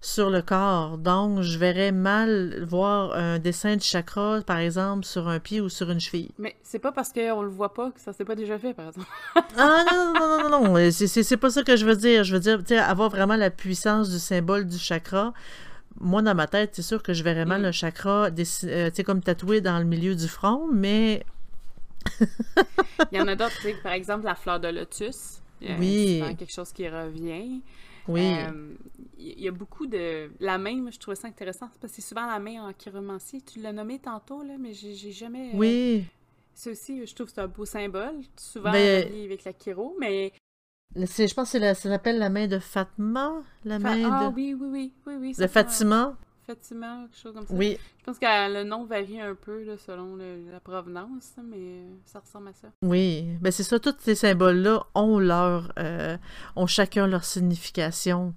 sur 0.00 0.30
le 0.30 0.42
corps. 0.42 0.98
Donc, 0.98 1.42
je 1.42 1.56
verrais 1.58 1.92
mal 1.92 2.64
voir 2.64 3.12
un 3.14 3.38
dessin 3.38 3.76
de 3.76 3.82
chakra, 3.82 4.40
par 4.44 4.58
exemple, 4.58 5.04
sur 5.04 5.28
un 5.28 5.38
pied 5.38 5.60
ou 5.60 5.68
sur 5.68 5.88
une 5.88 6.00
cheville. 6.00 6.32
Mais 6.38 6.56
c'est 6.64 6.80
pas 6.80 6.90
parce 6.90 7.12
qu'on 7.12 7.42
le 7.42 7.50
voit 7.50 7.72
pas 7.72 7.92
que 7.92 8.00
ça 8.00 8.12
s'est 8.12 8.24
pas 8.24 8.34
déjà 8.34 8.58
fait, 8.58 8.74
par 8.74 8.88
exemple. 8.88 9.06
ah 9.56 9.84
non, 9.92 10.12
non, 10.12 10.38
non, 10.38 10.50
non, 10.50 10.74
non. 10.74 10.90
C'est 10.90 11.36
pas 11.36 11.50
ça 11.50 11.62
que 11.62 11.76
je 11.76 11.86
veux 11.86 11.94
dire. 11.94 12.24
Je 12.24 12.34
veux 12.34 12.40
dire, 12.40 12.58
tu 12.58 12.74
sais, 12.74 12.78
avoir 12.78 13.10
vraiment 13.10 13.36
la 13.36 13.50
puissance 13.50 14.10
du 14.10 14.18
symbole 14.18 14.66
du 14.66 14.76
chakra 14.76 15.32
moi, 16.00 16.22
dans 16.22 16.34
ma 16.34 16.46
tête, 16.46 16.70
c'est 16.74 16.82
sûr 16.82 17.02
que 17.02 17.12
je 17.12 17.22
verrais 17.22 17.44
mal 17.44 17.60
mm. 17.60 17.64
le 17.64 17.72
chakra, 17.72 18.28
euh, 18.64 18.90
comme 19.04 19.22
tatoué 19.22 19.60
dans 19.60 19.78
le 19.78 19.84
milieu 19.84 20.14
du 20.14 20.28
front, 20.28 20.68
mais. 20.72 21.24
Il 23.12 23.18
y 23.18 23.20
en 23.20 23.28
a 23.28 23.36
d'autres, 23.36 23.82
par 23.82 23.92
exemple, 23.92 24.24
la 24.24 24.34
fleur 24.34 24.60
de 24.60 24.68
lotus. 24.68 25.40
Euh, 25.62 25.76
oui. 25.78 26.22
C'est 26.26 26.34
quelque 26.36 26.52
chose 26.52 26.72
qui 26.72 26.88
revient. 26.88 27.60
Oui. 28.08 28.34
Euh, 28.34 28.74
il 29.18 29.40
y 29.40 29.48
a 29.48 29.52
beaucoup 29.52 29.86
de. 29.86 30.30
La 30.40 30.58
main, 30.58 30.90
je 30.90 30.98
trouvais 30.98 31.14
ça 31.14 31.28
intéressant, 31.28 31.66
parce 31.68 31.78
que 31.78 31.88
c'est 31.88 32.06
souvent 32.06 32.26
la 32.26 32.40
main 32.40 32.68
en 32.68 32.72
chiromancie. 32.72 33.42
Tu 33.42 33.60
l'as 33.60 33.72
nommé 33.72 33.98
tantôt, 34.00 34.42
là, 34.42 34.54
mais 34.58 34.72
j'ai 34.72 35.12
jamais. 35.12 35.50
Oui. 35.54 36.04
Ça 36.54 36.70
aussi, 36.70 37.06
je 37.06 37.14
trouve 37.14 37.28
que 37.28 37.32
c'est 37.32 37.40
un 37.40 37.48
beau 37.48 37.64
symbole, 37.64 38.20
souvent 38.36 38.72
ben, 38.72 39.06
avec 39.24 39.44
la 39.44 39.52
chiro, 39.52 39.96
mais 39.98 40.32
je 40.96 41.34
pense 41.34 41.52
que 41.52 41.58
ça 41.58 41.74
s'appelle 41.74 42.18
la 42.18 42.28
main 42.28 42.46
de 42.46 42.58
Fatma? 42.58 43.32
La 43.64 43.78
main 43.78 44.10
ah, 44.10 44.28
de... 44.28 44.34
oui, 44.34 44.56
oui, 44.58 44.68
oui. 44.70 44.92
oui, 45.06 45.14
oui 45.20 45.34
de 45.34 45.46
Fatima? 45.46 46.16
Fatima, 46.46 47.06
quelque 47.06 47.22
chose 47.22 47.34
comme 47.34 47.46
ça. 47.46 47.54
Oui. 47.54 47.78
Je 48.00 48.04
pense 48.04 48.18
que 48.18 48.52
le 48.52 48.64
nom 48.64 48.84
varie 48.84 49.20
un 49.20 49.34
peu 49.34 49.64
selon 49.78 50.16
la 50.16 50.60
provenance, 50.60 51.34
mais 51.42 51.84
ça 52.04 52.18
ressemble 52.18 52.48
à 52.48 52.52
ça. 52.52 52.68
Oui, 52.82 53.26
ben 53.40 53.52
c'est 53.52 53.62
ça, 53.62 53.78
tous 53.78 53.94
ces 54.00 54.16
symboles-là 54.16 54.84
ont 54.94 55.18
leur 55.18 55.72
euh, 55.78 56.16
ont 56.56 56.66
chacun 56.66 57.06
leur 57.06 57.24
signification. 57.24 58.34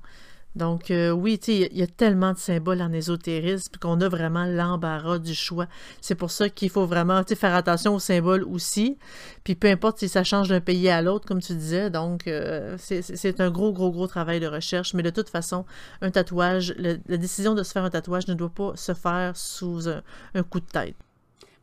Donc, 0.55 0.89
euh, 0.89 1.11
oui, 1.11 1.39
il 1.47 1.77
y, 1.77 1.83
a 1.83 1.87
tellement 1.87 2.31
de 2.31 2.37
symboles 2.37 2.81
en 2.81 2.93
ésotérisme 2.93 3.73
qu'on 3.79 3.99
a 3.99 4.07
vraiment 4.07 4.45
l'embarras 4.45 5.19
du 5.19 5.33
choix. 5.33 5.67
C'est 5.99 6.15
pour 6.15 6.31
ça 6.31 6.49
qu'il 6.49 6.69
faut 6.69 6.85
vraiment 6.85 7.21
faire 7.23 7.53
attention 7.53 7.95
aux 7.95 7.99
symboles 7.99 8.43
aussi. 8.43 8.97
Puis 9.43 9.55
peu 9.55 9.67
importe 9.67 9.99
si 9.99 10.07
ça 10.07 10.23
change 10.23 10.47
d'un 10.47 10.61
pays 10.61 10.89
à 10.89 11.01
l'autre, 11.01 11.27
comme 11.27 11.41
tu 11.41 11.53
disais. 11.55 11.89
Donc, 11.89 12.27
euh, 12.27 12.77
c'est 12.79 13.41
un 13.41 13.51
gros, 13.51 13.73
gros, 13.73 13.91
gros 13.91 14.07
travail 14.07 14.39
de 14.39 14.47
recherche. 14.47 14.93
Mais 14.93 15.03
de 15.03 15.09
toute 15.09 15.29
façon, 15.29 15.65
un 16.01 16.11
tatouage, 16.11 16.73
la 16.77 17.17
décision 17.17 17.53
de 17.53 17.63
se 17.63 17.71
faire 17.71 17.83
un 17.83 17.89
tatouage 17.89 18.27
ne 18.27 18.33
doit 18.33 18.49
pas 18.49 18.73
se 18.75 18.93
faire 18.93 19.35
sous 19.35 19.89
un 19.89 20.43
coup 20.43 20.61
de 20.61 20.65
tête. 20.65 20.95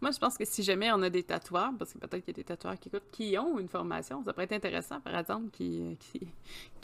Moi, 0.03 0.11
je 0.11 0.19
pense 0.19 0.37
que 0.37 0.45
si 0.45 0.65
jamais 0.65 0.91
on 0.91 1.01
a 1.03 1.09
des 1.09 1.23
tatoueurs, 1.23 1.71
parce 1.79 1.93
que 1.93 1.99
peut-être 1.99 2.25
qu'il 2.25 2.37
y 2.37 2.41
a 2.41 2.43
des 2.43 2.45
tatoueurs 2.45 2.77
qui 2.77 2.88
écoutent, 2.88 3.09
qui 3.12 3.38
ont 3.38 3.57
une 3.61 3.69
formation, 3.69 4.21
ça 4.25 4.33
pourrait 4.33 4.47
être 4.47 4.53
intéressant, 4.53 5.01
par 5.01 5.17
exemple, 5.17 5.51
qui, 5.53 5.97
qui, 6.11 6.29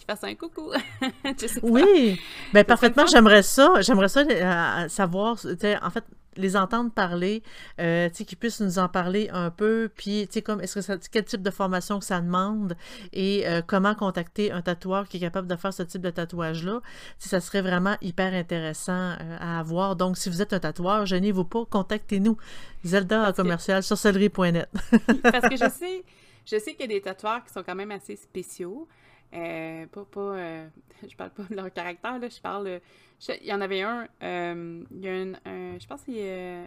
fassent 0.06 0.22
un 0.22 0.36
coucou. 0.36 0.70
oui, 1.64 2.20
ben 2.54 2.64
parfaitement, 2.64 3.06
j'aimerais 3.06 3.42
ça. 3.42 3.80
J'aimerais 3.80 4.08
ça 4.08 4.20
euh, 4.20 4.88
savoir, 4.88 5.36
en 5.82 5.90
fait, 5.90 6.04
les 6.38 6.56
entendre 6.56 6.90
parler, 6.90 7.42
euh, 7.80 8.08
qu'ils 8.08 8.38
puissent 8.38 8.60
nous 8.60 8.78
en 8.78 8.88
parler 8.88 9.28
un 9.32 9.50
peu, 9.50 9.90
puis 9.94 10.28
comme 10.44 10.60
est-ce 10.60 10.76
que 10.76 10.80
ça, 10.80 10.96
quel 11.10 11.24
type 11.24 11.42
de 11.42 11.50
formation 11.50 11.98
que 11.98 12.04
ça 12.04 12.20
demande 12.20 12.76
et 13.12 13.46
euh, 13.46 13.60
comment 13.66 13.94
contacter 13.94 14.52
un 14.52 14.62
tatoueur 14.62 15.08
qui 15.08 15.18
est 15.18 15.20
capable 15.20 15.48
de 15.48 15.56
faire 15.56 15.74
ce 15.74 15.82
type 15.82 16.00
de 16.00 16.10
tatouage-là? 16.10 16.80
Ça 17.18 17.40
serait 17.40 17.62
vraiment 17.62 17.96
hyper 18.00 18.32
intéressant 18.32 18.92
euh, 19.20 19.36
à 19.40 19.58
avoir. 19.58 19.96
Donc, 19.96 20.16
si 20.16 20.30
vous 20.30 20.40
êtes 20.40 20.52
un 20.52 20.60
tatoueur, 20.60 21.04
gênez-vous 21.06 21.44
pas, 21.44 21.64
contactez-nous. 21.68 22.36
Zelda 22.84 23.32
commercial 23.32 23.82
sur 23.82 23.98
celery.net. 23.98 24.68
Parce 25.22 25.48
que 25.48 25.56
je 25.56 25.68
sais, 25.70 26.04
je 26.46 26.58
sais 26.58 26.74
qu'il 26.74 26.82
y 26.82 26.84
a 26.84 26.86
des 26.86 27.00
tatoueurs 27.00 27.44
qui 27.44 27.52
sont 27.52 27.62
quand 27.62 27.74
même 27.74 27.90
assez 27.90 28.16
spéciaux. 28.16 28.86
Euh, 29.34 29.86
pas, 29.86 30.04
pas 30.04 30.20
euh, 30.20 30.68
je 31.08 31.14
parle 31.16 31.30
pas 31.30 31.42
de 31.44 31.54
leur 31.54 31.72
caractère, 31.72 32.18
là, 32.18 32.28
je 32.28 32.40
parle. 32.40 32.80
il 33.28 33.46
y 33.46 33.52
en 33.52 33.60
avait 33.60 33.82
un, 33.82 34.08
euh, 34.22 34.84
il 34.90 35.00
y 35.00 35.08
a 35.08 35.12
un, 35.12 35.78
je 35.78 35.86
pense 35.86 36.02
qu'il 36.02 36.16
y 36.16 36.28
a 36.28 36.62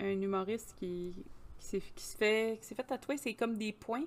un 0.00 0.20
humoriste 0.20 0.74
qui, 0.78 1.14
qui, 1.58 1.80
qui 1.80 2.04
se 2.04 2.16
fait, 2.16 2.58
qui 2.60 2.66
s'est 2.66 2.74
fait 2.74 2.84
tatouer, 2.84 3.16
c'est 3.16 3.34
comme 3.34 3.56
des 3.56 3.72
points, 3.72 4.04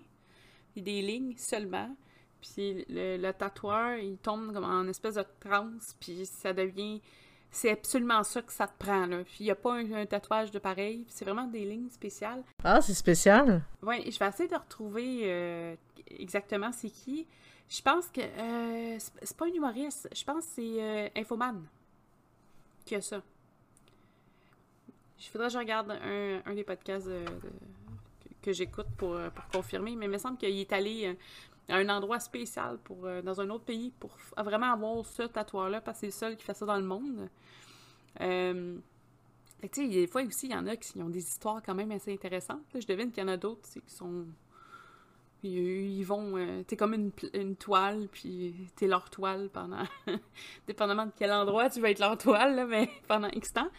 et 0.76 0.82
des 0.82 1.02
lignes 1.02 1.36
seulement. 1.38 1.96
Puis 2.42 2.86
le, 2.90 3.32
tatoueur, 3.32 3.98
il 3.98 4.18
tombe 4.18 4.54
comme 4.54 4.64
en 4.64 4.88
espèce 4.88 5.16
de 5.16 5.26
transe, 5.40 5.96
puis 6.00 6.26
ça 6.26 6.54
devient. 6.54 7.02
C'est 7.52 7.72
absolument 7.72 8.24
ça 8.24 8.44
que 8.44 8.54
ça 8.54 8.68
te 8.68 8.78
prend, 8.78 9.08
là. 9.08 9.24
Puis 9.24 9.38
il 9.40 9.44
n'y 9.46 9.52
a 9.52 9.56
pas 9.56 9.74
un, 9.74 10.06
tatouage 10.06 10.52
de 10.52 10.60
pareil, 10.60 11.06
c'est 11.10 11.26
vraiment 11.26 11.48
des 11.48 11.66
lignes 11.66 11.90
spéciales. 11.90 12.44
Ah, 12.64 12.80
c'est 12.80 12.94
spécial? 12.94 13.64
Oui, 13.82 14.10
je 14.10 14.20
vais 14.20 14.28
essayer 14.28 14.48
de 14.48 14.56
retrouver 14.56 15.78
exactement 16.08 16.72
c'est 16.72 16.92
qui. 16.92 17.28
Je 17.70 17.84
pense 17.84 18.08
que 18.08 18.22
euh, 18.22 18.98
c'est 18.98 19.38
pas 19.38 19.46
un 19.46 19.54
humoriste. 19.54 20.10
Je 20.14 20.24
pense 20.24 20.46
que 20.46 20.52
c'est 20.56 20.84
euh, 20.84 21.10
Infoman 21.16 21.64
qui 22.84 22.96
a 22.96 23.02
ça. 23.02 23.22
Il 25.20 25.26
faudrait 25.26 25.48
que 25.48 25.54
je 25.54 25.58
regarde 25.60 25.92
un, 25.92 26.56
des 26.56 26.64
podcasts 26.64 27.10
que 28.42 28.52
j'écoute 28.54 28.88
pour, 28.98 29.14
euh, 29.14 29.30
pour, 29.30 29.46
confirmer, 29.50 29.96
mais 29.96 30.06
il 30.06 30.12
me 30.12 30.18
semble 30.18 30.38
qu'il 30.38 30.58
est 30.58 30.74
allé 30.74 31.16
à 31.68 31.76
un 31.76 31.90
endroit 31.90 32.20
spécial 32.20 32.80
pour 32.80 33.08
dans 33.22 33.42
un 33.42 33.50
autre 33.52 33.66
pays 33.66 33.92
pour 34.00 34.18
vraiment 34.38 34.72
avoir 34.72 35.06
ce 35.06 35.24
tatouage-là, 35.24 35.82
parce 35.82 35.98
que 35.98 36.00
c'est 36.00 36.08
le 36.08 36.12
seul 36.12 36.38
qui 36.38 36.44
fait 36.46 36.56
ça 36.56 36.66
dans 36.66 36.78
le 36.78 36.86
monde. 36.86 37.30
tu 38.18 38.24
sais, 39.72 39.88
des 39.88 40.08
fois 40.08 40.24
aussi, 40.24 40.48
il 40.48 40.54
y 40.54 40.56
en 40.56 40.66
a 40.66 40.78
qui 40.78 41.00
ont 41.04 41.10
des 41.10 41.20
histoires 41.20 41.62
quand 41.64 41.76
même 41.76 41.92
assez 41.92 42.14
intéressantes. 42.14 42.64
Je 42.74 42.88
devine 42.88 43.12
qu'il 43.12 43.22
y 43.22 43.26
en 43.26 43.30
a 43.30 43.38
d'autres 43.38 43.70
qui 43.70 43.94
sont. 43.94 44.26
Ils, 45.44 46.04
vont. 46.04 46.38
Euh, 46.38 46.64
t'es 46.64 46.76
comme 46.76 46.94
une, 46.94 47.56
toile, 47.56 48.10
puis 48.12 48.54
t'es 48.76 48.88
leur 48.88 49.10
toile 49.10 49.50
pendant. 49.50 49.84
Dépendamment 50.68 51.06
de 51.06 51.12
quel 51.18 51.32
endroit 51.32 51.70
tu 51.70 51.80
vas 51.80 51.92
être 51.92 52.00
leur 52.00 52.18
toile, 52.18 52.56
là, 52.56 52.66
mais 52.66 52.90
pendant 53.08 53.30
X 53.30 53.54
temps. 53.54 53.70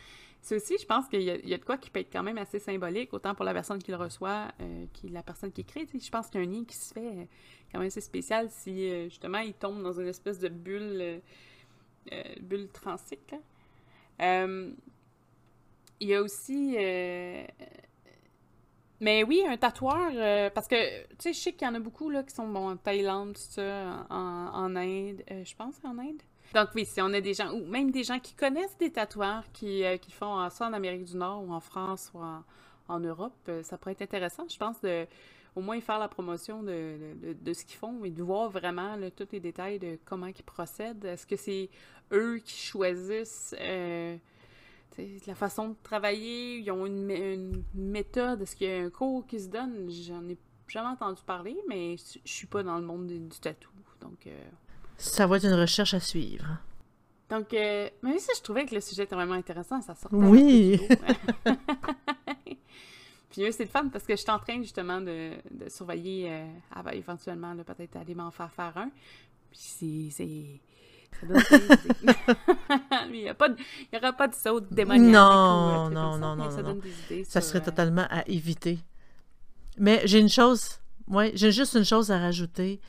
C'est 0.41 0.57
aussi, 0.57 0.79
je 0.81 0.87
pense 0.87 1.07
qu'il 1.07 1.21
y, 1.21 1.27
y, 1.27 1.55
a 1.55 1.59
de 1.59 1.65
quoi 1.65 1.77
qui 1.77 1.91
peut 1.91 2.01
être 2.01 2.11
quand 2.11 2.23
même 2.23 2.39
assez 2.39 2.59
symbolique, 2.59 3.13
autant 3.13 3.35
pour 3.35 3.45
la 3.45 3.53
personne 3.53 3.79
qui 3.83 3.91
le 3.91 3.99
reçoit 3.99 4.51
euh, 4.63 4.87
que 4.87 5.07
la 5.09 5.23
personne 5.23 5.53
qui 5.53 5.61
écrit. 5.61 5.87
Je 5.93 6.11
pense 6.11 6.29
qu'il 6.29 6.41
y 6.41 6.45
a 6.45 6.49
un 6.49 6.51
lien 6.51 6.65
qui 6.65 6.77
se 6.77 6.95
fait 6.95 7.07
euh, 7.07 7.25
quand 7.71 7.79
même 7.79 7.89
assez 7.89 8.01
spécial 8.01 8.49
si 8.49 8.91
justement 9.11 9.41
il 9.41 9.53
tombe 9.53 9.83
dans 9.83 9.93
une 9.93 10.09
espèce 10.09 10.39
de 10.39 10.49
bulle, 10.49 11.21
bulle 12.41 12.69
transique. 12.69 13.35
Il 14.19 14.75
y 16.01 16.15
a 16.15 16.23
aussi. 16.23 16.77
Euh, 19.01 19.05
mais 19.05 19.25
oui, 19.25 19.43
un 19.47 19.57
tatoueur, 19.57 20.11
euh, 20.15 20.51
parce 20.51 20.69
que, 20.69 21.03
tu 21.11 21.17
sais, 21.19 21.33
je 21.33 21.39
sais 21.39 21.53
qu'il 21.53 21.67
y 21.67 21.71
en 21.71 21.75
a 21.75 21.81
beaucoup 21.81 22.11
là, 22.11 22.23
qui 22.23 22.35
sont 22.35 22.49
bon, 22.49 22.71
en 22.71 22.77
Thaïlande, 22.77 23.35
tout 23.35 23.41
ça, 23.41 24.07
en, 24.11 24.77
Inde, 24.77 25.23
euh, 25.31 25.45
je 25.45 25.55
pense 25.57 25.75
en 25.85 25.99
Inde. 25.99 26.23
Donc 26.55 26.69
oui, 26.75 26.85
si 26.85 27.01
on 27.01 27.13
a 27.13 27.21
des 27.21 27.35
gens, 27.35 27.53
ou 27.53 27.65
même 27.67 27.91
des 27.91 28.03
gens 28.03 28.19
qui 28.19 28.35
connaissent 28.35 28.77
des 28.79 28.91
tatoueurs 28.91 29.45
qui, 29.53 29.85
qui 30.03 30.11
font 30.11 30.51
ça 30.51 30.67
en 30.67 30.73
Amérique 30.73 31.05
du 31.05 31.17
Nord 31.17 31.45
ou 31.45 31.53
en 31.53 31.61
France 31.61 32.11
ou 32.13 32.19
en, 32.19 32.43
Europe, 32.99 33.49
ça 33.63 33.79
pourrait 33.79 33.93
être 33.93 34.03
intéressant, 34.03 34.49
je 34.49 34.59
pense, 34.59 34.81
de 34.81 35.07
au 35.55 35.61
moins 35.61 35.81
faire 35.81 36.01
la 36.01 36.09
promotion 36.09 36.65
de, 36.65 36.97
de, 37.41 37.53
ce 37.53 37.65
qu'ils 37.65 37.79
font 37.79 38.05
et 38.05 38.11
de 38.11 38.21
voir 38.21 38.51
vraiment 38.51 38.97
tous 39.17 39.29
les 39.31 39.39
détails 39.39 39.79
de 39.79 39.97
comment 40.05 40.27
ils 40.27 40.43
procèdent. 40.43 41.05
Est-ce 41.05 41.25
que 41.25 41.37
c'est 41.37 41.71
eux 42.11 42.41
qui 42.45 42.57
choisissent 42.57 43.55
la 45.27 45.35
façon 45.35 45.71
de 45.71 45.77
travailler, 45.83 46.59
ils 46.59 46.71
ont 46.71 46.87
une, 46.87 47.65
méthode, 47.75 48.43
est-ce 48.43 48.57
qu'il 48.57 48.69
y 48.69 48.73
a 48.73 48.85
un 48.85 48.91
cours 48.91 49.27
qui 49.27 49.41
se 49.41 49.49
donne? 49.49 49.91
J'en 49.91 50.29
ai 50.29 50.37
jamais 50.69 50.89
entendu 50.89 51.23
parler, 51.25 51.57
mais 51.69 51.97
je 51.97 52.19
suis 52.25 52.47
pas 52.47 52.63
dans 52.63 52.79
le 52.79 52.85
monde 52.85 53.07
du, 53.07 53.41
tatou, 53.41 53.71
donc... 54.01 54.27
Euh, 54.27 54.49
ça 54.97 55.27
va 55.27 55.39
être 55.39 55.47
une 55.47 55.55
recherche 55.55 55.95
à 55.95 56.01
suivre. 56.01 56.59
Donc, 57.31 57.55
euh, 57.55 57.89
même 58.03 58.19
si 58.19 58.29
je 58.37 58.43
trouvais 58.43 58.67
que 58.67 58.75
le 58.75 58.83
sujet 58.83 59.05
était 59.05 59.15
vraiment 59.15 59.35
intéressant, 59.35 59.81
ça 59.81 59.95
sortait 59.95 60.17
Oui! 60.17 60.79
Puis 63.31 63.53
c'est 63.53 63.65
le 63.65 63.71
fun 63.71 63.89
parce 63.89 64.05
que 64.05 64.15
je 64.15 64.21
suis 64.21 64.31
en 64.31 64.41
train 64.41 64.61
justement 64.61 65.01
de, 65.01 65.31
surveiller, 65.69 66.31
euh, 66.33 66.91
éventuellement, 66.93 67.57
peut-être 67.57 67.97
aller 67.97 68.15
m'en 68.15 68.33
faire 68.33 68.53
faire 68.53 68.77
un. 68.77 68.91
Puis 69.51 70.11
c'est 70.11 70.61
il 73.13 73.13
n'y 73.13 73.99
aura 73.99 74.13
pas 74.13 74.29
de 74.29 74.35
saut 74.35 74.61
démoniaque. 74.61 75.13
Non, 75.13 75.91
non, 75.91 76.17
non, 76.17 76.37
non, 76.37 76.51
ça, 76.51 76.63
non. 76.63 76.79
ça 77.25 77.41
serait 77.41 77.61
euh, 77.61 77.65
totalement 77.65 78.07
à 78.11 78.27
éviter. 78.29 78.79
Mais 79.77 80.03
j'ai 80.07 80.21
une 80.21 80.29
chose, 80.29 80.81
ouais, 81.09 81.33
j'ai 81.35 81.53
juste 81.53 81.75
une 81.75 81.85
chose 81.85 82.11
à 82.11 82.19
rajouter. 82.19 82.81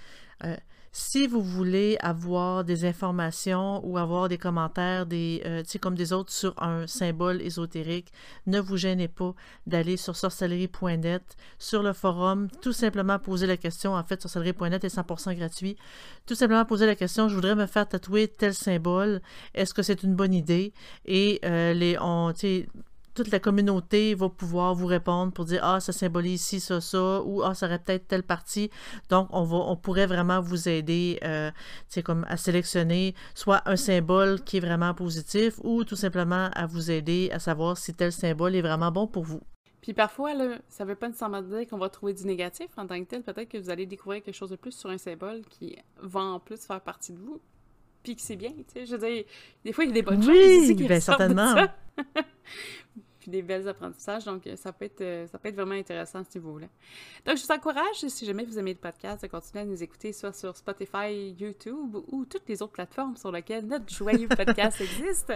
Euh, 0.43 0.55
si 0.91 1.25
vous 1.25 1.41
voulez 1.41 1.97
avoir 2.01 2.65
des 2.65 2.83
informations 2.83 3.79
ou 3.85 3.97
avoir 3.97 4.27
des 4.27 4.37
commentaires, 4.37 5.05
des, 5.05 5.41
euh, 5.45 5.63
comme 5.79 5.95
des 5.95 6.11
autres 6.11 6.33
sur 6.33 6.53
un 6.61 6.85
symbole 6.85 7.41
ésotérique, 7.41 8.11
ne 8.45 8.59
vous 8.59 8.75
gênez 8.75 9.07
pas 9.07 9.33
d'aller 9.65 9.95
sur 9.95 10.17
sorcellerie.net, 10.17 11.23
sur 11.57 11.81
le 11.81 11.93
forum, 11.93 12.49
tout 12.61 12.73
simplement 12.73 13.19
poser 13.19 13.47
la 13.47 13.55
question. 13.55 13.93
En 13.95 14.03
fait, 14.03 14.21
sorcellerie.net 14.21 14.83
est 14.83 14.95
100% 14.95 15.35
gratuit. 15.35 15.77
Tout 16.25 16.35
simplement 16.35 16.65
poser 16.65 16.85
la 16.85 16.95
question, 16.95 17.29
je 17.29 17.35
voudrais 17.35 17.55
me 17.55 17.67
faire 17.67 17.87
tatouer 17.87 18.27
tel 18.27 18.53
symbole. 18.53 19.21
Est-ce 19.53 19.73
que 19.73 19.83
c'est 19.83 20.03
une 20.03 20.15
bonne 20.15 20.33
idée? 20.33 20.73
Et 21.05 21.39
euh, 21.45 21.73
les, 21.73 21.97
on, 21.99 22.33
toute 23.13 23.31
la 23.31 23.39
communauté 23.39 24.15
va 24.15 24.29
pouvoir 24.29 24.75
vous 24.75 24.85
répondre 24.85 25.33
pour 25.33 25.45
dire 25.45 25.61
ah 25.63 25.79
ça 25.79 25.91
symbolise 25.91 26.41
ici 26.41 26.59
ça 26.59 26.81
ça 26.81 27.21
ou 27.23 27.43
ah 27.43 27.53
ça 27.53 27.67
aurait 27.67 27.79
peut-être 27.79 28.07
telle 28.07 28.23
partie 28.23 28.69
donc 29.09 29.27
on 29.31 29.43
va 29.43 29.57
on 29.57 29.75
pourrait 29.75 30.07
vraiment 30.07 30.41
vous 30.41 30.69
aider 30.69 31.19
euh, 31.23 31.51
comme 32.03 32.25
à 32.29 32.37
sélectionner 32.37 33.15
soit 33.35 33.61
un 33.65 33.75
symbole 33.75 34.41
qui 34.41 34.57
est 34.57 34.61
vraiment 34.61 34.93
positif 34.93 35.59
ou 35.63 35.83
tout 35.83 35.95
simplement 35.95 36.49
à 36.53 36.65
vous 36.65 36.91
aider 36.91 37.29
à 37.33 37.39
savoir 37.39 37.77
si 37.77 37.93
tel 37.93 38.11
symbole 38.11 38.55
est 38.55 38.61
vraiment 38.61 38.91
bon 38.91 39.07
pour 39.07 39.23
vous 39.23 39.41
puis 39.81 39.93
parfois, 39.93 40.35
là, 40.35 40.59
ça 40.69 40.85
veut 40.85 40.95
pas 40.95 41.07
nécessairement 41.07 41.41
dire 41.41 41.67
qu'on 41.67 41.79
va 41.79 41.89
trouver 41.89 42.13
du 42.13 42.25
négatif 42.25 42.67
en 42.77 42.85
tant 42.85 42.99
que 42.99 43.09
tel. 43.09 43.23
Peut-être 43.23 43.49
que 43.49 43.57
vous 43.57 43.71
allez 43.71 43.87
découvrir 43.87 44.21
quelque 44.21 44.35
chose 44.35 44.51
de 44.51 44.55
plus 44.55 44.73
sur 44.73 44.91
un 44.91 44.99
symbole 44.99 45.41
qui 45.49 45.75
va 45.99 46.21
en 46.21 46.39
plus 46.39 46.63
faire 46.63 46.81
partie 46.81 47.13
de 47.13 47.17
vous. 47.17 47.41
Puis 48.03 48.15
que 48.15 48.21
c'est 48.21 48.35
bien, 48.35 48.51
tu 48.51 48.63
sais. 48.73 48.85
Je 48.85 48.95
veux 48.95 49.07
dire, 49.07 49.23
des 49.63 49.73
fois, 49.73 49.83
il 49.83 49.87
y 49.87 49.91
a 49.91 49.93
des 49.93 50.01
bonnes 50.01 50.23
choses 50.23 50.35
ici 50.35 50.75
qui 50.75 50.87
ben, 50.87 50.99
certainement. 50.99 51.55
puis 53.21 53.31
des 53.31 53.41
belles 53.41 53.67
apprentissages. 53.67 54.25
Donc, 54.25 54.45
euh, 54.47 54.55
ça 54.57 54.73
peut 54.73 54.85
être, 54.85 55.01
euh, 55.01 55.27
ça 55.27 55.37
peut 55.37 55.49
être 55.49 55.55
vraiment 55.55 55.75
intéressant 55.75 56.19
à 56.19 56.23
ce 56.23 56.37
niveau-là. 56.37 56.67
Donc, 57.25 57.37
je 57.37 57.43
vous 57.43 57.51
encourage, 57.51 57.95
si 57.95 58.25
jamais 58.25 58.43
vous 58.43 58.59
aimez 58.59 58.73
le 58.73 58.79
podcast, 58.79 59.21
de 59.21 59.27
continuer 59.27 59.61
à 59.61 59.65
nous 59.65 59.81
écouter 59.81 60.11
soit 60.11 60.33
sur 60.33 60.57
Spotify, 60.57 61.35
YouTube 61.39 61.95
ou 62.07 62.25
toutes 62.25 62.49
les 62.49 62.61
autres 62.61 62.73
plateformes 62.73 63.15
sur 63.15 63.31
lesquelles 63.31 63.65
notre 63.65 63.93
joyeux 63.93 64.27
podcast 64.27 64.81
existe. 64.81 65.31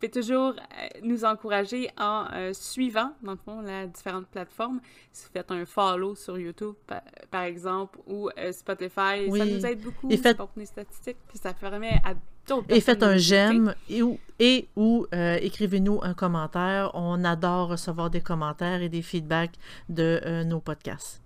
Pouvez 0.00 0.10
toujours 0.10 0.54
euh, 0.54 0.88
nous 1.02 1.26
encourager 1.26 1.90
en 1.98 2.24
suivant, 2.54 3.12
dans 3.22 3.32
le 3.32 3.38
fond, 3.38 3.60
les 3.60 3.86
différentes 3.86 4.28
plateformes. 4.28 4.80
Si 5.12 5.26
vous 5.26 5.30
faites 5.32 5.50
un 5.50 5.66
follow 5.66 6.14
sur 6.14 6.38
YouTube, 6.38 6.74
par, 7.30 7.42
exemple, 7.42 7.98
ou 8.06 8.30
Spotify, 8.50 9.30
ça 9.30 9.44
nous 9.44 9.66
aide 9.66 9.82
beaucoup 9.82 10.08
pour 10.08 10.50
les 10.56 10.66
statistiques, 10.66 11.18
puis 11.28 11.38
ça 11.38 11.52
permet 11.52 12.00
à 12.02 12.14
et 12.68 12.80
faites 12.80 13.02
un 13.02 13.16
j'aime 13.16 13.74
et 13.88 14.02
ou, 14.02 14.18
et, 14.38 14.68
ou 14.76 15.06
euh, 15.14 15.38
écrivez-nous 15.40 16.00
un 16.02 16.14
commentaire. 16.14 16.90
On 16.94 17.24
adore 17.24 17.68
recevoir 17.68 18.10
des 18.10 18.20
commentaires 18.20 18.82
et 18.82 18.88
des 18.88 19.02
feedbacks 19.02 19.54
de 19.88 20.20
euh, 20.24 20.44
nos 20.44 20.60
podcasts. 20.60 21.20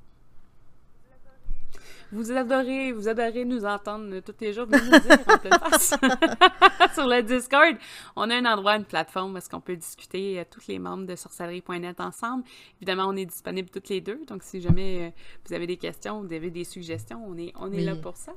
Vous 2.15 2.31
adorez, 2.31 2.93
vous 2.93 3.09
adorez 3.09 3.45
nous 3.45 3.65
entendre 3.65 4.21
tous 4.21 4.35
les 4.41 4.53
jours, 4.53 4.67
nous 4.67 4.79
dire 4.79 5.01
sur 6.95 7.09
le 7.09 7.23
Discord. 7.23 7.77
On 8.15 8.31
a 8.31 8.37
un 8.37 8.45
endroit, 8.45 8.77
une 8.77 8.85
plateforme 8.85 9.35
où 9.35 9.37
est-ce 9.37 9.51
qu'on 9.51 9.61
peut 9.61 9.75
discuter 9.75 10.39
euh, 10.39 10.45
tous 10.49 10.69
les 10.69 10.79
membres 10.79 11.07
de 11.07 11.17
sorcellerie.net 11.17 12.01
ensemble. 12.01 12.45
Évidemment, 12.77 13.07
on 13.09 13.17
est 13.17 13.27
disponible 13.27 13.69
toutes 13.69 13.89
les 13.89 14.01
deux, 14.01 14.25
donc 14.27 14.45
si 14.45 14.61
jamais 14.61 15.13
vous 15.45 15.55
avez 15.55 15.67
des 15.67 15.77
questions, 15.77 16.23
vous 16.23 16.33
avez 16.33 16.51
des 16.51 16.63
suggestions, 16.63 17.21
on 17.27 17.37
est, 17.37 17.53
on 17.57 17.73
est 17.73 17.81
là 17.81 17.97
pour 17.97 18.17
ça. 18.17 18.33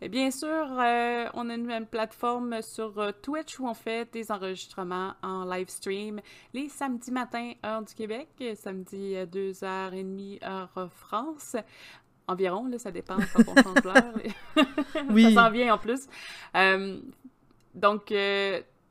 Bien 0.00 0.30
sûr, 0.30 0.48
euh, 0.48 1.26
on 1.32 1.48
a 1.48 1.54
une, 1.54 1.86
plateforme 1.86 2.60
sur 2.60 2.98
euh, 2.98 3.12
Twitch 3.22 3.58
où 3.58 3.66
on 3.66 3.74
fait 3.74 4.12
des 4.12 4.30
enregistrements 4.30 5.14
en 5.22 5.44
live 5.44 5.68
stream 5.68 6.20
les 6.52 6.68
samedis 6.68 7.10
matins, 7.10 7.52
heure 7.64 7.82
du 7.82 7.94
Québec, 7.94 8.28
samedi 8.56 9.16
à 9.16 9.24
2h30, 9.24 10.44
heure 10.44 10.90
France. 10.94 11.56
Environ, 12.26 12.66
là, 12.68 12.78
ça 12.78 12.90
dépend 12.90 13.16
quand 13.16 13.42
on 13.48 13.62
change 13.62 13.84
l'heure. 13.84 14.14
oui. 15.10 15.34
ça 15.34 15.42
s'en 15.42 15.50
vient 15.50 15.74
en 15.74 15.78
plus. 15.78 16.08
Euh, 16.56 16.98
donc, 17.74 18.12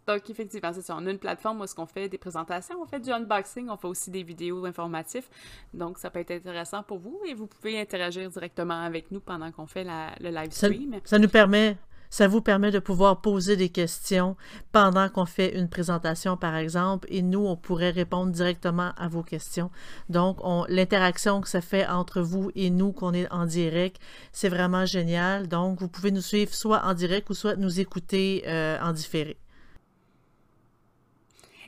donc, 0.08 0.30
effectivement, 0.30 0.74
c'est 0.74 0.82
ça. 0.82 0.96
On 0.98 1.06
a 1.06 1.12
une 1.12 1.20
plateforme 1.20 1.62
où 1.62 1.64
est-ce 1.64 1.76
qu'on 1.76 1.86
fait 1.86 2.10
des 2.10 2.18
présentations, 2.18 2.82
on 2.82 2.86
fait 2.86 3.00
du 3.00 3.12
unboxing, 3.12 3.70
on 3.70 3.78
fait 3.78 3.88
aussi 3.88 4.12
des 4.12 4.24
vidéos 4.24 4.66
informatives. 4.66 5.28
Donc, 5.74 5.98
ça 5.98 6.10
peut 6.10 6.20
être 6.20 6.32
intéressant 6.32 6.84
pour 6.84 7.00
vous 7.00 7.22
et 7.26 7.34
vous 7.34 7.48
pouvez 7.48 7.80
interagir 7.80 8.30
directement 8.30 8.82
avec 8.82 9.12
nous 9.12 9.22
pendant 9.22 9.52
qu'on 9.52 9.68
fait 9.68 9.86
le 9.86 10.30
live 10.30 10.52
stream. 10.52 11.00
Ça, 11.06 11.20
nous 11.20 11.30
permet, 11.30 11.78
ça 12.14 12.28
vous 12.28 12.42
permet 12.42 12.70
de 12.70 12.78
pouvoir 12.78 13.22
poser 13.22 13.58
des 13.58 13.70
questions 13.70 14.38
pendant 14.72 15.10
qu'on 15.10 15.26
fait 15.26 15.58
une 15.58 15.68
présentation, 15.68 16.38
par 16.38 16.56
exemple, 16.56 17.08
et 17.10 17.24
nous, 17.24 17.40
on 17.40 17.56
pourrait 17.56 17.90
répondre 17.90 18.32
directement 18.32 18.92
à 18.98 19.08
vos 19.08 19.24
questions. 19.24 19.72
Donc, 20.10 20.38
l'interaction 20.70 21.42
que 21.42 21.48
ça 21.48 21.60
fait 21.60 21.88
entre 21.88 22.22
vous 22.22 22.52
et 22.54 22.70
nous, 22.70 22.92
qu'on 22.92 23.16
est 23.16 23.28
en 23.32 23.48
direct, 23.48 24.00
c'est 24.32 24.48
vraiment 24.48 24.86
génial. 24.86 25.48
Donc, 25.48 25.80
vous 25.80 25.88
pouvez 25.88 26.12
nous 26.12 26.22
suivre 26.22 26.54
soit 26.54 26.84
en 26.86 26.94
direct 26.94 27.32
ou 27.32 27.34
soit 27.34 27.56
nous 27.56 27.80
écouter 27.80 28.44
euh, 28.46 28.78
en 28.80 28.94
différé. 28.94 29.36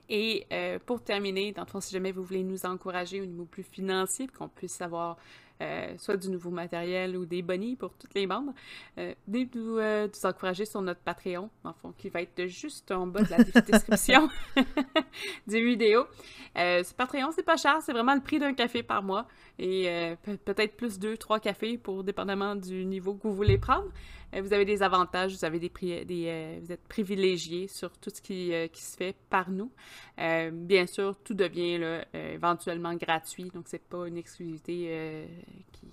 Et 0.10 0.46
euh, 0.54 0.78
pour 0.86 1.04
terminer, 1.04 1.54
dans 1.54 1.64
le 1.64 1.68
fond, 1.68 1.82
si 1.82 1.92
jamais 1.92 2.12
vous 2.12 2.24
voulez 2.24 2.44
nous 2.44 2.68
encourager 2.68 3.20
au 3.20 3.26
niveau 3.26 3.46
plus 3.46 3.64
financier, 3.64 4.28
qu'on 4.28 4.48
puisse 4.48 4.80
avoir 4.80 5.18
euh, 5.62 5.94
soit 5.98 6.18
du 6.18 6.30
nouveau 6.30 6.50
matériel 6.50 7.16
ou 7.16 7.26
des 7.26 7.42
bonnies 7.42 7.76
pour 7.76 7.94
toutes 7.94 8.14
les 8.14 8.28
membres, 8.28 8.54
euh, 8.98 9.14
venez 9.28 9.50
nous, 9.56 9.80
nous, 9.80 10.26
encourager 10.26 10.66
sur 10.66 10.82
notre 10.82 11.02
Patreon, 11.02 11.50
fond, 11.82 11.94
qui 11.98 12.10
va 12.10 12.22
être 12.22 12.46
juste 12.46 12.92
en 12.92 13.08
bas 13.08 13.22
de 13.22 13.32
la 13.32 13.44
description 13.62 14.30
du 15.48 15.66
vidéo. 15.66 16.06
ce 16.56 16.94
Patreon, 16.94 17.32
c'est 17.32 17.46
pas 17.46 17.58
cher, 17.58 17.78
c'est 17.82 17.94
vraiment 17.94 18.16
le 18.16 18.22
prix 18.22 18.40
d'un 18.40 18.54
café 18.54 18.84
par 18.84 19.04
mois 19.04 19.28
et 19.58 20.16
peut-être 20.44 20.76
plus 20.76 21.00
deux, 21.00 21.18
trois 21.18 21.40
cafés 21.40 21.78
pour 21.78 22.04
dépendamment 22.04 22.56
du 22.56 22.86
niveau 22.86 23.14
que 23.14 23.28
vous 23.28 23.36
voulez 23.36 23.58
prendre. 23.58 23.90
Euh, 24.34 24.42
vous 24.42 24.54
avez 24.54 24.66
des 24.66 24.84
avantages, 24.84 25.36
vous 25.36 25.46
euh, 25.46 26.62
êtes 26.70 26.88
privilégié 26.88 27.68
sur 27.68 27.92
tout 27.98 28.10
ce 28.14 28.22
qui, 28.22 28.54
euh, 28.54 28.68
qui 28.68 28.82
se 28.82 28.98
fait 28.98 29.16
par 29.30 29.50
nous. 29.50 29.72
bien 30.18 30.88
sûr, 30.88 31.16
tout 31.24 31.34
devient 31.34 32.02
éventuellement 32.14 32.94
gratuit, 32.96 33.52
donc 33.54 33.66
c'est 33.68 33.84
pas 33.84 34.08
une 34.08 34.18
exclusivité 34.18 35.28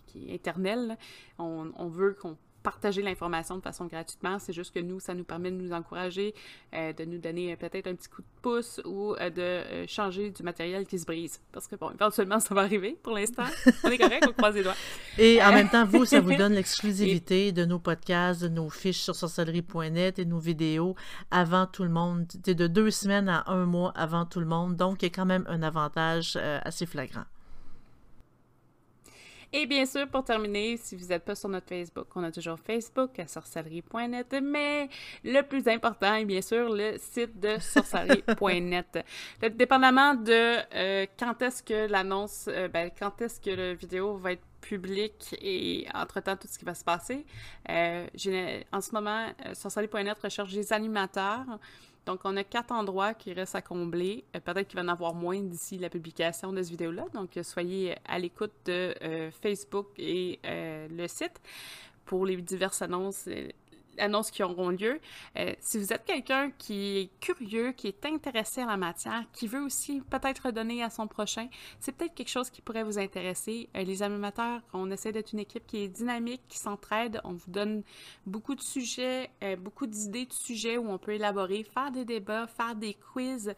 qui, 0.06 0.30
est 0.30 0.34
éternelle. 0.34 0.96
On 1.38 1.88
veut 1.88 2.14
qu'on 2.14 2.36
partager 2.62 3.02
l'information 3.02 3.56
de 3.56 3.62
façon 3.62 3.86
gratuitement. 3.86 4.38
C'est 4.38 4.52
juste 4.52 4.74
que 4.74 4.80
nous, 4.80 5.00
ça 5.00 5.14
nous 5.14 5.24
permet 5.24 5.50
de 5.50 5.56
nous 5.56 5.72
encourager, 5.72 6.34
euh, 6.74 6.92
de 6.92 7.04
nous 7.04 7.18
donner 7.18 7.52
euh, 7.52 7.56
peut-être 7.56 7.86
un 7.86 7.94
petit 7.94 8.08
coup 8.08 8.22
de 8.22 8.26
pouce 8.40 8.80
ou 8.84 9.14
euh, 9.14 9.30
de 9.30 9.86
changer 9.86 10.30
du 10.30 10.42
matériel 10.42 10.86
qui 10.86 10.98
se 10.98 11.04
brise. 11.04 11.40
Parce 11.52 11.66
que, 11.66 11.76
bon, 11.76 11.90
éventuellement, 11.90 12.40
ça 12.40 12.54
va 12.54 12.62
arriver 12.62 12.96
pour 13.02 13.14
l'instant. 13.14 13.44
On 13.84 13.88
est 13.88 13.98
correct, 13.98 14.26
on 14.28 14.32
croise 14.32 14.54
les 14.54 14.62
doigts. 14.62 14.76
Et 15.18 15.42
en 15.42 15.52
même 15.52 15.68
temps, 15.68 15.84
vous, 15.84 16.04
ça 16.04 16.20
vous 16.20 16.34
donne 16.36 16.54
l'exclusivité 16.54 17.52
de 17.52 17.64
nos 17.64 17.78
podcasts, 17.78 18.42
de 18.42 18.48
nos 18.48 18.70
fiches 18.70 19.00
sur 19.00 19.14
sorcellerie.net 19.14 20.18
et 20.18 20.24
nos 20.24 20.38
vidéos 20.38 20.94
avant 21.30 21.66
tout 21.66 21.84
le 21.84 21.90
monde. 21.90 22.26
C'est 22.44 22.54
de 22.54 22.66
deux 22.66 22.90
semaines 22.90 23.28
à 23.28 23.44
un 23.50 23.66
mois 23.66 23.92
avant 23.96 24.24
tout 24.24 24.40
le 24.40 24.46
monde. 24.46 24.76
Donc, 24.76 25.02
il 25.02 25.06
y 25.06 25.08
a 25.08 25.10
quand 25.10 25.26
même 25.26 25.44
un 25.48 25.62
avantage 25.62 26.36
assez 26.64 26.86
flagrant. 26.86 27.24
Et 29.54 29.66
bien 29.66 29.84
sûr, 29.84 30.08
pour 30.08 30.24
terminer, 30.24 30.78
si 30.78 30.96
vous 30.96 31.06
n'êtes 31.06 31.24
pas 31.24 31.34
sur 31.34 31.50
notre 31.50 31.68
Facebook, 31.68 32.06
on 32.14 32.24
a 32.24 32.32
toujours 32.32 32.58
Facebook 32.58 33.18
à 33.18 33.26
sorcellerie.net, 33.26 34.34
mais 34.42 34.88
le 35.24 35.42
plus 35.42 35.68
important 35.68 36.14
est 36.14 36.24
bien 36.24 36.40
sûr 36.40 36.70
le 36.70 36.96
site 36.98 37.38
de 37.38 37.58
sorcellerie.net. 37.60 39.04
Dépendamment 39.54 40.14
de 40.14 40.56
euh, 40.74 41.06
quand 41.18 41.42
est-ce 41.42 41.62
que 41.62 41.86
l'annonce, 41.86 42.46
euh, 42.48 42.68
ben, 42.68 42.90
quand 42.98 43.20
est-ce 43.20 43.38
que 43.42 43.50
la 43.50 43.74
vidéo 43.74 44.16
va 44.16 44.32
être 44.32 44.44
publique 44.62 45.36
et 45.42 45.86
entre-temps 45.92 46.36
tout 46.36 46.48
ce 46.48 46.58
qui 46.58 46.64
va 46.64 46.74
se 46.74 46.84
passer, 46.84 47.26
euh, 47.68 48.06
en 48.72 48.80
ce 48.80 48.92
moment, 48.92 49.26
sorcellerie.net 49.52 50.18
recherche 50.18 50.54
des 50.54 50.72
animateurs 50.72 51.44
donc, 52.04 52.20
on 52.24 52.36
a 52.36 52.42
quatre 52.42 52.72
endroits 52.72 53.14
qui 53.14 53.32
restent 53.32 53.54
à 53.54 53.62
combler. 53.62 54.24
Euh, 54.34 54.40
peut-être 54.40 54.66
qu'il 54.66 54.78
va 54.78 54.84
en 54.84 54.88
avoir 54.88 55.14
moins 55.14 55.40
d'ici 55.40 55.78
la 55.78 55.88
publication 55.88 56.52
de 56.52 56.60
cette 56.62 56.70
vidéo-là. 56.70 57.04
Donc, 57.14 57.36
euh, 57.36 57.42
soyez 57.42 57.94
à 58.04 58.18
l'écoute 58.18 58.52
de 58.64 58.94
euh, 59.02 59.30
Facebook 59.30 59.86
et 59.98 60.40
le 60.44 61.06
site 61.06 61.40
pour 62.04 62.26
les 62.26 62.36
diverses 62.36 62.82
annonces 62.82 63.28
annonces 63.98 64.30
qui 64.30 64.42
auront 64.42 64.70
lieu. 64.70 65.00
Euh, 65.38 65.52
si 65.60 65.78
vous 65.78 65.92
êtes 65.92 66.04
quelqu'un 66.04 66.50
qui 66.58 66.98
est 66.98 67.10
curieux, 67.20 67.72
qui 67.72 67.88
est 67.88 68.04
intéressé 68.06 68.60
à 68.60 68.66
la 68.66 68.76
matière, 68.76 69.24
qui 69.32 69.46
veut 69.46 69.62
aussi 69.62 70.00
peut-être 70.10 70.50
donner 70.50 70.82
à 70.82 70.90
son 70.90 71.06
prochain, 71.06 71.48
c'est 71.80 71.92
peut-être 71.92 72.14
quelque 72.14 72.28
chose 72.28 72.50
qui 72.50 72.62
pourrait 72.62 72.84
vous 72.84 72.98
intéresser. 72.98 73.68
Euh, 73.76 73.82
les 73.82 74.02
animateurs, 74.02 74.60
on 74.72 74.90
essaie 74.90 75.12
d'être 75.12 75.32
une 75.32 75.40
équipe 75.40 75.66
qui 75.66 75.78
est 75.78 75.88
dynamique, 75.88 76.42
qui 76.48 76.58
s'entraide. 76.58 77.20
On 77.24 77.32
vous 77.32 77.50
donne 77.50 77.82
beaucoup 78.26 78.54
de 78.54 78.62
sujets, 78.62 79.30
euh, 79.42 79.56
beaucoup 79.56 79.86
d'idées 79.86 80.26
de 80.26 80.32
sujets 80.32 80.76
où 80.76 80.88
on 80.88 80.98
peut 80.98 81.12
élaborer, 81.12 81.64
faire 81.64 81.90
des 81.90 82.04
débats, 82.04 82.46
faire 82.46 82.74
des 82.74 82.94
quiz. 82.94 83.54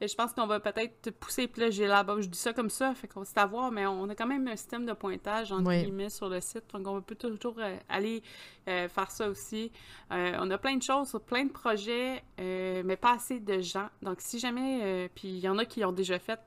Et 0.00 0.08
je 0.08 0.14
pense 0.14 0.32
qu'on 0.32 0.46
va 0.46 0.60
peut-être 0.60 1.10
pousser, 1.12 1.48
puis 1.48 1.62
là, 1.62 1.70
j'ai 1.70 1.86
là-bas, 1.86 2.16
je 2.20 2.28
dis 2.28 2.38
ça 2.38 2.52
comme 2.52 2.70
ça, 2.70 2.94
fait 2.94 3.08
qu'on 3.08 3.24
sait 3.24 3.38
à 3.38 3.46
voir, 3.46 3.70
mais 3.70 3.86
on 3.86 4.08
a 4.08 4.14
quand 4.14 4.26
même 4.26 4.46
un 4.48 4.56
système 4.56 4.84
de 4.84 4.92
pointage, 4.92 5.52
entre 5.52 5.70
guillemets, 5.70 6.10
sur 6.10 6.28
le 6.28 6.40
site, 6.40 6.64
donc 6.72 6.86
on 6.86 7.00
peut 7.00 7.14
toujours 7.14 7.56
aller 7.88 8.22
euh, 8.68 8.88
faire 8.88 9.12
ça 9.12 9.28
aussi. 9.28 9.70
Euh, 10.10 10.36
on 10.40 10.50
a 10.50 10.58
plein 10.58 10.76
de 10.76 10.82
choses, 10.82 11.16
plein 11.24 11.44
de 11.44 11.52
projets, 11.52 12.22
euh, 12.40 12.82
mais 12.84 12.96
pas 12.96 13.14
assez 13.14 13.38
de 13.38 13.60
gens. 13.60 13.88
Donc, 14.02 14.16
si 14.18 14.40
jamais, 14.40 15.08
puis 15.14 15.28
il 15.28 15.38
y 15.38 15.48
en 15.48 15.56
a 15.58 15.64
qui 15.64 15.84
ont 15.84 15.92
déjà 15.92 16.18
fait, 16.18 16.40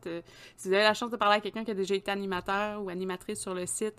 si 0.58 0.68
vous 0.68 0.74
avez 0.74 0.84
la 0.84 0.94
chance 0.94 1.12
de 1.12 1.16
parler 1.16 1.38
à 1.38 1.40
quelqu'un 1.40 1.64
qui 1.64 1.72
a 1.72 1.76
déjà 1.76 1.96
été 1.96 2.12
animateur 2.12 2.84
ou 2.84 2.90
animatrice 2.90 3.40
sur 3.40 3.54
le 3.54 3.66
site, 3.66 3.96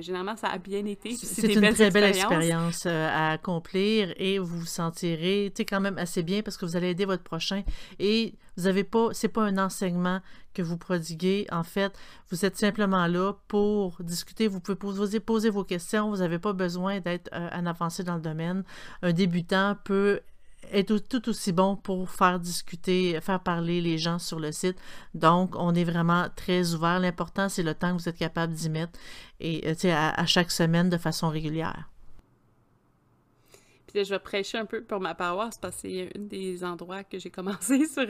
généralement, 0.00 0.36
ça 0.36 0.48
a 0.48 0.58
bien 0.58 0.84
été. 0.86 1.14
C'est 1.14 1.52
une 1.52 1.72
très 1.72 1.90
belle 1.90 2.04
expérience 2.04 2.86
à 2.86 3.32
accomplir 3.32 4.14
et 4.16 4.38
vous 4.38 4.60
vous 4.60 4.66
sentirez, 4.66 5.50
tu 5.54 5.62
sais, 5.62 5.64
quand 5.64 5.80
même 5.80 5.98
assez 5.98 6.22
bien 6.22 6.42
parce 6.42 6.56
que 6.56 6.64
vous 6.64 6.76
allez 6.76 6.90
aider 6.90 7.06
votre 7.06 7.24
prochain 7.24 7.62
et 7.98 8.34
vous 8.58 8.66
avez 8.66 8.82
pas, 8.82 9.10
c'est 9.12 9.28
pas 9.28 9.44
un 9.44 9.56
enseignement 9.56 10.20
que 10.52 10.62
vous 10.62 10.76
prodiguez. 10.76 11.46
En 11.52 11.62
fait, 11.62 11.96
vous 12.28 12.44
êtes 12.44 12.56
simplement 12.56 13.06
là 13.06 13.34
pour 13.46 13.96
discuter. 14.00 14.48
Vous 14.48 14.58
pouvez 14.58 14.76
poser, 15.20 15.48
vos 15.48 15.62
questions. 15.62 16.10
Vous 16.10 16.16
n'avez 16.16 16.40
pas 16.40 16.52
besoin 16.52 16.98
d'être 16.98 17.30
euh, 17.32 17.48
un 17.52 17.66
avancé 17.66 18.02
dans 18.02 18.16
le 18.16 18.20
domaine. 18.20 18.64
Un 19.02 19.12
débutant 19.12 19.76
peut 19.84 20.20
être 20.72 20.98
tout 20.98 21.28
aussi 21.28 21.52
bon 21.52 21.76
pour 21.76 22.10
faire 22.10 22.40
discuter, 22.40 23.20
faire 23.20 23.40
parler 23.40 23.80
les 23.80 23.96
gens 23.96 24.18
sur 24.18 24.40
le 24.40 24.50
site. 24.50 24.76
Donc, 25.14 25.54
on 25.54 25.72
est 25.76 25.84
vraiment 25.84 26.26
très 26.34 26.74
ouvert. 26.74 26.98
L'important, 26.98 27.48
c'est 27.48 27.62
le 27.62 27.74
temps 27.74 27.96
que 27.96 28.02
vous 28.02 28.08
êtes 28.08 28.18
capable 28.18 28.54
d'y 28.54 28.70
mettre 28.70 28.98
et 29.38 29.62
euh, 29.68 29.74
à 29.94 30.26
chaque 30.26 30.50
semaine 30.50 30.90
de 30.90 30.98
façon 30.98 31.28
régulière. 31.28 31.88
Puis 33.88 34.04
je 34.04 34.10
vais 34.10 34.18
prêcher 34.18 34.58
un 34.58 34.66
peu 34.66 34.82
pour 34.82 35.00
ma 35.00 35.14
paroisse 35.14 35.58
parce 35.58 35.76
que 35.76 35.82
c'est 35.82 36.10
un 36.14 36.20
des 36.20 36.62
endroits 36.62 37.04
que 37.04 37.18
j'ai 37.18 37.30
commencé 37.30 37.86
sur 37.86 38.06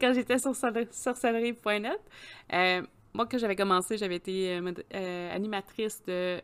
quand 0.00 0.12
j'étais 0.14 0.38
sur 0.38 0.54
sorcellerie.net. 0.54 2.00
Euh, 2.52 2.82
moi, 3.12 3.26
quand 3.26 3.38
j'avais 3.38 3.56
commencé, 3.56 3.98
j'avais 3.98 4.16
été 4.16 4.56
euh, 4.56 4.72
euh, 4.94 5.34
animatrice 5.34 6.02
de 6.06 6.40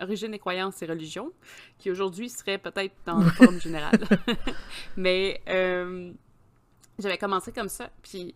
Origine 0.00 0.34
et 0.34 0.38
croyances 0.38 0.82
et 0.82 0.86
religions, 0.86 1.32
qui 1.78 1.90
aujourd'hui 1.90 2.28
serait 2.28 2.58
peut-être 2.58 2.94
dans 3.06 3.18
le 3.18 3.30
forum 3.30 3.58
général. 3.60 3.98
Mais 4.96 5.40
j'avais 6.98 7.18
commencé 7.18 7.52
comme 7.52 7.70
ça. 7.70 7.88
Puis 8.02 8.34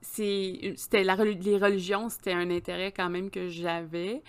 c'était 0.00 1.04
les 1.04 1.58
religions, 1.58 2.08
c'était 2.08 2.32
un 2.32 2.50
intérêt 2.50 2.90
quand 2.90 3.10
même 3.10 3.30
que 3.30 3.48
j'avais. 3.48 4.22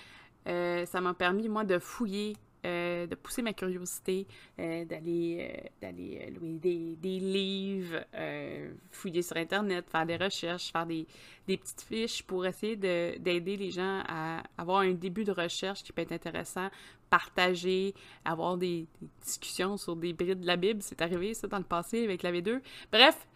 ça 0.45 1.01
m'a 1.01 1.15
permis, 1.15 1.49
moi, 1.49 1.63
de 1.63 1.79
fouiller 1.79 2.35
euh, 2.35 2.46
de 2.63 3.15
pousser 3.15 3.41
ma 3.41 3.53
curiosité, 3.53 4.27
euh, 4.59 4.85
d'aller 4.85 5.69
euh, 5.83 6.29
louer 6.31 6.57
des, 6.59 6.95
des 6.95 7.19
livres, 7.19 8.03
fouiller 8.91 9.21
sur 9.21 9.37
Internet, 9.37 9.89
faire 9.89 10.05
des 10.05 10.17
recherches, 10.17 10.71
faire 10.71 10.85
des, 10.85 11.05
des 11.47 11.57
petites 11.57 11.81
fiches 11.81 12.23
pour 12.23 12.45
essayer 12.45 12.75
d'aider 12.75 13.57
les 13.57 13.71
gens 13.71 14.03
à 14.07 14.43
avoir 14.57 14.81
un 14.81 14.93
début 14.93 15.23
de 15.23 15.31
recherche 15.31 15.83
qui 15.83 15.93
peut 15.93 16.01
être 16.01 16.11
intéressant, 16.11 16.69
partager, 17.09 17.93
avoir 18.25 18.57
des, 18.57 18.85
des 19.01 19.07
discussions 19.23 19.77
sur 19.77 19.95
des 19.95 20.13
brides 20.13 20.41
de 20.41 20.47
la 20.47 20.57
Bible. 20.57 20.81
C'est 20.81 21.01
arrivé 21.01 21.33
ça 21.33 21.47
dans 21.47 21.57
le 21.57 21.63
passé 21.63 22.03
avec 22.03 22.23
la 22.23 22.31
V2. 22.31 22.61
Bref, 22.91 23.27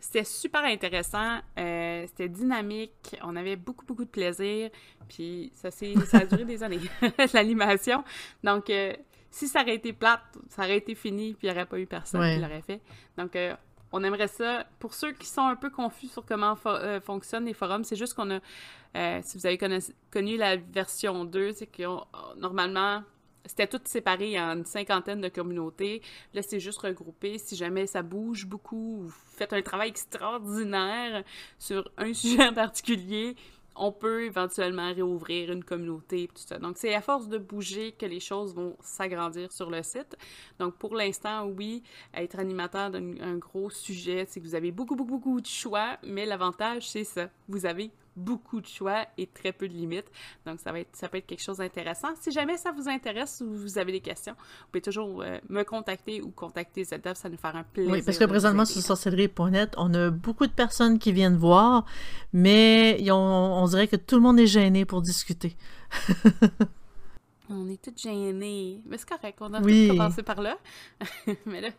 c'était 0.00 0.24
super 0.24 0.64
intéressant, 0.64 1.38
euh, 1.58 2.04
c'était 2.06 2.28
dynamique, 2.28 3.16
on 3.22 3.36
avait 3.36 3.56
beaucoup, 3.56 3.84
beaucoup 3.84 4.04
de 4.04 4.10
plaisir, 4.10 4.70
puis 5.08 5.52
ça, 5.54 5.70
ça 5.70 5.86
a 6.14 6.24
duré 6.24 6.44
des 6.44 6.62
années, 6.62 6.80
l'animation. 7.34 8.02
Donc, 8.42 8.70
euh, 8.70 8.94
si 9.30 9.46
ça 9.46 9.62
aurait 9.62 9.74
été 9.74 9.92
plate, 9.92 10.22
ça 10.48 10.62
aurait 10.62 10.78
été 10.78 10.94
fini, 10.94 11.34
puis 11.34 11.46
il 11.46 11.50
n'y 11.50 11.56
aurait 11.56 11.66
pas 11.66 11.78
eu 11.78 11.86
personne 11.86 12.22
qui 12.34 12.40
l'aurait 12.40 12.62
fait. 12.62 12.80
Donc, 13.16 13.36
euh, 13.36 13.54
on 13.92 14.02
aimerait 14.02 14.28
ça. 14.28 14.66
Pour 14.78 14.94
ceux 14.94 15.12
qui 15.12 15.26
sont 15.26 15.46
un 15.46 15.56
peu 15.56 15.68
confus 15.68 16.08
sur 16.08 16.24
comment 16.24 16.56
fonctionnent 17.02 17.44
les 17.44 17.54
forums, 17.54 17.84
c'est 17.84 17.96
juste 17.96 18.14
qu'on 18.14 18.30
a, 18.30 19.22
si 19.22 19.36
vous 19.36 19.46
avez 19.46 19.58
connu 20.10 20.36
la 20.36 20.56
version 20.56 21.24
2, 21.24 21.52
c'est 21.52 21.66
que 21.66 21.82
normalement, 22.38 23.02
c'était 23.46 23.66
tout 23.66 23.80
séparé 23.84 24.40
en 24.40 24.58
une 24.58 24.64
cinquantaine 24.64 25.20
de 25.20 25.28
communautés. 25.28 26.02
Là, 26.34 26.42
c'est 26.42 26.60
juste 26.60 26.78
regroupé. 26.78 27.38
Si 27.38 27.56
jamais 27.56 27.86
ça 27.86 28.02
bouge 28.02 28.46
beaucoup, 28.46 29.02
vous 29.02 29.14
faites 29.36 29.52
un 29.52 29.62
travail 29.62 29.90
extraordinaire 29.90 31.24
sur 31.58 31.90
un 31.96 32.12
sujet 32.14 32.46
en 32.46 32.54
particulier, 32.54 33.36
on 33.76 33.92
peut 33.92 34.24
éventuellement 34.24 34.92
réouvrir 34.92 35.50
une 35.52 35.64
communauté, 35.64 36.28
tout 36.28 36.42
ça. 36.44 36.58
Donc, 36.58 36.76
c'est 36.76 36.94
à 36.94 37.00
force 37.00 37.28
de 37.28 37.38
bouger 37.38 37.92
que 37.92 38.04
les 38.04 38.20
choses 38.20 38.54
vont 38.54 38.76
s'agrandir 38.80 39.52
sur 39.52 39.70
le 39.70 39.82
site. 39.82 40.16
Donc, 40.58 40.76
pour 40.76 40.94
l'instant, 40.94 41.46
oui, 41.46 41.82
être 42.12 42.38
animateur 42.38 42.90
d'un 42.90 43.36
gros 43.36 43.70
sujet, 43.70 44.26
c'est 44.28 44.40
que 44.40 44.44
vous 44.44 44.54
avez 44.54 44.70
beaucoup, 44.70 44.96
beaucoup, 44.96 45.18
beaucoup 45.18 45.40
de 45.40 45.46
choix, 45.46 45.96
mais 46.02 46.26
l'avantage, 46.26 46.90
c'est 46.90 47.04
ça. 47.04 47.30
Vous 47.48 47.64
avez 47.64 47.90
beaucoup 48.20 48.60
de 48.60 48.66
choix 48.66 49.06
et 49.18 49.26
très 49.26 49.52
peu 49.52 49.68
de 49.68 49.74
limites. 49.74 50.10
Donc, 50.46 50.60
ça, 50.60 50.72
va 50.72 50.80
être, 50.80 50.94
ça 50.94 51.08
peut 51.08 51.18
être 51.18 51.26
quelque 51.26 51.42
chose 51.42 51.58
d'intéressant. 51.58 52.08
Si 52.20 52.30
jamais 52.30 52.56
ça 52.56 52.72
vous 52.72 52.88
intéresse 52.88 53.42
ou 53.44 53.52
vous 53.52 53.78
avez 53.78 53.92
des 53.92 54.00
questions, 54.00 54.34
vous 54.34 54.66
pouvez 54.72 54.82
toujours 54.82 55.22
euh, 55.22 55.38
me 55.48 55.62
contacter 55.62 56.22
ou 56.22 56.30
contacter 56.30 56.84
ZDF, 56.84 57.16
ça 57.16 57.28
nous 57.28 57.36
faire 57.36 57.56
un 57.56 57.64
plaisir. 57.64 57.92
Oui, 57.92 58.02
parce 58.02 58.18
que 58.18 58.24
présentement, 58.24 58.64
sur 58.64 58.80
sorcellerie.net, 58.80 59.74
on 59.76 59.92
a 59.94 60.10
beaucoup 60.10 60.46
de 60.46 60.52
personnes 60.52 60.98
qui 60.98 61.12
viennent 61.12 61.36
voir, 61.36 61.84
mais 62.32 62.98
on 63.10 63.66
dirait 63.68 63.88
que 63.88 63.96
tout 63.96 64.16
le 64.16 64.22
monde 64.22 64.38
est 64.38 64.46
gêné 64.46 64.84
pour 64.84 65.02
discuter. 65.02 65.56
On 67.52 67.68
est 67.68 67.82
toutes 67.82 68.00
gênées. 68.00 68.80
Mais 68.86 68.96
c'est 68.96 69.08
correct, 69.08 69.38
on 69.40 69.52
a 69.52 69.60
oui. 69.60 69.88
commencé 69.88 70.22
par 70.22 70.40
là. 70.42 70.56
mais 71.46 71.60
là, 71.60 71.70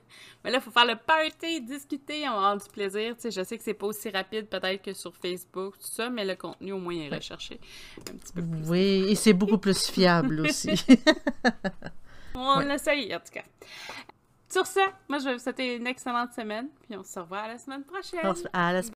il 0.46 0.60
faut 0.60 0.72
faire 0.72 0.86
le 0.86 0.96
party, 0.96 1.62
discuter, 1.62 2.28
on 2.28 2.32
va 2.32 2.38
avoir 2.38 2.58
du 2.58 2.70
plaisir. 2.70 3.16
Tu 3.16 3.22
sais, 3.22 3.32
je 3.32 3.44
sais 3.44 3.58
que 3.58 3.64
c'est 3.64 3.74
pas 3.74 3.88
aussi 3.88 4.10
rapide 4.10 4.48
peut-être 4.48 4.82
que 4.82 4.94
sur 4.94 5.16
Facebook, 5.16 5.78
tout 5.78 5.88
ça, 5.88 6.10
mais 6.10 6.26
le 6.26 6.36
contenu 6.36 6.74
au 6.74 6.80
moins 6.80 6.96
est 6.96 7.10
recherché 7.10 7.60
un 8.00 8.18
petit 8.18 8.34
peu 8.34 8.42
plus. 8.42 8.70
Oui, 8.70 9.06
et 9.08 9.16
c'est 9.16 9.34
beaucoup 9.34 9.58
plus 9.58 9.90
fiable 9.90 10.42
aussi. 10.42 10.72
on 12.36 12.60
l'essaye, 12.60 13.16
en 13.16 13.20
tout 13.20 13.34
cas. 13.34 13.44
Sur 14.52 14.66
ça, 14.66 14.82
moi, 15.08 15.20
je 15.20 15.26
vais 15.26 15.34
vous 15.34 15.40
souhaiter 15.40 15.78
une 15.78 15.88
excellente 15.88 16.34
semaine, 16.34 16.68
puis 16.82 16.98
on 16.98 17.04
se 17.04 17.18
revoit 17.18 17.40
à 17.40 17.48
la 17.48 17.58
semaine 17.58 17.86
prochaine. 17.86 18.20
À 18.52 18.74
la 18.74 18.82
semaine 18.82 18.90